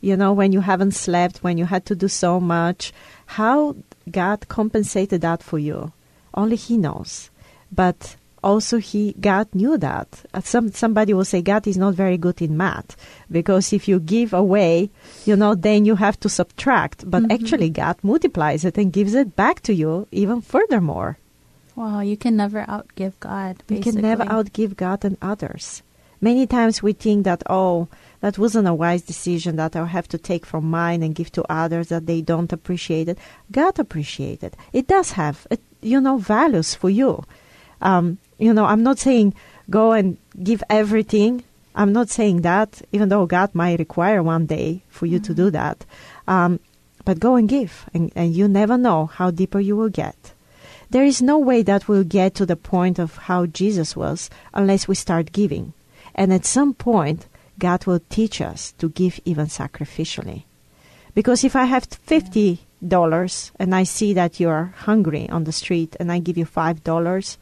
You 0.00 0.16
know, 0.16 0.32
when 0.34 0.52
you 0.52 0.60
haven't 0.60 0.92
slept, 0.92 1.38
when 1.42 1.56
you 1.56 1.64
had 1.64 1.86
to 1.86 1.94
do 1.94 2.08
so 2.08 2.38
much, 2.38 2.92
how 3.26 3.74
God 4.10 4.48
compensated 4.48 5.22
that 5.22 5.42
for 5.42 5.58
you. 5.58 5.92
Only 6.34 6.56
He 6.56 6.76
knows. 6.76 7.30
But 7.72 8.16
also 8.42 8.76
he 8.76 9.14
God 9.18 9.48
knew 9.54 9.78
that. 9.78 10.06
Uh, 10.34 10.40
some 10.42 10.70
somebody 10.72 11.14
will 11.14 11.24
say 11.24 11.40
God 11.40 11.66
is 11.66 11.78
not 11.78 11.94
very 11.94 12.18
good 12.18 12.42
in 12.42 12.56
math 12.58 12.94
because 13.30 13.72
if 13.72 13.88
you 13.88 13.98
give 13.98 14.34
away, 14.34 14.90
you 15.24 15.34
know, 15.36 15.54
then 15.54 15.86
you 15.86 15.96
have 15.96 16.20
to 16.20 16.28
subtract. 16.28 17.10
But 17.10 17.22
Mhm. 17.22 17.32
actually, 17.32 17.70
God 17.70 17.96
multiplies 18.02 18.64
it 18.66 18.76
and 18.76 18.92
gives 18.92 19.14
it 19.14 19.34
back 19.34 19.62
to 19.62 19.72
you 19.74 20.06
even 20.12 20.42
furthermore. 20.42 21.16
Wow, 21.76 22.00
you 22.00 22.16
can 22.16 22.36
never 22.36 22.64
outgive 22.64 23.14
God. 23.20 23.62
You 23.68 23.80
can 23.80 23.96
never 23.96 24.24
outgive 24.24 24.76
God 24.76 25.04
and 25.04 25.16
others. 25.20 25.82
Many 26.20 26.46
times 26.46 26.82
we 26.82 26.92
think 26.92 27.24
that, 27.24 27.42
oh, 27.50 27.88
that 28.20 28.38
wasn't 28.38 28.68
a 28.68 28.72
wise 28.72 29.02
decision 29.02 29.56
that 29.56 29.76
I'll 29.76 29.84
have 29.84 30.08
to 30.08 30.18
take 30.18 30.46
from 30.46 30.70
mine 30.70 31.02
and 31.02 31.14
give 31.14 31.30
to 31.32 31.44
others 31.52 31.88
that 31.88 32.06
they 32.06 32.22
don't 32.22 32.52
appreciate 32.52 33.08
it. 33.08 33.18
God 33.50 33.78
appreciates 33.78 34.42
it. 34.42 34.56
It 34.72 34.86
does 34.86 35.12
have, 35.12 35.46
it, 35.50 35.60
you 35.82 36.00
know, 36.00 36.18
values 36.18 36.74
for 36.74 36.88
you. 36.88 37.24
Um, 37.82 38.18
you 38.38 38.54
know, 38.54 38.64
I'm 38.64 38.82
not 38.82 38.98
saying 38.98 39.34
go 39.68 39.92
and 39.92 40.16
give 40.42 40.62
everything. 40.70 41.44
I'm 41.74 41.92
not 41.92 42.08
saying 42.08 42.42
that, 42.42 42.80
even 42.92 43.08
though 43.08 43.26
God 43.26 43.54
might 43.54 43.80
require 43.80 44.22
one 44.22 44.46
day 44.46 44.82
for 44.88 45.06
you 45.06 45.18
to 45.18 45.34
do 45.34 45.50
that. 45.50 45.84
Um, 46.28 46.60
but 47.04 47.18
go 47.18 47.34
and 47.34 47.48
give, 47.48 47.84
and, 47.92 48.12
and 48.14 48.32
you 48.34 48.48
never 48.48 48.78
know 48.78 49.06
how 49.06 49.30
deeper 49.30 49.60
you 49.60 49.76
will 49.76 49.90
get. 49.90 50.33
There 50.94 51.04
is 51.04 51.20
no 51.20 51.40
way 51.40 51.62
that 51.62 51.88
we'll 51.88 52.04
get 52.04 52.36
to 52.36 52.46
the 52.46 52.54
point 52.54 53.00
of 53.00 53.16
how 53.16 53.46
Jesus 53.46 53.96
was 53.96 54.30
unless 54.52 54.86
we 54.86 54.94
start 54.94 55.32
giving. 55.32 55.72
And 56.14 56.32
at 56.32 56.44
some 56.46 56.72
point, 56.72 57.26
God 57.58 57.84
will 57.84 57.98
teach 58.10 58.40
us 58.40 58.70
to 58.78 58.88
give 58.90 59.18
even 59.24 59.46
sacrificially. 59.46 60.44
Because 61.12 61.42
if 61.42 61.56
I 61.56 61.64
have 61.64 61.86
fifty 61.86 62.60
dollars 62.86 63.50
and 63.58 63.74
I 63.74 63.82
see 63.82 64.14
that 64.14 64.38
you're 64.38 64.72
hungry 64.86 65.28
on 65.30 65.42
the 65.42 65.50
street 65.50 65.96
and 65.98 66.12
I 66.12 66.20
give 66.20 66.38
you 66.38 66.44
five 66.44 66.84
dollars, 66.84 67.38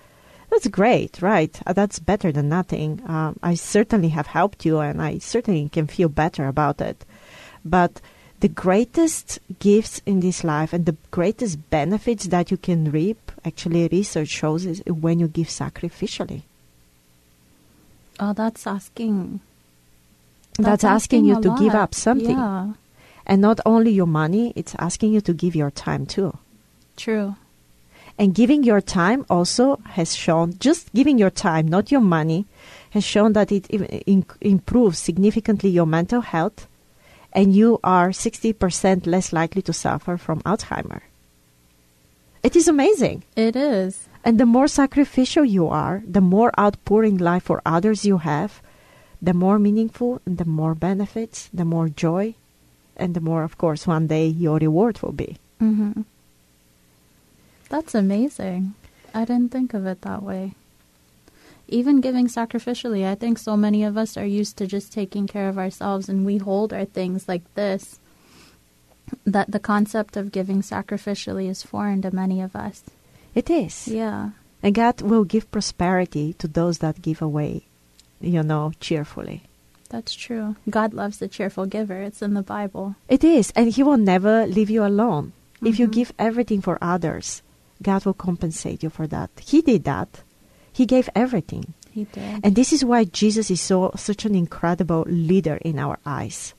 that's 0.50 0.68
great, 0.68 1.20
right? 1.20 1.54
Uh, 1.66 1.74
That's 1.74 1.98
better 1.98 2.32
than 2.32 2.48
nothing. 2.48 3.02
Um, 3.06 3.38
I 3.42 3.54
certainly 3.54 4.08
have 4.16 4.28
helped 4.28 4.64
you 4.64 4.78
and 4.78 5.02
I 5.02 5.18
certainly 5.18 5.68
can 5.68 5.88
feel 5.88 6.08
better 6.08 6.46
about 6.46 6.80
it. 6.80 7.04
But 7.66 8.00
the 8.42 8.48
greatest 8.48 9.38
gifts 9.60 10.02
in 10.04 10.18
this 10.18 10.42
life 10.42 10.72
and 10.72 10.84
the 10.84 10.96
greatest 11.12 11.70
benefits 11.70 12.26
that 12.26 12.50
you 12.50 12.56
can 12.56 12.90
reap, 12.90 13.30
actually, 13.44 13.86
research 13.86 14.28
shows, 14.28 14.66
is 14.66 14.82
when 14.84 15.20
you 15.20 15.28
give 15.28 15.46
sacrificially. 15.46 16.42
Oh, 18.18 18.32
that's 18.32 18.66
asking. 18.66 19.38
That's, 20.58 20.82
asking, 20.82 21.24
you 21.24 21.38
a 21.38 21.40
to 21.40 21.56
give 21.56 21.74
up 21.74 21.94
something. 21.94 22.36
Yeah, 22.36 22.72
And 23.28 23.40
not 23.40 23.60
only 23.64 23.92
your 23.92 24.08
money, 24.08 24.52
it's 24.56 24.74
asking 24.76 25.12
you 25.12 25.20
to 25.20 25.32
give 25.32 25.54
your 25.54 25.70
time 25.70 26.04
too. 26.04 26.36
true. 26.96 27.36
And 28.18 28.34
giving 28.34 28.64
your 28.64 28.80
time 28.80 29.24
also 29.30 29.76
has 29.96 30.14
shown, 30.14 30.58
just 30.58 30.92
giving 30.92 31.16
your 31.16 31.30
time, 31.30 31.66
not 31.68 31.90
your 31.92 32.02
money, 32.02 32.44
has 32.90 33.04
shown 33.04 33.32
that 33.34 33.52
it 33.52 33.66
in- 33.68 34.26
improves 34.40 34.98
significantly 34.98 35.70
your 35.70 35.86
mental 35.86 36.20
health 36.20 36.66
and 37.32 37.54
you 37.54 37.80
are 37.82 38.10
60% 38.10 39.06
less 39.06 39.32
likely 39.32 39.62
to 39.62 39.72
suffer 39.72 40.16
from 40.16 40.40
Alzheimer. 40.42 41.00
It 42.42 42.56
is 42.56 42.68
amazing. 42.68 43.24
It 43.36 43.56
is. 43.56 44.08
And 44.24 44.38
the 44.38 44.46
more 44.46 44.68
sacrificial 44.68 45.44
you 45.44 45.68
are, 45.68 46.02
the 46.06 46.20
more 46.20 46.52
outpouring 46.58 47.18
life 47.18 47.44
for 47.44 47.62
others 47.64 48.04
you 48.04 48.18
have, 48.18 48.60
the 49.20 49.34
more 49.34 49.58
meaningful 49.58 50.20
and 50.26 50.38
the 50.38 50.44
more 50.44 50.74
benefits, 50.74 51.48
the 51.52 51.64
more 51.64 51.88
joy, 51.88 52.34
and 52.96 53.14
the 53.14 53.20
more, 53.20 53.42
of 53.42 53.56
course, 53.58 53.86
one 53.86 54.06
day 54.08 54.26
your 54.26 54.58
reward 54.58 55.00
will 55.02 55.12
be. 55.12 55.36
hmm 55.58 56.02
That's 57.68 57.94
amazing. 57.94 58.74
I 59.14 59.24
didn't 59.24 59.50
think 59.52 59.74
of 59.74 59.86
it 59.86 60.02
that 60.02 60.22
way. 60.22 60.54
Even 61.72 62.02
giving 62.02 62.26
sacrificially, 62.28 63.06
I 63.06 63.14
think 63.14 63.38
so 63.38 63.56
many 63.56 63.82
of 63.82 63.96
us 63.96 64.18
are 64.18 64.26
used 64.26 64.58
to 64.58 64.66
just 64.66 64.92
taking 64.92 65.26
care 65.26 65.48
of 65.48 65.56
ourselves 65.56 66.08
and 66.08 66.26
we 66.26 66.36
hold 66.36 66.72
our 66.72 66.84
things 66.84 67.26
like 67.26 67.42
this. 67.54 67.98
That 69.24 69.50
the 69.50 69.58
concept 69.58 70.16
of 70.16 70.32
giving 70.32 70.60
sacrificially 70.60 71.48
is 71.48 71.62
foreign 71.62 72.02
to 72.02 72.14
many 72.14 72.40
of 72.42 72.54
us. 72.54 72.84
It 73.34 73.48
is. 73.48 73.88
Yeah. 73.88 74.30
And 74.62 74.74
God 74.74 75.00
will 75.00 75.24
give 75.24 75.50
prosperity 75.50 76.34
to 76.34 76.46
those 76.46 76.78
that 76.78 77.00
give 77.00 77.22
away, 77.22 77.66
you 78.20 78.42
know, 78.42 78.72
cheerfully. 78.78 79.44
That's 79.88 80.14
true. 80.14 80.56
God 80.68 80.92
loves 80.94 81.18
the 81.18 81.28
cheerful 81.28 81.66
giver. 81.66 82.00
It's 82.00 82.22
in 82.22 82.34
the 82.34 82.42
Bible. 82.42 82.96
It 83.08 83.24
is. 83.24 83.50
And 83.56 83.72
He 83.72 83.82
will 83.82 83.98
never 83.98 84.46
leave 84.46 84.70
you 84.70 84.84
alone. 84.84 85.32
If 85.62 85.78
you 85.78 85.88
Mhm. 85.88 85.92
give 85.92 86.12
everything 86.18 86.60
for 86.60 86.76
others, 86.82 87.42
God 87.82 88.04
will 88.04 88.14
compensate 88.14 88.82
you 88.82 88.90
for 88.90 89.06
that. 89.08 89.30
He 89.40 89.62
did 89.62 89.84
that. 89.84 90.22
He 90.72 90.86
gave 90.86 91.08
everything. 91.14 91.74
He 91.90 92.04
did. 92.04 92.40
And 92.42 92.56
this 92.56 92.72
is 92.72 92.84
why 92.84 93.04
Jesus 93.04 93.50
is 93.50 93.60
so 93.60 93.92
such 93.96 94.24
an 94.24 94.34
incredible 94.34 95.04
leader 95.06 95.56
in 95.56 95.78
our 95.78 95.98
eyes. 96.06 96.54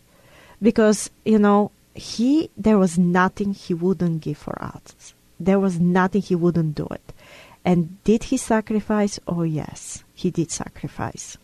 Because, 0.61 1.09
you 1.25 1.39
know, 1.39 1.71
he 1.95 2.49
there 2.57 2.77
was 2.77 2.97
nothing 2.97 3.53
he 3.53 3.73
wouldn't 3.73 4.21
give 4.21 4.37
for 4.37 4.61
us. 4.61 5.13
There 5.39 5.59
was 5.59 5.79
nothing 5.79 6.21
he 6.21 6.35
wouldn't 6.35 6.75
do 6.75 6.87
it. 6.91 7.13
And 7.65 8.03
did 8.03 8.25
he 8.25 8.37
sacrifice? 8.37 9.19
Oh 9.27 9.43
yes, 9.43 10.03
he 10.13 10.29
did 10.31 10.51
sacrifice. 10.51 11.37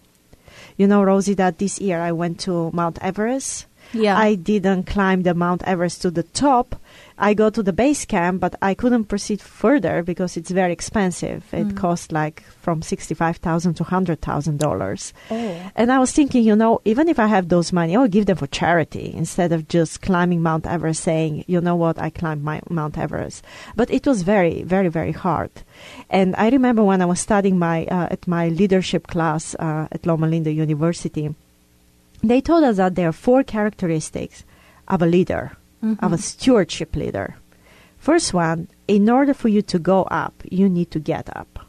You 0.77 0.87
know, 0.87 1.03
Rosie, 1.03 1.35
that 1.35 1.57
this 1.57 1.79
year 1.79 2.01
I 2.01 2.11
went 2.11 2.39
to 2.41 2.71
Mount 2.71 2.99
Everest. 3.01 3.65
Yeah. 3.93 4.17
I 4.17 4.35
didn't 4.35 4.83
climb 4.85 5.23
the 5.23 5.33
Mount 5.33 5.63
Everest 5.65 6.01
to 6.03 6.11
the 6.11 6.23
top. 6.23 6.75
I 7.21 7.33
go 7.33 7.49
to 7.49 7.61
the 7.61 7.73
base 7.73 8.05
camp, 8.05 8.39
but 8.39 8.55
I 8.61 8.73
couldn't 8.73 9.05
proceed 9.05 9.41
further 9.41 10.03
because 10.03 10.37
it's 10.37 10.51
very 10.51 10.71
expensive. 10.71 11.43
It 11.51 11.67
Mm. 11.67 11.75
cost 11.75 12.13
like 12.13 12.43
from 12.61 12.81
sixty-five 12.81 13.37
thousand 13.37 13.73
to 13.75 13.83
hundred 13.83 14.21
thousand 14.21 14.57
dollars. 14.59 15.11
oh. 15.29 15.55
And 15.75 15.91
I 15.91 15.99
was 15.99 16.13
thinking, 16.13 16.43
you 16.43 16.55
know, 16.55 16.79
even 16.85 17.09
if 17.09 17.19
I 17.19 17.27
have 17.27 17.49
those 17.49 17.73
money, 17.73 17.95
I 17.95 17.99
will 17.99 18.07
give 18.07 18.25
them 18.25 18.37
for 18.37 18.47
charity 18.47 19.11
instead 19.13 19.51
of 19.51 19.67
just 19.67 20.01
climbing 20.01 20.41
Mount 20.41 20.65
Everest, 20.65 21.03
saying, 21.03 21.43
you 21.47 21.59
know 21.59 21.75
what, 21.75 21.99
I 21.99 22.09
climbed 22.09 22.43
my 22.43 22.61
Mount 22.69 22.97
Everest. 22.97 23.43
But 23.75 23.91
it 23.91 24.07
was 24.07 24.21
very, 24.23 24.63
very, 24.63 24.87
very 24.87 25.11
hard. 25.11 25.51
And 26.09 26.35
I 26.37 26.47
remember 26.49 26.83
when 26.85 27.01
I 27.01 27.05
was 27.05 27.19
studying 27.19 27.59
my 27.59 27.85
uh, 27.87 28.07
at 28.11 28.27
my 28.27 28.47
leadership 28.47 29.07
class 29.07 29.55
uh, 29.59 29.87
at 29.91 30.05
Loma 30.05 30.27
Linda 30.27 30.51
University, 30.53 31.35
they 32.23 32.41
told 32.41 32.63
us 32.63 32.77
that 32.77 32.95
there 32.95 33.09
are 33.09 33.13
four 33.13 33.43
characteristics 33.43 34.43
of 34.87 35.01
a 35.01 35.05
leader, 35.05 35.51
of 35.81 36.11
a 36.13 36.17
Mhm. 36.17 36.19
stewardship 36.19 36.95
leader. 36.95 37.35
First 37.97 38.33
one, 38.33 38.67
in 38.87 39.09
order 39.09 39.33
for 39.33 39.49
you 39.49 39.61
to 39.63 39.79
go 39.79 40.03
up, 40.03 40.33
you 40.49 40.67
need 40.69 40.91
to 40.91 40.99
get 40.99 41.29
up. 41.35 41.59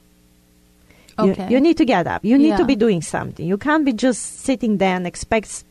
You- 1.18 1.32
Okay. 1.32 1.48
You, 1.50 1.60
need 1.60 1.76
to 1.76 1.84
get 1.84 2.06
up. 2.06 2.24
You 2.24 2.38
need 2.38 2.56
to 2.56 2.64
be 2.64 2.76
doing 2.76 3.02
something. 3.02 3.44
You 3.46 3.58
can't 3.58 3.84
be 3.84 3.92
just 3.92 4.40
sitting 4.40 4.78
there 4.78 4.96
and 4.96 5.06
expect 5.06 5.64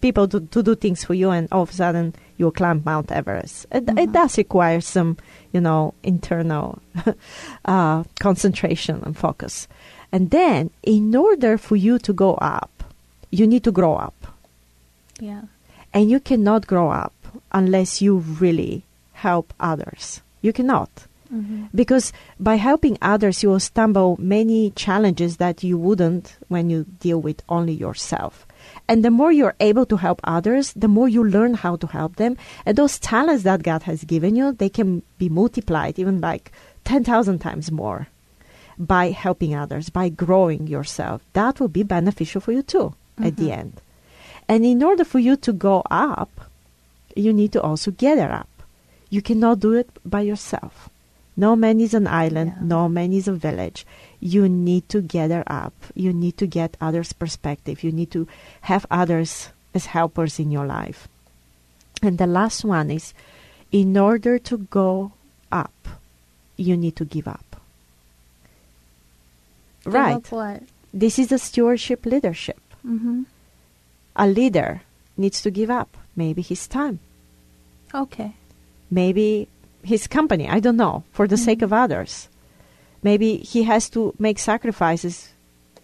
people 0.00 0.26
to, 0.28 0.40
to 0.40 0.62
do 0.62 0.74
things 0.74 1.04
for 1.04 1.14
you 1.14 1.30
and 1.30 1.48
all 1.52 1.62
of 1.62 1.70
a 1.70 1.72
sudden 1.74 2.14
you'll 2.38 2.50
climb 2.50 2.82
Mount 2.84 3.12
Everest. 3.12 3.66
It, 3.70 3.84
it 3.88 3.94
Mhm. 4.08 4.12
does 4.12 4.36
require 4.38 4.80
some, 4.80 5.16
you 5.52 5.60
know, 5.60 5.94
internal 6.02 6.78
uh, 7.64 8.04
concentration 8.18 9.02
and 9.04 9.16
focus. 9.16 9.68
And 10.12 10.30
then, 10.30 10.70
in 10.82 11.14
order 11.14 11.58
for 11.58 11.76
you 11.76 11.98
to 12.00 12.12
go 12.12 12.34
up, 12.34 12.70
you 13.38 13.46
need 13.46 13.64
to 13.64 13.72
grow 13.72 13.94
up. 13.96 14.14
Yeah. 15.20 15.42
And 15.92 16.10
you 16.10 16.20
cannot 16.20 16.66
grow 16.66 16.90
up 16.90 17.14
unless 17.52 18.02
you 18.02 18.18
really 18.18 18.84
help 19.12 19.52
others. 19.60 20.20
You 20.42 20.52
cannot. 20.52 20.90
hmm 21.28 21.64
Because 21.74 22.12
by 22.38 22.56
helping 22.56 22.96
others, 23.02 23.42
you 23.42 23.48
will 23.50 23.60
stumble 23.60 24.16
many 24.18 24.70
challenges 24.70 25.36
that 25.36 25.62
you 25.62 25.76
wouldn't 25.78 26.36
when 26.48 26.70
you 26.70 26.84
deal 27.00 27.20
with 27.20 27.42
only 27.48 27.72
yourself. 27.72 28.46
And 28.88 29.04
the 29.04 29.10
more 29.10 29.32
you're 29.32 29.56
able 29.60 29.86
to 29.86 29.96
help 29.96 30.20
others, 30.24 30.72
the 30.74 30.88
more 30.88 31.08
you 31.08 31.22
learn 31.24 31.54
how 31.54 31.76
to 31.76 31.86
help 31.86 32.16
them. 32.16 32.36
And 32.64 32.76
those 32.76 32.98
talents 32.98 33.42
that 33.44 33.62
God 33.62 33.82
has 33.84 34.04
given 34.04 34.36
you, 34.36 34.52
they 34.52 34.68
can 34.68 35.02
be 35.18 35.28
multiplied 35.28 35.98
even 35.98 36.20
like 36.20 36.52
10,000 36.84 37.38
times 37.38 37.72
more 37.72 38.08
by 38.78 39.10
helping 39.10 39.54
others, 39.54 39.88
by 39.88 40.08
growing 40.08 40.66
yourself. 40.66 41.22
That 41.32 41.58
will 41.58 41.72
be 41.72 41.82
beneficial 41.82 42.40
for 42.40 42.52
you 42.52 42.62
too 42.62 42.94
at 43.22 43.36
the 43.36 43.48
Mhm. 43.48 43.58
end. 43.58 43.80
And 44.48 44.64
in 44.64 44.82
order 44.82 45.04
for 45.04 45.18
you 45.18 45.36
to 45.36 45.52
go 45.52 45.82
up, 45.90 46.30
you 47.14 47.32
need 47.32 47.52
to 47.52 47.62
also 47.62 47.90
gather 47.90 48.30
up. 48.30 48.48
You 49.10 49.22
cannot 49.22 49.60
do 49.60 49.72
it 49.72 49.88
by 50.04 50.20
yourself. 50.22 50.88
No 51.36 51.54
man 51.56 51.80
is 51.80 51.92
an 51.94 52.06
island, 52.06 52.54
Yeah. 52.56 52.62
no 52.66 52.88
man 52.88 53.12
is 53.12 53.28
a 53.28 53.32
village. 53.32 53.86
You 54.20 54.48
need 54.48 54.88
to 54.88 55.00
gather 55.02 55.42
up. 55.46 55.74
You 55.94 56.12
need 56.12 56.36
to 56.38 56.46
get 56.46 56.76
others' 56.80 57.12
perspective. 57.12 57.82
You 57.84 57.92
need 57.92 58.10
to 58.12 58.26
have 58.62 58.86
others 58.90 59.48
as 59.74 59.86
helpers 59.86 60.38
in 60.40 60.50
your 60.50 60.66
life. 60.66 61.08
And 62.02 62.18
the 62.18 62.26
last 62.26 62.64
one 62.64 62.90
is 62.90 63.12
in 63.72 63.96
order 63.96 64.38
to 64.38 64.58
go 64.70 65.12
up, 65.52 65.74
you 66.56 66.76
need 66.76 66.96
to 66.96 67.04
give 67.04 67.28
up. 67.28 67.42
right. 69.84 70.24
what? 70.32 70.62
This 70.92 71.18
is 71.18 71.28
the 71.28 71.38
stewardship 71.38 72.06
leadership. 72.06 72.60
Mm-hmm. 72.86 73.22
A 74.16 74.26
leader 74.26 74.82
needs 75.16 75.42
to 75.42 75.50
give 75.50 75.70
up 75.70 75.96
maybe 76.14 76.42
his 76.42 76.66
time, 76.68 77.00
Okay. 77.94 78.32
maybe 78.90 79.48
his 79.82 80.06
company, 80.06 80.48
I 80.48 80.60
don't 80.60 80.76
know, 80.76 81.04
for 81.12 81.26
the 81.28 81.36
sake 81.36 81.62
of 81.62 81.72
others. 81.72 82.28
Maybe 83.02 83.36
he 83.38 83.64
has 83.64 83.88
to 83.90 84.14
make 84.18 84.38
sacrifices 84.38 85.30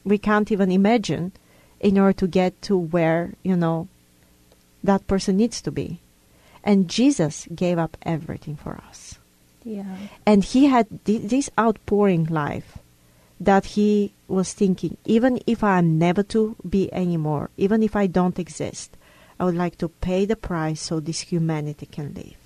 we 0.04 0.18
can't 0.18 0.50
even 0.50 0.72
imagine 0.72 1.32
in 1.80 1.98
order 1.98 2.12
to 2.14 2.26
get 2.26 2.60
to 2.62 2.76
where, 2.76 3.34
you 3.42 3.56
know, 3.56 3.88
that 4.82 5.06
person 5.06 5.36
needs 5.36 5.60
to 5.62 5.70
be. 5.70 6.00
And 6.64 6.88
Jesus 6.88 7.46
gave 7.54 7.78
up 7.78 7.96
everything 8.02 8.56
for 8.56 8.80
us. 8.88 9.18
Yeah. 9.64 9.96
And 10.26 10.42
he 10.42 10.66
had 10.66 10.86
th- 11.04 11.22
this 11.22 11.50
outpouring 11.58 12.24
life 12.26 12.78
that 13.44 13.64
he 13.64 14.12
was 14.28 14.52
thinking, 14.52 14.96
even 15.04 15.40
if 15.46 15.62
I'm 15.62 15.98
never 15.98 16.22
to 16.24 16.56
be 16.68 16.92
anymore, 16.92 17.50
even 17.56 17.82
if 17.82 17.96
I 17.96 18.06
don't 18.06 18.38
exist, 18.38 18.96
I 19.38 19.44
would 19.44 19.56
like 19.56 19.78
to 19.78 19.88
pay 19.88 20.24
the 20.24 20.36
price 20.36 20.80
so 20.80 21.00
this 21.00 21.20
humanity 21.20 21.86
can 21.86 22.14
live. 22.14 22.36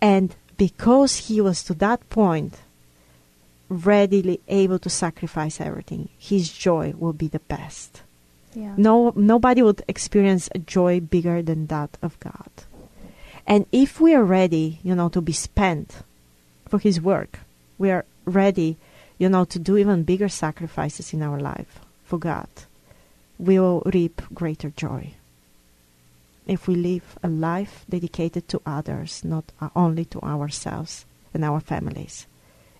And 0.00 0.34
because 0.56 1.28
he 1.28 1.40
was 1.40 1.62
to 1.64 1.74
that 1.74 2.08
point 2.10 2.58
readily 3.68 4.40
able 4.48 4.78
to 4.80 4.90
sacrifice 4.90 5.60
everything, 5.60 6.08
his 6.18 6.50
joy 6.50 6.94
will 6.98 7.12
be 7.12 7.28
the 7.28 7.40
best. 7.40 8.02
Yeah. 8.54 8.74
No, 8.76 9.12
nobody 9.16 9.62
would 9.62 9.82
experience 9.88 10.48
a 10.54 10.58
joy 10.58 11.00
bigger 11.00 11.42
than 11.42 11.66
that 11.68 11.96
of 12.02 12.18
God. 12.20 12.50
And 13.46 13.66
if 13.72 14.00
we 14.00 14.14
are 14.14 14.24
ready, 14.24 14.78
you 14.82 14.94
know, 14.94 15.08
to 15.10 15.20
be 15.20 15.32
spent 15.32 16.02
for 16.68 16.78
His 16.78 17.00
work, 17.00 17.40
we 17.78 17.90
are 17.90 18.04
ready, 18.24 18.76
you 19.22 19.28
know, 19.28 19.44
to 19.44 19.60
do 19.60 19.76
even 19.76 20.02
bigger 20.02 20.28
sacrifices 20.28 21.14
in 21.14 21.22
our 21.22 21.38
life 21.38 21.78
for 22.02 22.18
God, 22.18 22.48
we 23.38 23.56
will 23.56 23.80
reap 23.94 24.20
greater 24.34 24.70
joy. 24.70 25.14
If 26.48 26.66
we 26.66 26.74
live 26.74 27.16
a 27.22 27.28
life 27.28 27.84
dedicated 27.88 28.48
to 28.48 28.60
others, 28.66 29.22
not 29.22 29.44
only 29.76 30.06
to 30.06 30.20
ourselves 30.22 31.04
and 31.32 31.44
our 31.44 31.60
families. 31.60 32.26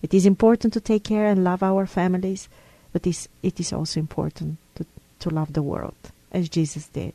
It 0.03 0.13
is 0.13 0.27
important 0.27 0.73
to 0.73 0.81
take 0.81 1.05
care 1.05 1.27
and 1.27 1.45
love 1.45 1.63
our 1.63 1.87
families, 1.87 2.49
but 2.93 3.07
it 3.07 3.61
is 3.61 3.73
also 3.73 4.01
important 4.01 4.59
to, 4.75 4.85
to 5.21 5.31
love 5.31 5.53
the 5.53 5.63
world 5.63 6.11
as 6.33 6.49
Jesus 6.49 6.89
did. 6.89 7.15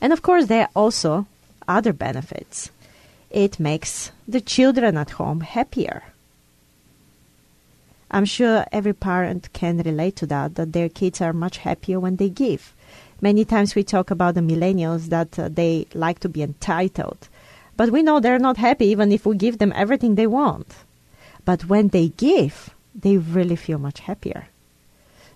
And 0.00 0.12
of 0.12 0.22
course, 0.22 0.46
there 0.46 0.66
are 0.66 0.70
also 0.76 1.26
other 1.66 1.92
benefits. 1.92 2.70
It 3.32 3.58
makes 3.58 4.12
the 4.28 4.40
children 4.40 4.96
at 4.96 5.18
home 5.18 5.40
happier. 5.40 6.04
I'm 8.10 8.24
sure 8.24 8.64
every 8.72 8.94
parent 8.94 9.52
can 9.52 9.78
relate 9.78 10.16
to 10.16 10.26
that, 10.26 10.54
that 10.54 10.72
their 10.72 10.88
kids 10.88 11.20
are 11.20 11.32
much 11.32 11.58
happier 11.58 12.00
when 12.00 12.16
they 12.16 12.28
give. 12.28 12.74
Many 13.20 13.44
times 13.44 13.74
we 13.74 13.82
talk 13.82 14.10
about 14.10 14.34
the 14.34 14.40
millennials 14.40 15.06
that 15.06 15.38
uh, 15.38 15.48
they 15.48 15.86
like 15.92 16.20
to 16.20 16.28
be 16.28 16.42
entitled. 16.42 17.28
But 17.76 17.90
we 17.90 18.02
know 18.02 18.20
they're 18.20 18.38
not 18.38 18.56
happy 18.56 18.86
even 18.86 19.12
if 19.12 19.26
we 19.26 19.36
give 19.36 19.58
them 19.58 19.72
everything 19.74 20.14
they 20.14 20.26
want. 20.26 20.68
But 21.44 21.66
when 21.66 21.88
they 21.88 22.08
give, 22.08 22.70
they 22.94 23.16
really 23.16 23.56
feel 23.56 23.78
much 23.78 24.00
happier. 24.00 24.48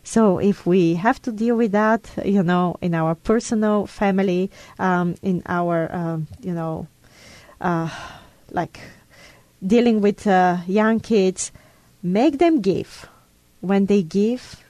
So 0.05 0.39
if 0.39 0.66
we 0.66 0.95
have 0.95 1.23
to 1.23 1.33
deal 1.33 1.57
with 1.57 1.73
that, 1.73 2.11
you 2.25 2.43
know, 2.43 2.77
in 2.81 2.95
our 2.95 3.14
personal 3.14 3.87
family, 3.87 4.51
um, 4.79 5.14
in 5.23 5.43
our, 5.47 5.95
um, 5.95 6.27
you 6.41 6.53
know, 6.53 6.89
uh, 7.61 7.89
like 8.51 8.81
dealing 9.64 10.01
with 10.01 10.27
uh, 10.27 10.59
young 10.66 10.99
kids, 10.99 11.53
make 12.03 12.38
them 12.38 12.61
give. 12.61 13.09
When 13.61 13.86
they 13.86 14.03
give, 14.03 14.62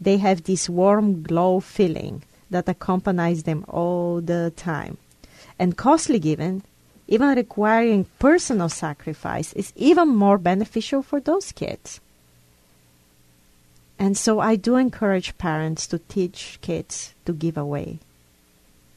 they 0.00 0.16
have 0.18 0.44
this 0.44 0.68
warm 0.68 1.22
glow 1.22 1.60
feeling 1.60 2.22
that 2.50 2.68
accompanies 2.68 3.44
them 3.44 3.64
all 3.68 4.20
the 4.20 4.52
time. 4.56 4.98
And 5.58 5.76
costly 5.76 6.18
giving, 6.18 6.62
even 7.06 7.36
requiring 7.36 8.06
personal 8.18 8.68
sacrifice, 8.68 9.52
is 9.52 9.72
even 9.76 10.08
more 10.08 10.38
beneficial 10.38 11.02
for 11.02 11.20
those 11.20 11.52
kids. 11.52 12.00
And 13.98 14.16
so 14.16 14.40
I 14.40 14.56
do 14.56 14.76
encourage 14.76 15.36
parents 15.36 15.86
to 15.88 15.98
teach 15.98 16.58
kids 16.62 17.14
to 17.26 17.32
give 17.32 17.58
away, 17.58 17.98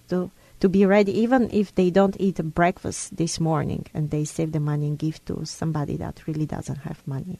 to 0.09 0.31
to 0.61 0.69
be 0.69 0.85
ready, 0.85 1.11
even 1.19 1.49
if 1.51 1.75
they 1.75 1.89
don't 1.89 2.15
eat 2.21 2.37
breakfast 2.55 3.17
this 3.17 3.37
morning 3.37 3.85
and 3.93 4.11
they 4.11 4.23
save 4.23 4.53
the 4.53 4.61
money 4.61 4.87
and 4.87 4.97
give 4.97 5.19
to 5.25 5.43
somebody 5.43 5.97
that 5.97 6.25
really 6.25 6.45
doesn't 6.45 6.87
have 6.87 7.05
money. 7.05 7.37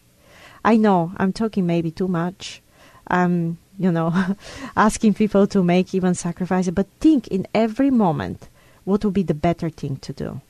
I 0.64 0.78
know 0.78 1.12
I'm 1.18 1.34
talking 1.34 1.66
maybe 1.66 1.92
too 1.92 2.08
much. 2.08 2.62
I'm, 3.08 3.58
you 3.78 3.92
know, 3.92 4.14
asking 4.76 5.16
people 5.16 5.48
to 5.48 5.64
make 5.64 5.94
even 5.94 6.16
sacrifices, 6.16 6.74
but 6.74 6.88
think 7.00 7.28
in 7.28 7.48
every 7.54 7.92
moment 7.92 8.48
what 8.86 9.04
would 9.04 9.14
be 9.14 9.24
the 9.24 9.34
better 9.34 9.70
thing 9.70 9.98
to 9.98 10.14
do. 10.14 10.42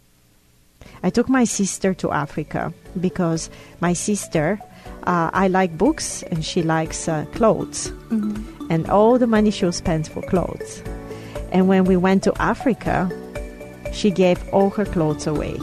I 1.01 1.09
took 1.09 1.30
my 1.30 1.43
sister 1.45 1.93
to 1.95 2.11
Africa 2.11 2.74
because 2.99 3.49
my 3.80 3.93
sister 3.93 4.59
uh, 5.03 5.30
I 5.34 5.47
like 5.47 5.78
books 5.78 6.24
and 6.24 6.43
she 6.43 6.61
likes 6.61 7.07
uh, 7.07 7.26
clothes. 7.34 7.89
Mm-hmm. 8.09 8.72
And 8.72 8.89
all 8.89 9.18
the 9.20 9.28
money 9.28 9.51
she 9.51 9.70
spends 9.72 10.07
for 10.07 10.22
clothes. 10.22 10.82
And 11.51 11.68
when 11.68 11.86
we 11.86 11.97
went 11.97 12.24
to 12.24 12.34
Africa, 12.41 13.11
she 13.91 14.09
gave 14.09 14.41
all 14.53 14.70
her 14.72 14.86
clothes 14.86 15.28
away. 15.28 15.57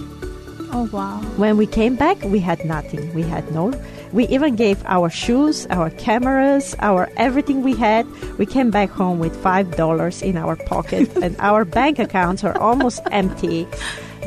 Oh, 0.73 0.89
wow. 0.93 1.19
When 1.37 1.57
we 1.57 1.67
came 1.67 1.97
back, 1.97 2.23
we 2.23 2.39
had 2.39 2.65
nothing. 2.65 3.13
We 3.13 3.23
had 3.23 3.51
no. 3.53 3.73
We 4.13 4.27
even 4.29 4.57
gave 4.57 4.85
our 4.87 5.09
shoes, 5.11 5.67
our 5.71 5.91
cameras, 5.91 6.75
our 6.81 7.11
everything 7.17 7.63
we 7.63 7.75
had. 7.77 8.07
We 8.39 8.47
came 8.47 8.71
back 8.71 8.91
home 8.91 9.19
with 9.19 9.37
$5 9.43 10.23
in 10.23 10.37
our 10.37 10.57
pocket, 10.57 11.15
and 11.23 11.37
our 11.39 11.65
bank 11.65 11.99
accounts 11.99 12.45
are 12.45 12.59
almost 12.59 13.01
empty. 13.11 13.67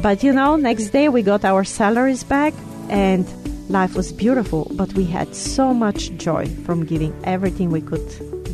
But 0.02 0.24
you 0.24 0.34
know, 0.34 0.56
next 0.56 0.90
day 0.90 1.10
we 1.10 1.22
got 1.22 1.46
our 1.46 1.64
salaries 1.64 2.24
back, 2.24 2.54
and 2.90 3.28
Life 3.70 3.96
was 3.96 4.12
beautiful, 4.12 4.70
but 4.74 4.94
we 4.94 5.06
had 5.06 5.34
so 5.34 5.74
much 5.74 6.12
joy 6.18 6.48
from 6.66 6.86
giving 6.86 7.16
everything 7.24 7.70
we 7.72 7.80
could 7.82 8.06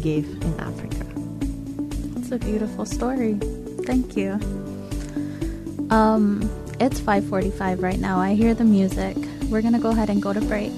give 0.01 0.25
in 0.25 0.59
Africa. 0.59 1.05
It's 2.15 2.31
a 2.31 2.37
beautiful 2.37 2.85
story. 2.85 3.33
Thank 3.85 4.15
you. 4.15 4.33
Um, 5.89 6.47
it's 6.79 7.01
5:45 7.01 7.81
right 7.81 7.99
now. 7.99 8.19
I 8.19 8.35
hear 8.35 8.53
the 8.53 8.63
music. 8.63 9.17
We're 9.49 9.61
going 9.61 9.73
to 9.73 9.79
go 9.79 9.89
ahead 9.89 10.11
and 10.11 10.21
go 10.21 10.31
to 10.31 10.41
break. 10.41 10.71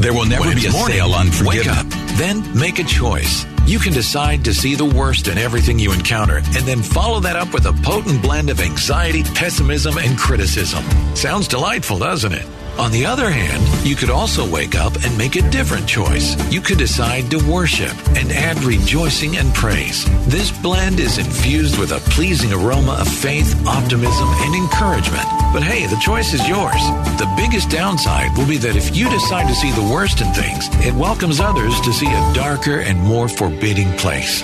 There 0.03 0.13
will 0.13 0.27
never 0.27 0.53
be 0.53 0.67
a 0.67 0.73
morning, 0.73 0.97
sale 0.97 1.13
on 1.13 1.31
forgiveness. 1.31 1.69
Wake 1.69 1.79
up, 1.79 1.87
then 2.19 2.59
make 2.59 2.81
a 2.81 2.85
choice. 2.85 3.47
You 3.67 3.79
can 3.79 3.93
decide 3.93 4.45
to 4.47 4.53
see 4.53 4.75
the 4.75 4.85
worst 4.85 5.29
in 5.29 5.39
everything 5.39 5.79
you 5.79 5.93
encounter 5.93 6.39
and 6.39 6.67
then 6.67 6.83
follow 6.83 7.21
that 7.21 7.37
up 7.37 7.55
with 7.55 7.67
a 7.67 7.73
potent 7.73 8.21
blend 8.21 8.51
of 8.51 8.61
anxiety, 8.61 9.23
pessimism, 9.23 9.99
and 9.99 10.19
criticism. 10.19 10.83
Sounds 11.15 11.47
delightful, 11.47 12.01
doesn't 12.01 12.33
it? 12.33 12.45
On 12.81 12.91
the 12.91 13.07
other 13.07 13.31
hand, 13.31 13.63
you 13.87 13.95
could 13.95 14.11
also 14.11 14.51
wake 14.51 14.75
up 14.75 14.93
and 15.05 15.17
make 15.17 15.37
a 15.37 15.49
different 15.51 15.87
choice. 15.87 16.35
You 16.51 16.61
could 16.61 16.79
decide 16.79 17.31
to 17.31 17.39
worship 17.49 17.97
and 18.17 18.33
add 18.33 18.61
rejoicing 18.65 19.37
and 19.37 19.55
praise. 19.55 20.05
This 20.27 20.51
blend 20.51 20.99
is 20.99 21.19
infused 21.19 21.79
with 21.79 21.93
a 21.93 22.01
pleasing 22.11 22.53
aroma 22.53 22.95
of 22.95 23.07
faith, 23.07 23.55
optimism, 23.69 24.29
and 24.29 24.55
encouragement. 24.57 25.42
But 25.53 25.63
hey, 25.63 25.87
the 25.87 26.01
choice 26.01 26.33
is 26.33 26.49
yours. 26.49 26.81
The 27.19 27.31
biggest 27.37 27.69
downside 27.69 28.35
will 28.39 28.47
be 28.47 28.57
that 28.59 28.75
if 28.75 28.97
you 28.97 29.11
decide 29.11 29.49
to 29.49 29.55
see 29.55 29.71
the 29.71 29.83
worst 29.83 30.23
in 30.23 30.33
things, 30.33 30.69
it 30.87 30.95
welcomes 30.95 31.41
others 31.41 31.79
to 31.83 31.93
see 31.93 32.07
a 32.07 32.33
darker 32.33 32.81
and 32.81 32.99
more 32.99 33.29
forbidding 33.29 33.93
place. 33.99 34.41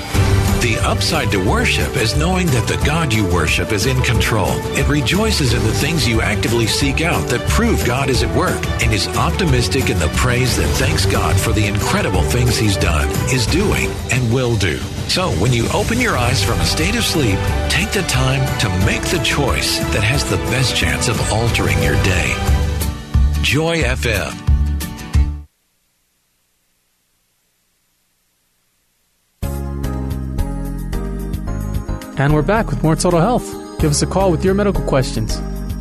The 0.61 0.76
upside 0.82 1.30
to 1.30 1.38
worship 1.38 1.96
is 1.96 2.16
knowing 2.18 2.46
that 2.48 2.68
the 2.68 2.84
God 2.84 3.14
you 3.14 3.24
worship 3.32 3.72
is 3.72 3.86
in 3.86 4.02
control. 4.02 4.50
It 4.76 4.86
rejoices 4.88 5.54
in 5.54 5.62
the 5.62 5.72
things 5.72 6.06
you 6.06 6.20
actively 6.20 6.66
seek 6.66 7.00
out 7.00 7.26
that 7.28 7.48
prove 7.48 7.86
God 7.86 8.11
is 8.11 8.22
at 8.22 8.36
work 8.36 8.62
and 8.82 8.92
is 8.92 9.09
optimistic 9.16 9.88
in 9.88 9.98
the 9.98 10.12
praise 10.16 10.59
that 10.59 10.68
thanks 10.76 11.06
God 11.06 11.40
for 11.40 11.52
the 11.52 11.64
incredible 11.64 12.22
things 12.22 12.59
He's 12.59 12.76
done, 12.76 13.09
is 13.32 13.46
doing, 13.46 13.88
and 14.11 14.30
will 14.30 14.56
do. 14.56 14.78
So 15.09 15.30
when 15.40 15.54
you 15.54 15.66
open 15.72 15.98
your 15.98 16.18
eyes 16.18 16.44
from 16.44 16.61
a 16.61 16.66
state 16.66 16.94
of 16.94 17.02
sleep, 17.02 17.38
take 17.70 17.90
the 17.92 18.04
time 18.09 18.44
to 18.61 18.68
make 18.84 19.02
the 19.02 19.20
choice 19.24 19.78
that 19.78 20.02
has 20.02 20.22
the 20.28 20.36
best 20.52 20.76
chance 20.76 21.09
of 21.09 21.18
altering 21.32 21.82
your 21.82 21.94
day. 22.04 22.34
Joy 23.42 23.82
FM. 23.82 24.44
And 32.18 32.34
we're 32.34 32.42
back 32.42 32.68
with 32.68 32.82
more 32.82 32.94
Total 32.94 33.20
Health. 33.20 33.48
Give 33.80 33.90
us 33.92 34.02
a 34.02 34.06
call 34.06 34.30
with 34.30 34.44
your 34.44 34.52
medical 34.52 34.84
questions. 34.84 35.40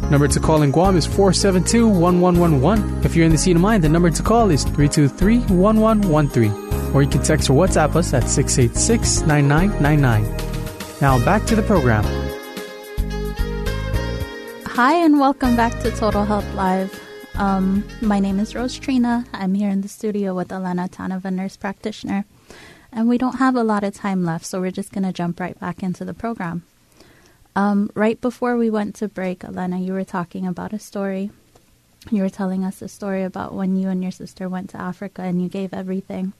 Number 0.09 0.30
to 0.30 0.39
call 0.39 0.61
in 0.61 0.71
Guam 0.71 0.95
is 0.95 1.05
472 1.05 1.86
1111. 1.86 3.03
If 3.03 3.15
you're 3.15 3.25
in 3.25 3.32
the 3.32 3.38
CNMI, 3.38 3.82
the 3.82 3.89
number 3.89 4.09
to 4.09 4.23
call 4.23 4.51
is 4.51 4.63
323 4.63 5.39
1113. 5.53 6.66
Or 6.94 7.04
you 7.04 7.10
can 7.10 7.24
text 7.24 7.50
or 7.50 7.54
WhatsApp 7.54 7.96
us 7.96 8.14
at 8.14 8.30
686 8.30 9.22
9999. 9.22 11.02
Now 11.02 11.24
back 11.24 11.46
to 11.46 11.56
the 11.56 11.64
program. 11.64 12.04
Hi, 14.66 14.94
and 14.94 15.20
welcome 15.20 15.56
back 15.56 15.80
to 15.80 15.92
Total 15.92 16.24
Health 16.24 16.54
Live. 16.54 17.00
Um, 17.36 17.84
my 18.02 18.20
name 18.20 18.40
is 18.40 18.54
Rose 18.54 18.78
Trina. 18.78 19.26
I'm 19.34 19.54
here 19.54 19.70
in 19.70 19.82
the 19.82 19.88
studio 19.88 20.36
with 20.36 20.52
Elena 20.52 20.88
Tanova, 20.88 21.34
nurse 21.34 21.58
practitioner. 21.58 22.26
And 22.92 23.08
we 23.08 23.18
don't 23.18 23.38
have 23.38 23.56
a 23.56 23.64
lot 23.64 23.84
of 23.84 23.94
time 23.94 24.24
left, 24.24 24.46
so 24.46 24.62
we're 24.62 24.72
just 24.72 24.92
going 24.92 25.04
to 25.04 25.12
jump 25.12 25.40
right 25.40 25.60
back 25.60 25.84
into 25.84 26.06
the 26.06 26.14
program. 26.14 26.64
Um, 27.56 27.90
right 27.96 28.22
before 28.22 28.56
we 28.56 28.70
went 28.70 28.96
to 28.96 29.08
break, 29.08 29.44
Elena, 29.44 29.80
you 29.80 29.94
were 29.94 30.04
talking 30.04 30.46
about 30.46 30.74
a 30.74 30.80
story. 30.80 31.32
You 32.12 32.22
were 32.22 32.30
telling 32.30 32.64
us 32.64 32.82
a 32.82 32.88
story 32.88 33.24
about 33.24 33.54
when 33.54 33.76
you 33.76 33.90
and 33.90 34.02
your 34.02 34.12
sister 34.12 34.48
went 34.48 34.70
to 34.72 34.82
Africa 34.82 35.24
and 35.24 35.42
you 35.42 35.50
gave 35.50 35.74
everything 35.74 36.34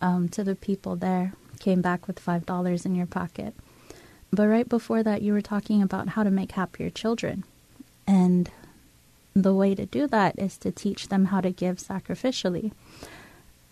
um, 0.00 0.28
to 0.30 0.44
the 0.44 0.54
people 0.54 0.96
there, 0.96 1.32
came 1.60 1.80
back 1.80 2.06
with 2.06 2.24
$5 2.24 2.86
in 2.86 2.94
your 2.94 3.06
pocket. 3.06 3.54
But 4.30 4.48
right 4.48 4.68
before 4.68 5.02
that, 5.02 5.22
you 5.22 5.32
were 5.32 5.40
talking 5.40 5.82
about 5.82 6.10
how 6.10 6.22
to 6.22 6.30
make 6.30 6.52
happier 6.52 6.90
children. 6.90 7.44
And 8.06 8.50
the 9.34 9.54
way 9.54 9.74
to 9.74 9.86
do 9.86 10.06
that 10.08 10.38
is 10.38 10.58
to 10.58 10.70
teach 10.70 11.08
them 11.08 11.26
how 11.26 11.40
to 11.40 11.50
give 11.50 11.76
sacrificially. 11.76 12.72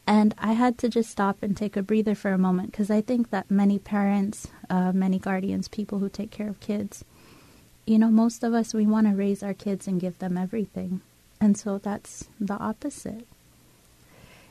And 0.07 0.35
I 0.39 0.53
had 0.53 0.79
to 0.79 0.89
just 0.89 1.11
stop 1.11 1.43
and 1.43 1.57
take 1.57 1.77
a 1.77 1.83
breather 1.83 2.15
for 2.15 2.33
a 2.33 2.39
moment 2.39 2.71
because 2.71 2.91
I 2.91 3.01
think 3.01 3.31
that 3.31 3.51
many 3.51 3.79
parents, 3.79 4.49
uh, 4.71 4.93
many 4.93 5.19
guardians, 5.19 5.67
people 5.67 5.99
who 5.99 6.09
take 6.09 6.31
care 6.31 6.49
of 6.49 6.61
kids, 6.61 7.05
you 7.87 7.99
know, 7.99 8.11
most 8.11 8.45
of 8.45 8.55
us, 8.55 8.73
we 8.73 8.87
want 8.87 9.09
to 9.09 9.15
raise 9.15 9.43
our 9.43 9.55
kids 9.55 9.89
and 9.89 10.01
give 10.01 10.19
them 10.19 10.37
everything. 10.37 11.01
And 11.41 11.59
so 11.59 11.79
that's 11.79 12.29
the 12.41 12.55
opposite. 12.55 13.27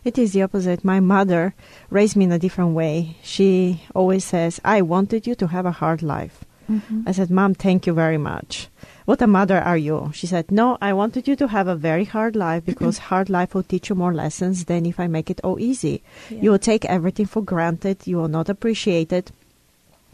It 0.06 0.20
is 0.20 0.34
the 0.34 0.44
opposite. 0.44 0.86
My 0.86 1.00
mother 1.00 1.56
raised 1.90 2.16
me 2.16 2.26
in 2.26 2.32
a 2.32 2.38
different 2.40 2.76
way. 2.76 3.18
She 3.24 3.82
always 3.96 4.24
says, 4.24 4.62
I 4.64 4.84
wanted 4.84 5.26
you 5.26 5.34
to 5.34 5.48
have 5.48 5.66
a 5.66 5.72
hard 5.72 6.04
life. 6.04 6.46
Mm-hmm. 6.70 7.02
I 7.08 7.12
said, 7.12 7.32
Mom, 7.32 7.56
thank 7.56 7.88
you 7.88 7.94
very 7.94 8.20
much. 8.20 8.70
What 9.06 9.22
a 9.22 9.28
mother 9.28 9.60
are 9.60 9.78
you? 9.78 10.12
She 10.14 10.28
said, 10.28 10.52
No, 10.52 10.78
I 10.80 10.94
wanted 10.94 11.28
you 11.28 11.36
to 11.38 11.48
have 11.48 11.68
a 11.68 11.76
very 11.76 12.06
hard 12.06 12.36
life 12.36 12.66
because 12.72 13.10
hard 13.10 13.32
life 13.32 13.56
will 13.56 13.64
teach 13.64 13.90
you 13.90 13.96
more 13.96 14.14
lessons 14.14 14.66
than 14.66 14.86
if 14.86 15.00
I 15.00 15.08
make 15.08 15.32
it 15.32 15.42
all 15.44 15.60
easy. 15.60 16.04
Yeah. 16.30 16.42
You 16.42 16.52
will 16.52 16.60
take 16.60 16.86
everything 16.86 17.26
for 17.26 17.42
granted, 17.42 18.06
you 18.06 18.18
will 18.18 18.28
not 18.28 18.48
appreciate 18.48 19.12
it. 19.12 19.32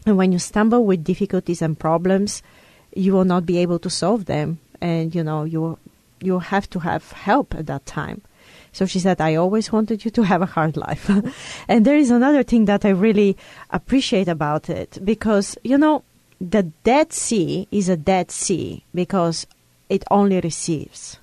And 0.06 0.16
when 0.16 0.32
you 0.32 0.38
stumble 0.38 0.84
with 0.84 1.04
difficulties 1.04 1.62
and 1.62 1.78
problems, 1.78 2.42
you 2.94 3.12
will 3.12 3.24
not 3.24 3.44
be 3.44 3.58
able 3.58 3.78
to 3.80 3.90
solve 3.90 4.24
them. 4.24 4.58
And, 4.80 5.14
you 5.14 5.22
know, 5.22 5.44
you, 5.44 5.78
you 6.20 6.40
have 6.40 6.68
to 6.70 6.80
have 6.80 7.12
help 7.12 7.54
at 7.54 7.66
that 7.66 7.86
time. 7.86 8.22
So 8.72 8.86
she 8.86 9.00
said, 9.00 9.20
I 9.20 9.34
always 9.34 9.70
wanted 9.70 10.04
you 10.04 10.10
to 10.12 10.22
have 10.22 10.42
a 10.42 10.46
hard 10.46 10.76
life. 10.76 11.10
and 11.68 11.84
there 11.84 11.96
is 11.96 12.10
another 12.10 12.42
thing 12.42 12.64
that 12.64 12.84
I 12.84 12.90
really 12.90 13.36
appreciate 13.70 14.28
about 14.28 14.70
it 14.70 14.98
because, 15.04 15.58
you 15.62 15.76
know, 15.76 16.02
the 16.40 16.64
Dead 16.82 17.12
Sea 17.12 17.68
is 17.70 17.88
a 17.88 17.96
Dead 17.96 18.30
Sea 18.30 18.82
because 18.94 19.46
it 19.88 20.04
only 20.10 20.40
receives. 20.40 21.18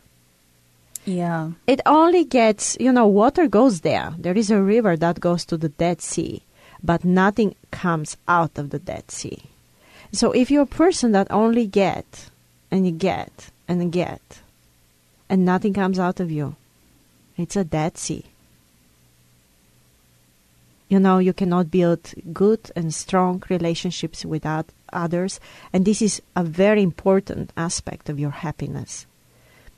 Yeah. 1.05 1.51
It 1.65 1.81
only 1.87 2.23
gets, 2.23 2.77
you 2.79 2.91
know, 2.91 3.07
water 3.07 3.47
goes 3.47 3.81
there. 3.81 4.13
There 4.17 4.37
is 4.37 4.51
a 4.51 4.61
river 4.61 4.95
that 4.95 5.19
goes 5.19 5.43
to 5.45 5.57
the 5.57 5.69
Dead 5.69 6.01
Sea, 6.01 6.43
but 6.83 7.03
nothing 7.03 7.55
comes 7.71 8.15
out 8.27 8.57
of 8.59 8.69
the 8.69 8.79
Dead 8.79 9.09
Sea. 9.09 9.41
So 10.11 10.31
if 10.31 10.51
you're 10.51 10.63
a 10.63 10.67
person 10.67 11.11
that 11.13 11.31
only 11.31 11.65
get 11.65 12.29
and 12.69 12.85
you 12.85 12.91
get 12.91 13.49
and 13.67 13.91
get 13.91 14.41
and 15.29 15.45
nothing 15.45 15.73
comes 15.73 15.99
out 15.99 16.19
of 16.19 16.31
you, 16.31 16.55
it's 17.39 17.55
a 17.55 17.63
Dead 17.63 17.97
Sea. 17.97 18.25
You 20.89 20.99
know, 20.99 21.19
you 21.19 21.33
cannot 21.33 21.69
build 21.69 22.13
good 22.33 22.71
and 22.75 22.93
strong 22.93 23.43
relationships 23.47 24.25
without 24.25 24.65
others. 24.91 25.39
And 25.71 25.85
this 25.85 26.01
is 26.01 26.21
a 26.35 26.43
very 26.43 26.81
important 26.81 27.51
aspect 27.55 28.09
of 28.09 28.19
your 28.19 28.31
happiness 28.31 29.05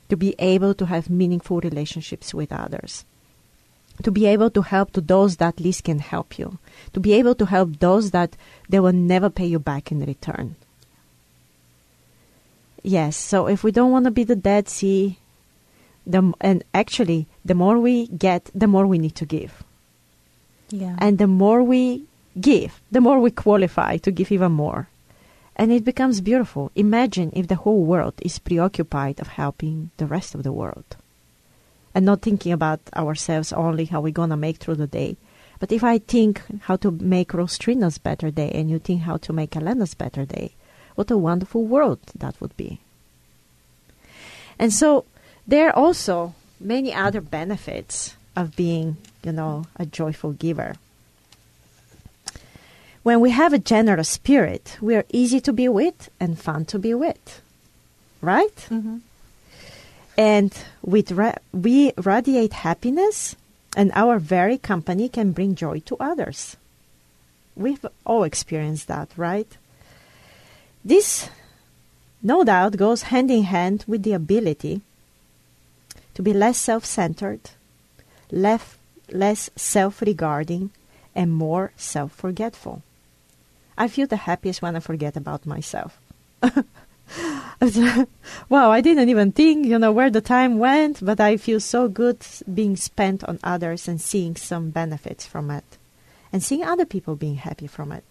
to 0.07 0.17
be 0.17 0.35
able 0.39 0.73
to 0.73 0.85
have 0.85 1.09
meaningful 1.09 1.59
relationships 1.61 2.33
with 2.33 2.51
others, 2.51 3.05
to 4.03 4.11
be 4.11 4.25
able 4.25 4.49
to 4.51 4.61
help 4.61 4.91
to 4.91 5.01
those 5.01 5.37
that 5.37 5.59
least 5.59 5.83
can 5.83 5.99
help 5.99 6.39
you, 6.39 6.57
to 6.93 6.99
be 6.99 7.13
able 7.13 7.35
to 7.35 7.45
help 7.45 7.79
those 7.79 8.11
that 8.11 8.35
they 8.69 8.79
will 8.79 8.93
never 8.93 9.29
pay 9.29 9.45
you 9.45 9.59
back 9.59 9.91
in 9.91 10.05
return. 10.05 10.55
Yes, 12.83 13.15
so 13.15 13.47
if 13.47 13.63
we 13.63 13.71
don't 13.71 13.91
want 13.91 14.05
to 14.05 14.11
be 14.11 14.23
the 14.23 14.35
Dead 14.35 14.67
Sea, 14.67 15.17
the, 16.05 16.33
and 16.41 16.63
actually, 16.73 17.27
the 17.45 17.55
more 17.55 17.79
we 17.79 18.07
get, 18.07 18.49
the 18.53 18.67
more 18.67 18.87
we 18.87 18.97
need 18.97 19.15
to 19.15 19.25
give. 19.25 19.63
Yeah. 20.69 20.95
And 20.99 21.17
the 21.17 21.27
more 21.27 21.63
we 21.63 22.05
give, 22.39 22.81
the 22.91 23.01
more 23.01 23.19
we 23.19 23.31
qualify 23.31 23.97
to 23.97 24.11
give 24.11 24.31
even 24.31 24.53
more 24.53 24.87
and 25.55 25.71
it 25.71 25.83
becomes 25.83 26.21
beautiful. 26.21 26.71
Imagine 26.75 27.31
if 27.35 27.47
the 27.47 27.55
whole 27.55 27.83
world 27.83 28.15
is 28.21 28.39
preoccupied 28.39 29.19
of 29.19 29.27
helping 29.27 29.91
the 29.97 30.07
rest 30.07 30.33
of 30.33 30.43
the 30.43 30.51
world 30.51 30.95
and 31.93 32.05
not 32.05 32.21
thinking 32.21 32.51
about 32.51 32.79
ourselves 32.95 33.51
only 33.53 33.85
how 33.85 34.01
we're 34.01 34.11
gonna 34.11 34.37
make 34.37 34.57
through 34.57 34.75
the 34.75 34.87
day. 34.87 35.17
But 35.59 35.71
if 35.71 35.83
I 35.83 35.99
think 35.99 36.41
how 36.61 36.77
to 36.77 36.89
make 36.89 37.33
Rose 37.33 37.57
Trina's 37.57 37.97
better 37.97 38.31
day 38.31 38.49
and 38.51 38.71
you 38.71 38.79
think 38.79 39.01
how 39.01 39.17
to 39.17 39.33
make 39.33 39.55
Elena's 39.55 39.93
better 39.93 40.25
day, 40.25 40.53
what 40.95 41.11
a 41.11 41.17
wonderful 41.17 41.63
world 41.63 41.99
that 42.17 42.39
would 42.41 42.55
be. 42.57 42.79
And 44.57 44.73
so 44.73 45.05
there 45.47 45.69
are 45.69 45.75
also 45.75 46.33
many 46.59 46.93
other 46.93 47.21
benefits 47.21 48.15
of 48.35 48.55
being, 48.55 48.97
you 49.23 49.31
know, 49.31 49.65
a 49.75 49.85
joyful 49.85 50.31
giver. 50.33 50.75
When 53.03 53.19
we 53.19 53.31
have 53.31 53.51
a 53.51 53.59
generous 53.59 54.09
spirit, 54.09 54.77
we 54.79 54.95
are 54.95 55.05
easy 55.09 55.41
to 55.41 55.51
be 55.51 55.67
with 55.67 56.09
and 56.19 56.39
fun 56.39 56.65
to 56.65 56.77
be 56.77 56.93
with. 56.93 57.41
Right? 58.21 58.55
Mm-hmm. 58.69 58.97
And 60.17 60.53
with 60.83 61.11
ra- 61.11 61.41
we 61.51 61.93
radiate 61.97 62.53
happiness, 62.53 63.35
and 63.75 63.91
our 63.95 64.19
very 64.19 64.57
company 64.57 65.09
can 65.09 65.31
bring 65.31 65.55
joy 65.55 65.79
to 65.85 65.97
others. 65.99 66.57
We've 67.55 67.85
all 68.05 68.23
experienced 68.23 68.87
that, 68.87 69.09
right? 69.17 69.47
This, 70.85 71.29
no 72.21 72.43
doubt, 72.43 72.77
goes 72.77 73.03
hand 73.03 73.31
in 73.31 73.43
hand 73.43 73.83
with 73.87 74.03
the 74.03 74.13
ability 74.13 74.81
to 76.13 76.21
be 76.21 76.33
less 76.33 76.57
self 76.57 76.85
centered, 76.85 77.51
less, 78.31 78.75
less 79.11 79.49
self 79.55 80.01
regarding, 80.01 80.71
and 81.15 81.31
more 81.31 81.71
self 81.77 82.11
forgetful. 82.13 82.81
I 83.77 83.87
feel 83.87 84.07
the 84.07 84.17
happiest 84.27 84.61
when 84.61 84.75
I 84.75 84.79
forget 84.79 85.15
about 85.15 85.45
myself. 85.45 85.99
wow, 88.49 88.71
I 88.71 88.81
didn't 88.81 89.09
even 89.09 89.31
think, 89.31 89.65
you 89.65 89.77
know, 89.79 89.91
where 89.91 90.09
the 90.09 90.21
time 90.21 90.59
went, 90.59 91.03
but 91.03 91.19
I 91.19 91.37
feel 91.37 91.59
so 91.59 91.87
good 91.87 92.17
being 92.51 92.75
spent 92.75 93.23
on 93.23 93.39
others 93.43 93.87
and 93.87 93.99
seeing 93.99 94.35
some 94.35 94.69
benefits 94.69 95.25
from 95.25 95.51
it 95.51 95.63
and 96.31 96.41
seeing 96.41 96.63
other 96.63 96.85
people 96.85 97.15
being 97.15 97.35
happy 97.35 97.67
from 97.67 97.91
it. 97.91 98.03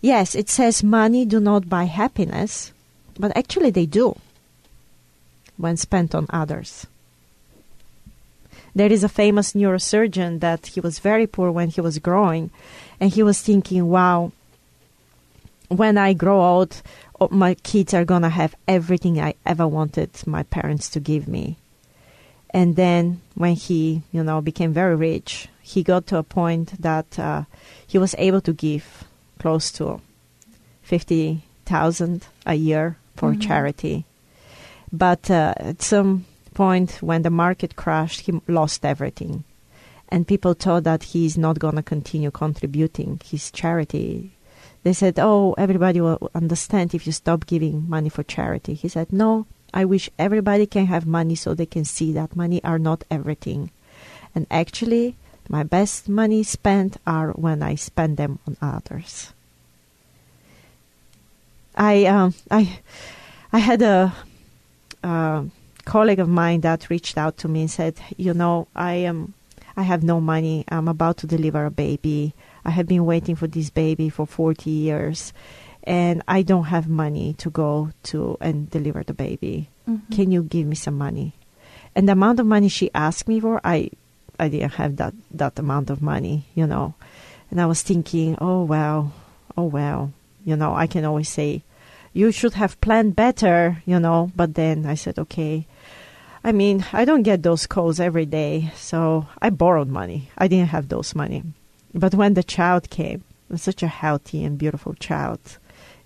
Yes, 0.00 0.34
it 0.34 0.48
says 0.48 0.82
money 0.82 1.24
do 1.24 1.40
not 1.40 1.68
buy 1.68 1.84
happiness, 1.84 2.72
but 3.18 3.36
actually 3.36 3.70
they 3.70 3.86
do 3.86 4.16
when 5.56 5.76
spent 5.76 6.14
on 6.14 6.26
others. 6.30 6.86
There 8.74 8.92
is 8.92 9.04
a 9.04 9.08
famous 9.08 9.52
neurosurgeon 9.52 10.40
that 10.40 10.66
he 10.66 10.80
was 10.80 10.98
very 10.98 11.26
poor 11.26 11.50
when 11.50 11.68
he 11.68 11.80
was 11.80 11.98
growing, 11.98 12.50
and 13.00 13.10
he 13.10 13.22
was 13.22 13.40
thinking, 13.40 13.88
wow, 13.88 14.32
when 15.68 15.98
I 15.98 16.12
grow 16.12 16.40
old, 16.42 16.82
oh, 17.20 17.28
my 17.30 17.54
kids 17.54 17.94
are 17.94 18.04
going 18.04 18.22
to 18.22 18.28
have 18.28 18.54
everything 18.66 19.20
I 19.20 19.34
ever 19.46 19.66
wanted 19.66 20.10
my 20.26 20.42
parents 20.42 20.88
to 20.90 21.00
give 21.00 21.28
me. 21.28 21.56
And 22.52 22.74
then 22.76 23.20
when 23.34 23.54
he, 23.54 24.02
you 24.10 24.24
know, 24.24 24.40
became 24.40 24.72
very 24.72 24.96
rich, 24.96 25.48
he 25.62 25.82
got 25.82 26.06
to 26.08 26.16
a 26.16 26.22
point 26.24 26.80
that 26.82 27.18
uh, 27.18 27.44
he 27.86 27.98
was 27.98 28.14
able 28.18 28.40
to 28.40 28.52
give 28.52 29.04
close 29.38 29.70
to 29.72 30.00
50,000 30.82 32.26
a 32.46 32.54
year 32.54 32.96
for 33.14 33.30
mm-hmm. 33.30 33.40
charity. 33.40 34.04
But 34.92 35.30
uh, 35.30 35.54
at 35.56 35.82
some 35.82 36.26
point 36.60 37.00
when 37.00 37.22
the 37.22 37.30
market 37.30 37.74
crashed, 37.74 38.20
he 38.20 38.32
lost 38.46 38.84
everything. 38.84 39.44
And 40.10 40.28
people 40.28 40.52
thought 40.52 40.84
that 40.84 41.04
he's 41.04 41.38
not 41.38 41.58
going 41.58 41.76
to 41.76 41.82
continue 41.82 42.30
contributing 42.30 43.18
his 43.24 43.50
charity. 43.50 44.32
They 44.82 44.92
said, 44.92 45.18
Oh, 45.18 45.54
everybody 45.56 46.02
will 46.02 46.30
understand 46.34 46.94
if 46.94 47.06
you 47.06 47.12
stop 47.12 47.46
giving 47.46 47.88
money 47.88 48.10
for 48.10 48.22
charity. 48.24 48.74
He 48.74 48.88
said, 48.88 49.10
No, 49.10 49.46
I 49.72 49.86
wish 49.86 50.10
everybody 50.18 50.66
can 50.66 50.84
have 50.84 51.06
money 51.06 51.34
so 51.34 51.54
they 51.54 51.64
can 51.64 51.86
see 51.86 52.12
that 52.12 52.36
money 52.36 52.62
are 52.62 52.78
not 52.78 53.04
everything. 53.10 53.70
And 54.34 54.46
actually, 54.50 55.16
my 55.48 55.62
best 55.62 56.10
money 56.10 56.42
spent 56.42 56.98
are 57.06 57.30
when 57.30 57.62
I 57.62 57.74
spend 57.76 58.18
them 58.18 58.38
on 58.46 58.58
others. 58.60 59.32
I 61.74 62.04
um, 62.04 62.34
I 62.50 62.80
I 63.50 63.60
had 63.60 63.80
a, 63.80 64.12
a 65.02 65.46
colleague 65.84 66.20
of 66.20 66.28
mine 66.28 66.60
that 66.62 66.90
reached 66.90 67.18
out 67.18 67.36
to 67.38 67.48
me 67.48 67.62
and 67.62 67.70
said, 67.70 68.00
you 68.16 68.34
know, 68.34 68.68
I 68.74 68.94
am 68.94 69.34
I 69.76 69.82
have 69.82 70.02
no 70.02 70.20
money. 70.20 70.64
I'm 70.68 70.88
about 70.88 71.18
to 71.18 71.26
deliver 71.26 71.64
a 71.64 71.70
baby. 71.70 72.34
I 72.64 72.70
have 72.70 72.86
been 72.86 73.06
waiting 73.06 73.36
for 73.36 73.46
this 73.46 73.70
baby 73.70 74.08
for 74.08 74.26
40 74.26 74.68
years 74.68 75.32
and 75.84 76.22
I 76.28 76.42
don't 76.42 76.64
have 76.64 76.88
money 76.88 77.34
to 77.38 77.50
go 77.50 77.90
to 78.04 78.36
and 78.40 78.68
deliver 78.68 79.02
the 79.02 79.14
baby. 79.14 79.68
Mm-hmm. 79.88 80.14
Can 80.14 80.30
you 80.30 80.42
give 80.42 80.66
me 80.66 80.76
some 80.76 80.98
money? 80.98 81.32
And 81.94 82.08
the 82.08 82.12
amount 82.12 82.40
of 82.40 82.46
money 82.46 82.68
she 82.68 82.90
asked 82.94 83.26
me 83.26 83.40
for, 83.40 83.60
I 83.64 83.90
I 84.38 84.48
didn't 84.48 84.74
have 84.74 84.96
that 84.96 85.14
that 85.32 85.58
amount 85.58 85.90
of 85.90 86.02
money, 86.02 86.46
you 86.54 86.66
know. 86.66 86.94
And 87.50 87.60
I 87.60 87.66
was 87.66 87.82
thinking, 87.82 88.36
oh 88.40 88.62
well, 88.64 89.12
oh 89.56 89.64
well, 89.64 90.12
you 90.44 90.56
know. 90.56 90.74
I 90.74 90.86
can 90.86 91.04
always 91.04 91.28
say, 91.28 91.62
you 92.12 92.32
should 92.32 92.54
have 92.54 92.80
planned 92.80 93.16
better, 93.16 93.82
you 93.86 94.00
know. 94.00 94.30
But 94.34 94.54
then 94.54 94.86
I 94.86 94.94
said, 94.94 95.18
okay. 95.18 95.66
I 96.42 96.52
mean, 96.52 96.84
I 96.92 97.04
don't 97.04 97.22
get 97.22 97.42
those 97.42 97.66
calls 97.66 98.00
every 98.00 98.26
day, 98.26 98.72
so 98.74 99.26
I 99.42 99.50
borrowed 99.50 99.88
money. 99.88 100.30
I 100.38 100.48
didn't 100.48 100.70
have 100.70 100.88
those 100.88 101.14
money. 101.14 101.44
But 101.92 102.14
when 102.14 102.34
the 102.34 102.42
child 102.42 102.88
came, 102.88 103.24
such 103.56 103.82
a 103.82 103.88
healthy 103.88 104.44
and 104.44 104.56
beautiful 104.56 104.94
child, 104.94 105.40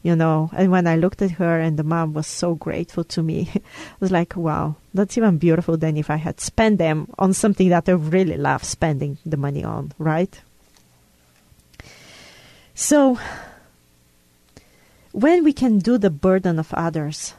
you 0.03 0.17
know. 0.17 0.51
And 0.55 0.71
when 0.73 0.87
I 0.87 0.97
looked 0.97 1.23
at 1.23 1.33
her 1.33 1.61
and 1.61 1.77
the 1.77 1.85
mom 1.85 2.15
was 2.15 2.27
so 2.27 2.55
grateful 2.55 3.05
to 3.05 3.23
me, 3.23 3.51
I 3.55 3.61
was 4.01 4.11
like, 4.11 4.35
wow, 4.35 4.77
that's 4.93 5.17
even 5.17 5.39
beautiful 5.39 5.77
than 5.77 5.97
if 5.97 6.11
I 6.11 6.17
had 6.17 6.41
spent 6.41 6.79
them 6.79 7.09
on 7.19 7.33
something 7.33 7.69
that 7.69 7.89
I 7.89 7.93
really 7.93 8.37
love 8.37 8.65
spending 8.65 9.19
the 9.25 9.37
money 9.37 9.63
on, 9.63 9.93
right? 9.99 10.41
So, 12.75 13.19
when 15.15 15.45
we 15.45 15.55
can 15.55 15.79
do 15.79 15.97
the 15.97 16.11
burden 16.11 16.59
of 16.59 16.75
others 16.75 17.35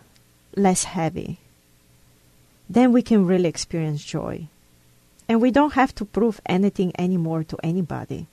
less 0.55 0.85
heavy, 0.85 1.37
then 2.69 2.91
we 2.91 3.03
can 3.03 3.27
really 3.27 3.49
experience 3.49 4.03
joy. 4.03 4.47
And 5.27 5.41
we 5.41 5.51
don't 5.51 5.73
have 5.73 5.93
to 5.95 6.05
prove 6.05 6.39
anything 6.45 6.91
anymore 6.97 7.43
to 7.43 7.57
anybody. 7.61 8.27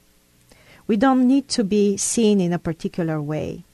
We 0.87 0.97
don't 0.97 1.27
need 1.27 1.49
to 1.57 1.65
be 1.65 1.97
seen 1.97 2.41
in 2.41 2.53
a 2.53 2.59
particular 2.59 3.21
way 3.21 3.65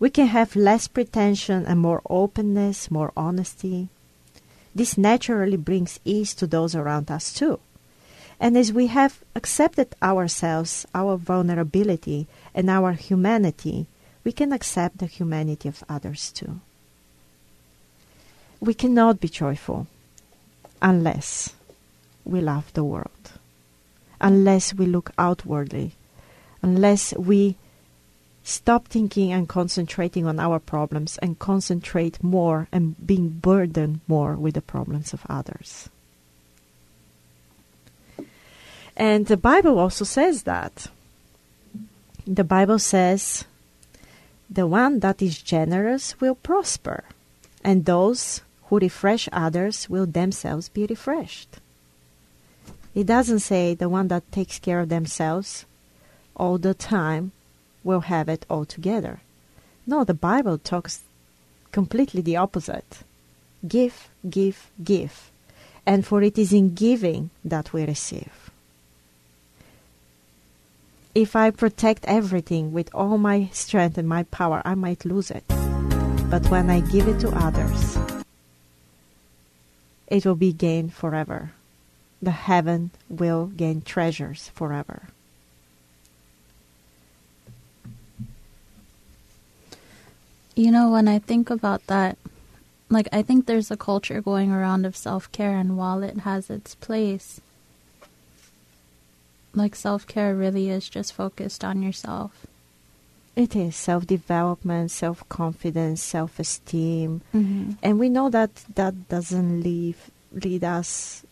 we 0.00 0.08
can 0.08 0.28
have 0.28 0.56
less 0.56 0.88
pretension 0.88 1.66
and 1.66 1.78
more 1.78 2.00
openness, 2.08 2.90
more 2.90 3.12
honesty. 3.14 3.88
This 4.74 4.96
naturally 4.96 5.58
brings 5.58 6.00
ease 6.06 6.34
to 6.36 6.46
those 6.46 6.74
around 6.74 7.10
us 7.10 7.34
too. 7.34 7.60
And 8.40 8.56
as 8.56 8.72
we 8.72 8.86
have 8.86 9.20
accepted 9.36 9.94
ourselves, 10.02 10.86
our 10.94 11.18
vulnerability, 11.18 12.26
and 12.54 12.70
our 12.70 12.92
humanity, 12.92 13.86
we 14.24 14.32
can 14.32 14.52
accept 14.52 14.98
the 14.98 15.06
humanity 15.06 15.68
of 15.68 15.84
others 15.88 16.32
too. 16.32 16.60
We 18.60 18.74
cannot 18.74 19.20
be 19.20 19.28
joyful 19.28 19.86
unless 20.82 21.54
we 22.24 22.40
love 22.40 22.72
the 22.74 22.84
world, 22.84 23.32
unless 24.20 24.74
we 24.74 24.86
look 24.86 25.10
outwardly, 25.18 25.92
unless 26.62 27.14
we 27.14 27.56
stop 28.42 28.88
thinking 28.88 29.32
and 29.32 29.48
concentrating 29.48 30.26
on 30.26 30.38
our 30.38 30.58
problems 30.58 31.18
and 31.18 31.38
concentrate 31.38 32.22
more 32.22 32.68
and 32.72 32.94
being 33.06 33.28
burdened 33.28 34.00
more 34.08 34.34
with 34.34 34.54
the 34.54 34.62
problems 34.62 35.12
of 35.12 35.22
others. 35.28 35.88
And 38.96 39.26
the 39.26 39.36
Bible 39.36 39.78
also 39.78 40.04
says 40.04 40.42
that. 40.42 40.88
The 42.26 42.44
Bible 42.44 42.78
says, 42.78 43.44
the 44.50 44.66
one 44.66 44.98
that 45.00 45.22
is 45.22 45.40
generous 45.40 46.20
will 46.20 46.34
prosper, 46.34 47.04
and 47.62 47.84
those 47.84 48.40
who 48.64 48.78
refresh 48.78 49.28
others 49.32 49.88
will 49.88 50.06
themselves 50.06 50.68
be 50.68 50.86
refreshed. 50.86 51.58
It 52.94 53.06
doesn't 53.06 53.40
say 53.40 53.74
the 53.74 53.88
one 53.88 54.08
that 54.08 54.32
takes 54.32 54.58
care 54.58 54.80
of 54.80 54.88
themselves 54.88 55.64
all 56.34 56.58
the 56.58 56.74
time 56.74 57.30
will 57.84 58.00
have 58.00 58.28
it 58.28 58.44
all 58.50 58.64
together. 58.64 59.20
No, 59.86 60.04
the 60.04 60.14
Bible 60.14 60.58
talks 60.58 61.02
completely 61.70 62.20
the 62.20 62.36
opposite. 62.36 62.98
Give, 63.66 64.08
give, 64.28 64.70
give. 64.82 65.30
And 65.86 66.04
for 66.04 66.22
it 66.22 66.38
is 66.38 66.52
in 66.52 66.74
giving 66.74 67.30
that 67.44 67.72
we 67.72 67.84
receive. 67.84 68.49
If 71.14 71.34
I 71.34 71.50
protect 71.50 72.04
everything 72.04 72.72
with 72.72 72.88
all 72.94 73.18
my 73.18 73.50
strength 73.52 73.98
and 73.98 74.08
my 74.08 74.22
power, 74.24 74.62
I 74.64 74.76
might 74.76 75.04
lose 75.04 75.30
it. 75.30 75.42
But 76.30 76.48
when 76.50 76.70
I 76.70 76.80
give 76.80 77.08
it 77.08 77.18
to 77.20 77.30
others, 77.30 77.98
it 80.06 80.24
will 80.24 80.36
be 80.36 80.52
gained 80.52 80.94
forever. 80.94 81.50
The 82.22 82.30
heaven 82.30 82.92
will 83.08 83.46
gain 83.46 83.82
treasures 83.82 84.50
forever. 84.54 85.08
You 90.54 90.70
know, 90.70 90.90
when 90.90 91.08
I 91.08 91.18
think 91.18 91.50
about 91.50 91.86
that, 91.88 92.18
like, 92.88 93.08
I 93.12 93.22
think 93.22 93.46
there's 93.46 93.70
a 93.70 93.76
culture 93.76 94.20
going 94.20 94.52
around 94.52 94.84
of 94.84 94.96
self 94.96 95.30
care, 95.32 95.56
and 95.56 95.76
while 95.76 96.02
it 96.04 96.18
has 96.18 96.50
its 96.50 96.74
place, 96.76 97.40
like, 99.54 99.74
self 99.74 100.06
care 100.06 100.34
really 100.34 100.70
is 100.70 100.88
just 100.88 101.12
focused 101.12 101.64
on 101.64 101.82
yourself. 101.82 102.46
It 103.36 103.54
is 103.56 103.76
self 103.76 104.06
development, 104.06 104.90
self 104.90 105.28
confidence, 105.28 106.02
self 106.02 106.38
esteem. 106.38 107.22
Mm-hmm. 107.34 107.72
And 107.82 107.98
we 107.98 108.08
know 108.08 108.28
that 108.30 108.54
that 108.74 109.08
doesn't 109.08 109.62
lead, 109.62 109.96
lead 110.32 110.64
us 110.64 111.24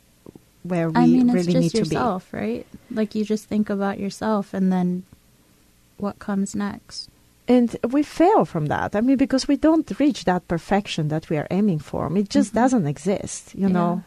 where 0.62 0.90
we 0.90 0.96
I 0.96 1.06
mean, 1.06 1.30
really 1.30 1.54
need 1.54 1.70
to 1.72 1.78
yourself, 1.78 2.30
be. 2.32 2.38
right? 2.38 2.66
Like, 2.90 3.14
you 3.14 3.24
just 3.24 3.46
think 3.46 3.70
about 3.70 3.98
yourself 3.98 4.54
and 4.54 4.72
then 4.72 5.04
what 5.96 6.18
comes 6.18 6.54
next 6.54 7.10
and 7.48 7.74
we 7.90 8.02
fail 8.02 8.44
from 8.44 8.66
that. 8.66 8.94
I 8.94 9.00
mean, 9.00 9.16
because 9.16 9.48
we 9.48 9.56
don't 9.56 9.90
reach 9.98 10.26
that 10.26 10.46
perfection 10.46 11.08
that 11.08 11.30
we 11.30 11.38
are 11.38 11.46
aiming 11.50 11.78
for. 11.78 12.14
It 12.16 12.28
just 12.28 12.50
mm-hmm. 12.50 12.58
doesn't 12.58 12.86
exist, 12.86 13.54
you 13.54 13.68
yeah. 13.68 13.72
know. 13.72 14.04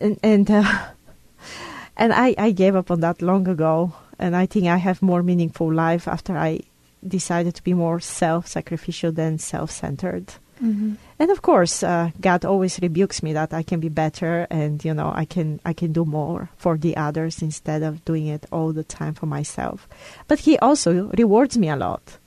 And 0.00 0.20
and 0.22 0.50
uh, 0.50 0.62
and 2.00 2.12
I 2.12 2.34
I 2.38 2.50
gave 2.50 2.74
up 2.74 2.90
on 2.90 3.00
that 3.00 3.22
long 3.22 3.46
ago, 3.46 3.92
and 4.18 4.34
I 4.34 4.46
think 4.46 4.66
I 4.66 4.78
have 4.78 5.02
more 5.02 5.22
meaningful 5.22 5.72
life 5.72 6.08
after 6.08 6.36
I 6.36 6.60
decided 7.06 7.54
to 7.54 7.62
be 7.62 7.74
more 7.74 8.00
self-sacrificial 8.00 9.12
than 9.12 9.38
self-centered. 9.38 10.26
Mm-hmm. 10.62 10.94
And 11.18 11.30
of 11.30 11.40
course, 11.40 11.82
uh, 11.82 12.10
God 12.20 12.44
always 12.44 12.78
rebukes 12.80 13.22
me 13.22 13.32
that 13.32 13.54
I 13.54 13.62
can 13.62 13.80
be 13.80 13.88
better, 13.88 14.46
and 14.50 14.84
you 14.84 14.92
know, 14.92 15.12
I 15.14 15.24
can 15.24 15.60
I 15.64 15.72
can 15.72 15.92
do 15.92 16.04
more 16.04 16.48
for 16.56 16.76
the 16.76 16.96
others 16.96 17.42
instead 17.42 17.82
of 17.82 18.04
doing 18.04 18.26
it 18.26 18.46
all 18.50 18.72
the 18.72 18.84
time 18.84 19.14
for 19.14 19.26
myself. 19.26 19.88
But 20.26 20.40
He 20.40 20.58
also 20.58 21.10
rewards 21.16 21.56
me 21.56 21.68
a 21.68 21.76
lot, 21.76 22.18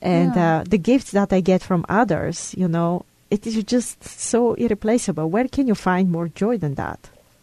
and 0.00 0.34
yeah. 0.34 0.58
uh, 0.58 0.64
the 0.64 0.78
gifts 0.78 1.10
that 1.12 1.32
I 1.32 1.40
get 1.40 1.62
from 1.62 1.84
others, 1.88 2.54
you 2.56 2.68
know, 2.68 3.04
it 3.30 3.46
is 3.46 3.62
just 3.64 4.02
so 4.04 4.54
irreplaceable. 4.54 5.28
Where 5.30 5.48
can 5.48 5.66
you 5.66 5.74
find 5.74 6.10
more 6.10 6.28
joy 6.28 6.58
than 6.58 6.74
that? 6.74 6.98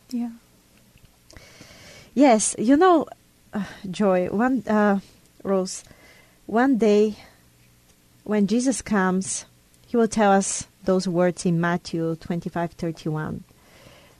Yeah. 0.09 0.31
Yes, 2.15 2.55
you 2.57 2.77
know, 2.77 3.07
uh, 3.53 3.65
joy. 3.91 4.29
One 4.29 4.63
uh, 4.67 4.99
Rose, 5.43 5.83
one 6.45 6.77
day 6.77 7.17
when 8.23 8.47
Jesus 8.47 8.81
comes 8.81 9.45
he 9.85 9.97
will 9.97 10.07
tell 10.07 10.31
us 10.31 10.65
those 10.85 11.09
words 11.09 11.45
in 11.45 11.59
Matthew 11.59 12.15
25:31. 12.15 13.41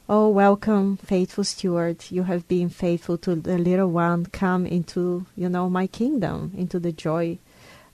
Oh, 0.10 0.28
welcome, 0.28 0.98
faithful 0.98 1.46
steward. 1.46 2.04
You 2.10 2.24
have 2.24 2.48
been 2.50 2.70
faithful 2.70 3.18
to 3.20 3.34
the 3.34 3.58
little 3.58 3.90
one. 3.90 4.26
Come 4.26 4.66
into, 4.66 5.26
you 5.38 5.48
know, 5.48 5.70
my 5.70 5.88
kingdom, 5.88 6.52
into 6.56 6.80
the 6.80 6.92
joy 6.92 7.40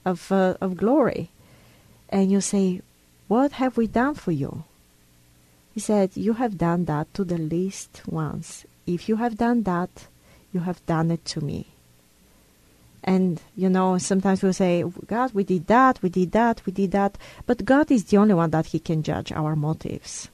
of, 0.04 0.32
uh, 0.32 0.56
of 0.60 0.78
glory. 0.78 1.30
And 2.10 2.32
you 2.32 2.42
say, 2.42 2.82
What 3.28 3.54
have 3.54 3.78
we 3.78 3.86
done 3.86 4.16
for 4.16 4.32
you? 4.32 4.64
He 5.74 5.80
said, 5.80 6.18
You 6.18 6.34
have 6.34 6.58
done 6.58 6.86
that 6.86 7.14
to 7.14 7.24
the 7.24 7.38
least 7.38 8.02
ones. 8.08 8.66
If 8.86 9.08
you 9.08 9.18
have 9.18 9.38
done 9.38 9.64
that, 9.64 10.08
you 10.52 10.62
have 10.62 10.86
done 10.86 11.12
it 11.12 11.24
to 11.26 11.42
me. 11.42 11.68
And, 13.04 13.42
you 13.56 13.70
know, 13.70 13.98
sometimes 13.98 14.44
we'll 14.44 14.54
say, 14.54 14.84
God, 15.08 15.34
we 15.34 15.44
did 15.44 15.68
that, 15.68 16.02
we 16.02 16.10
did 16.10 16.32
that, 16.34 16.64
we 16.66 16.72
did 16.72 16.92
that. 16.92 17.18
But 17.46 17.66
God 17.66 17.90
is 17.90 18.06
the 18.06 18.18
only 18.18 18.36
one 18.36 18.52
that 18.52 18.68
He 18.68 18.80
can 18.80 19.02
judge 19.02 19.32
our 19.32 19.56
motives. 19.56 20.30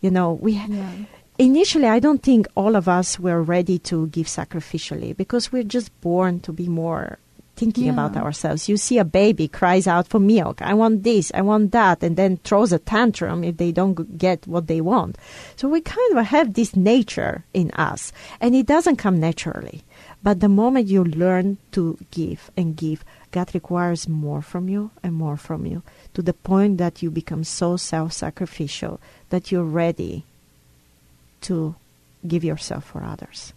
You 0.00 0.10
know, 0.10 0.32
we. 0.32 0.52
Yeah. 0.52 0.92
Initially, 1.38 1.86
I 1.86 2.00
don't 2.00 2.22
think 2.22 2.46
all 2.54 2.76
of 2.76 2.86
us 2.86 3.18
were 3.18 3.42
ready 3.42 3.78
to 3.78 4.08
give 4.08 4.26
sacrificially 4.26 5.16
because 5.16 5.50
we're 5.50 5.62
just 5.62 5.98
born 6.02 6.40
to 6.40 6.52
be 6.52 6.68
more 6.68 7.18
thinking 7.60 7.84
yeah. 7.84 7.92
about 7.92 8.16
ourselves. 8.16 8.70
You 8.70 8.78
see 8.78 8.96
a 8.96 9.04
baby 9.04 9.46
cries 9.46 9.86
out 9.86 10.08
for 10.08 10.18
milk, 10.18 10.62
I 10.62 10.72
want 10.72 11.02
this, 11.04 11.30
I 11.34 11.42
want 11.42 11.72
that, 11.72 12.02
and 12.02 12.16
then 12.16 12.38
throws 12.38 12.72
a 12.72 12.78
tantrum 12.78 13.44
if 13.44 13.58
they 13.58 13.70
don't 13.70 14.16
get 14.16 14.46
what 14.46 14.66
they 14.66 14.80
want. 14.80 15.18
So 15.56 15.68
we 15.68 15.82
kind 15.82 16.16
of 16.16 16.24
have 16.24 16.54
this 16.54 16.74
nature 16.74 17.44
in 17.52 17.70
us, 17.72 18.12
and 18.40 18.54
it 18.54 18.66
doesn't 18.66 18.96
come 18.96 19.20
naturally. 19.20 19.84
But 20.22 20.40
the 20.40 20.48
moment 20.48 20.88
you 20.88 21.04
learn 21.04 21.58
to 21.72 21.98
give 22.10 22.50
and 22.56 22.76
give, 22.76 23.04
God 23.30 23.54
requires 23.54 24.08
more 24.08 24.42
from 24.42 24.68
you 24.68 24.90
and 25.02 25.12
more 25.14 25.36
from 25.36 25.66
you 25.66 25.82
to 26.14 26.22
the 26.22 26.32
point 26.32 26.78
that 26.78 27.02
you 27.02 27.10
become 27.10 27.44
so 27.44 27.76
self 27.76 28.12
sacrificial 28.12 29.00
that 29.28 29.52
you're 29.52 29.72
ready 29.84 30.24
to 31.42 31.74
give 32.26 32.42
yourself 32.44 32.84
for 32.84 33.02
others. 33.02 33.52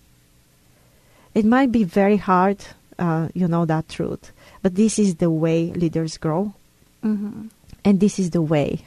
It 1.34 1.46
might 1.46 1.72
be 1.72 1.84
very 1.84 2.18
hard, 2.18 2.60
uh, 3.00 3.30
you 3.34 3.48
know, 3.48 3.66
that 3.66 3.90
truth, 3.90 4.32
but 4.62 4.76
this 4.76 5.00
is 5.00 5.16
the 5.16 5.30
way 5.30 5.72
leaders 5.74 6.18
grow. 6.18 6.54
Mm-hmm. 7.04 7.48
And 7.86 8.00
this 8.00 8.20
is 8.20 8.30
the 8.32 8.42
way 8.42 8.86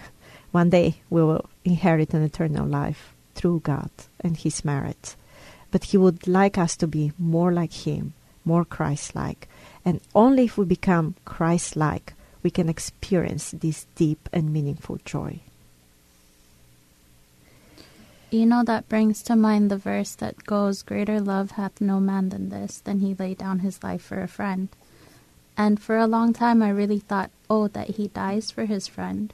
one 0.52 0.70
day 0.70 0.96
we 1.10 1.22
will 1.22 1.48
inherit 1.64 2.14
an 2.14 2.22
eternal 2.22 2.66
life 2.66 3.12
through 3.34 3.60
God 3.60 3.90
and 4.20 4.36
His 4.36 4.64
merit 4.64 5.16
but 5.70 5.84
He 5.84 5.96
would 5.96 6.26
like 6.26 6.58
us 6.58 6.76
to 6.78 6.86
be 6.86 7.12
more 7.18 7.52
like 7.52 7.86
Him, 7.86 8.14
more 8.44 8.64
Christ 8.64 9.14
like. 9.14 9.48
And 9.84 10.00
only 10.14 10.44
if 10.44 10.56
we 10.56 10.64
become 10.64 11.14
Christ 11.24 11.76
like, 11.76 12.14
we 12.42 12.50
can 12.50 12.68
experience 12.68 13.50
this 13.50 13.86
deep 13.94 14.28
and 14.32 14.52
meaningful 14.52 14.98
joy. 15.04 15.40
You 18.36 18.44
know, 18.44 18.62
that 18.64 18.90
brings 18.90 19.22
to 19.22 19.34
mind 19.34 19.70
the 19.70 19.78
verse 19.78 20.14
that 20.16 20.44
goes, 20.44 20.82
Greater 20.82 21.22
love 21.22 21.52
hath 21.52 21.80
no 21.80 21.98
man 22.00 22.28
than 22.28 22.50
this, 22.50 22.80
than 22.80 23.00
he 23.00 23.14
lay 23.14 23.32
down 23.32 23.60
his 23.60 23.82
life 23.82 24.02
for 24.02 24.20
a 24.20 24.28
friend. 24.28 24.68
And 25.56 25.80
for 25.80 25.96
a 25.96 26.06
long 26.06 26.34
time, 26.34 26.62
I 26.62 26.68
really 26.68 26.98
thought, 26.98 27.30
oh, 27.48 27.68
that 27.68 27.96
he 27.96 28.08
dies 28.08 28.50
for 28.50 28.66
his 28.66 28.86
friend. 28.86 29.32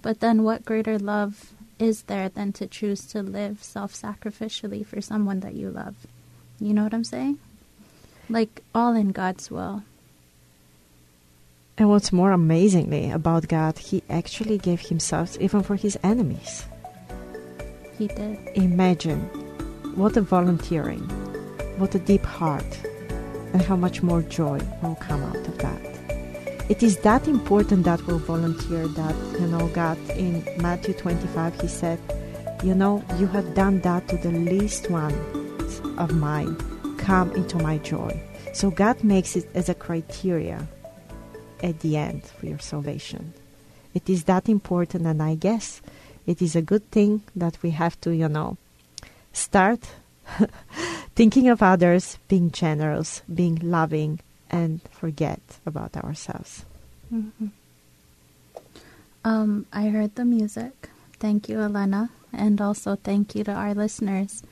But 0.00 0.20
then, 0.20 0.44
what 0.44 0.64
greater 0.64 0.98
love 0.98 1.52
is 1.78 2.04
there 2.04 2.30
than 2.30 2.54
to 2.54 2.66
choose 2.66 3.04
to 3.08 3.22
live 3.22 3.62
self 3.62 3.92
sacrificially 3.92 4.86
for 4.86 5.02
someone 5.02 5.40
that 5.40 5.52
you 5.52 5.68
love? 5.68 6.06
You 6.58 6.72
know 6.72 6.84
what 6.84 6.94
I'm 6.94 7.04
saying? 7.04 7.38
Like, 8.30 8.62
all 8.74 8.94
in 8.94 9.12
God's 9.12 9.50
will. 9.50 9.82
And 11.76 11.90
what's 11.90 12.14
more 12.14 12.32
amazingly 12.32 13.10
about 13.10 13.46
God, 13.46 13.76
He 13.76 14.02
actually 14.08 14.56
gave 14.56 14.88
Himself 14.88 15.36
even 15.38 15.62
for 15.62 15.76
His 15.76 15.98
enemies. 16.02 16.64
He 17.98 18.06
did. 18.06 18.38
Imagine 18.54 19.20
what 19.96 20.16
a 20.16 20.20
volunteering, 20.20 21.00
what 21.78 21.96
a 21.96 21.98
deep 21.98 22.24
heart, 22.24 22.78
and 23.52 23.60
how 23.60 23.74
much 23.74 24.04
more 24.04 24.22
joy 24.22 24.60
will 24.82 24.94
come 24.94 25.24
out 25.24 25.36
of 25.36 25.58
that. 25.58 25.80
It 26.68 26.84
is 26.84 26.98
that 26.98 27.26
important 27.26 27.82
that 27.84 28.00
we 28.06 28.16
volunteer 28.18 28.86
that 28.86 29.16
you 29.40 29.46
know 29.48 29.66
god 29.68 29.98
in 30.10 30.44
matthew 30.60 30.92
25 30.92 31.60
he 31.60 31.66
said 31.66 31.98
you 32.62 32.74
know 32.74 33.02
you 33.18 33.26
have 33.26 33.54
done 33.54 33.80
that 33.80 34.06
to 34.08 34.16
the 34.18 34.30
least 34.30 34.90
one 34.90 35.14
of 35.96 36.14
mine. 36.14 36.56
Come 36.98 37.32
into 37.32 37.58
my 37.58 37.78
joy. 37.78 38.20
So 38.52 38.70
god 38.70 39.02
makes 39.02 39.34
it 39.34 39.48
as 39.54 39.68
a 39.68 39.74
criteria 39.74 40.68
at 41.64 41.80
the 41.80 41.96
end 41.96 42.22
for 42.22 42.46
your 42.46 42.60
salvation. 42.60 43.32
It 43.94 44.08
is 44.08 44.24
that 44.24 44.48
important 44.48 45.06
and 45.06 45.20
i 45.20 45.34
guess 45.34 45.82
it 46.28 46.42
is 46.42 46.54
a 46.54 46.68
good 46.70 46.84
thing 46.90 47.22
that 47.34 47.56
we 47.62 47.70
have 47.70 47.96
to 48.02 48.14
you 48.14 48.28
know 48.28 48.56
start 49.32 49.80
thinking 51.16 51.48
of 51.48 51.62
others 51.62 52.18
being 52.28 52.50
generous 52.52 53.22
being 53.32 53.58
loving 53.62 54.20
and 54.50 54.80
forget 54.90 55.40
about 55.66 55.96
ourselves. 55.96 56.64
Mm-hmm. 57.12 57.48
Um, 59.24 59.66
I 59.72 59.88
heard 59.88 60.14
the 60.14 60.24
music. 60.24 60.88
Thank 61.18 61.48
you, 61.48 61.60
Elena. 61.60 62.10
And 62.32 62.60
also 62.60 62.96
thank 62.96 63.34
you 63.34 63.44
to 63.44 63.52
our 63.52 63.74
listeners 63.74 64.42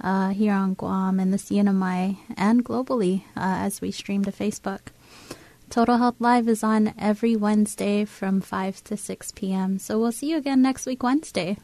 uh, 0.00 0.30
here 0.30 0.52
on 0.52 0.74
Guam 0.74 1.18
and 1.20 1.32
the 1.32 1.38
CNMI 1.38 2.16
and 2.36 2.64
globally 2.64 3.22
uh, 3.36 3.64
as 3.64 3.80
we 3.80 3.90
stream 3.90 4.24
to 4.24 4.32
Facebook. 4.32 4.92
Total 5.74 5.98
Health 5.98 6.20
Live 6.20 6.46
is 6.46 6.62
on 6.62 6.94
every 6.96 7.34
Wednesday 7.34 8.04
from 8.04 8.40
5 8.40 8.84
to 8.84 8.96
6 8.96 9.32
p.m. 9.32 9.80
So 9.80 9.98
we'll 9.98 10.12
see 10.12 10.30
you 10.30 10.36
again 10.36 10.62
next 10.62 10.86
week, 10.86 11.02
Wednesday. 11.02 11.56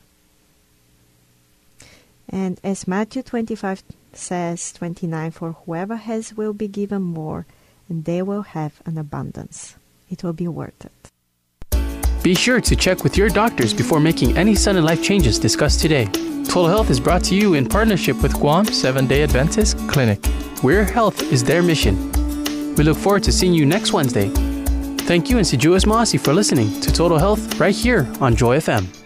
And 2.28 2.60
as 2.64 2.88
Matthew 2.88 3.22
25 3.22 3.84
says, 4.12 4.72
29, 4.72 5.30
for 5.30 5.52
whoever 5.52 5.94
has 5.94 6.34
will 6.34 6.52
be 6.52 6.66
given 6.66 7.02
more 7.02 7.46
and 7.88 8.04
they 8.04 8.20
will 8.20 8.42
have 8.42 8.82
an 8.84 8.98
abundance. 8.98 9.76
It 10.10 10.24
will 10.24 10.32
be 10.32 10.48
worth 10.48 10.84
it. 10.84 12.22
Be 12.24 12.34
sure 12.34 12.60
to 12.60 12.74
check 12.74 13.04
with 13.04 13.16
your 13.16 13.28
doctors 13.28 13.72
before 13.72 14.00
making 14.00 14.36
any 14.36 14.56
sudden 14.56 14.84
life 14.84 15.04
changes 15.04 15.38
discussed 15.38 15.78
today. 15.78 16.06
Total 16.46 16.66
Health 16.66 16.90
is 16.90 16.98
brought 16.98 17.22
to 17.26 17.36
you 17.36 17.54
in 17.54 17.68
partnership 17.68 18.20
with 18.24 18.34
Guam 18.34 18.64
Seven 18.64 19.06
Day 19.06 19.22
Adventist 19.22 19.78
Clinic, 19.88 20.26
where 20.62 20.82
health 20.82 21.22
is 21.30 21.44
their 21.44 21.62
mission. 21.62 22.19
We 22.80 22.84
look 22.84 22.96
forward 22.96 23.22
to 23.24 23.32
seeing 23.32 23.52
you 23.52 23.66
next 23.66 23.92
Wednesday. 23.92 24.30
Thank 25.00 25.28
you 25.28 25.36
and 25.36 25.44
Sijuas 25.46 25.84
Masi 25.84 26.18
for 26.18 26.32
listening 26.32 26.80
to 26.80 26.90
Total 26.90 27.18
Health 27.18 27.60
right 27.60 27.74
here 27.74 28.10
on 28.22 28.34
Joy 28.34 28.56
FM. 28.56 28.99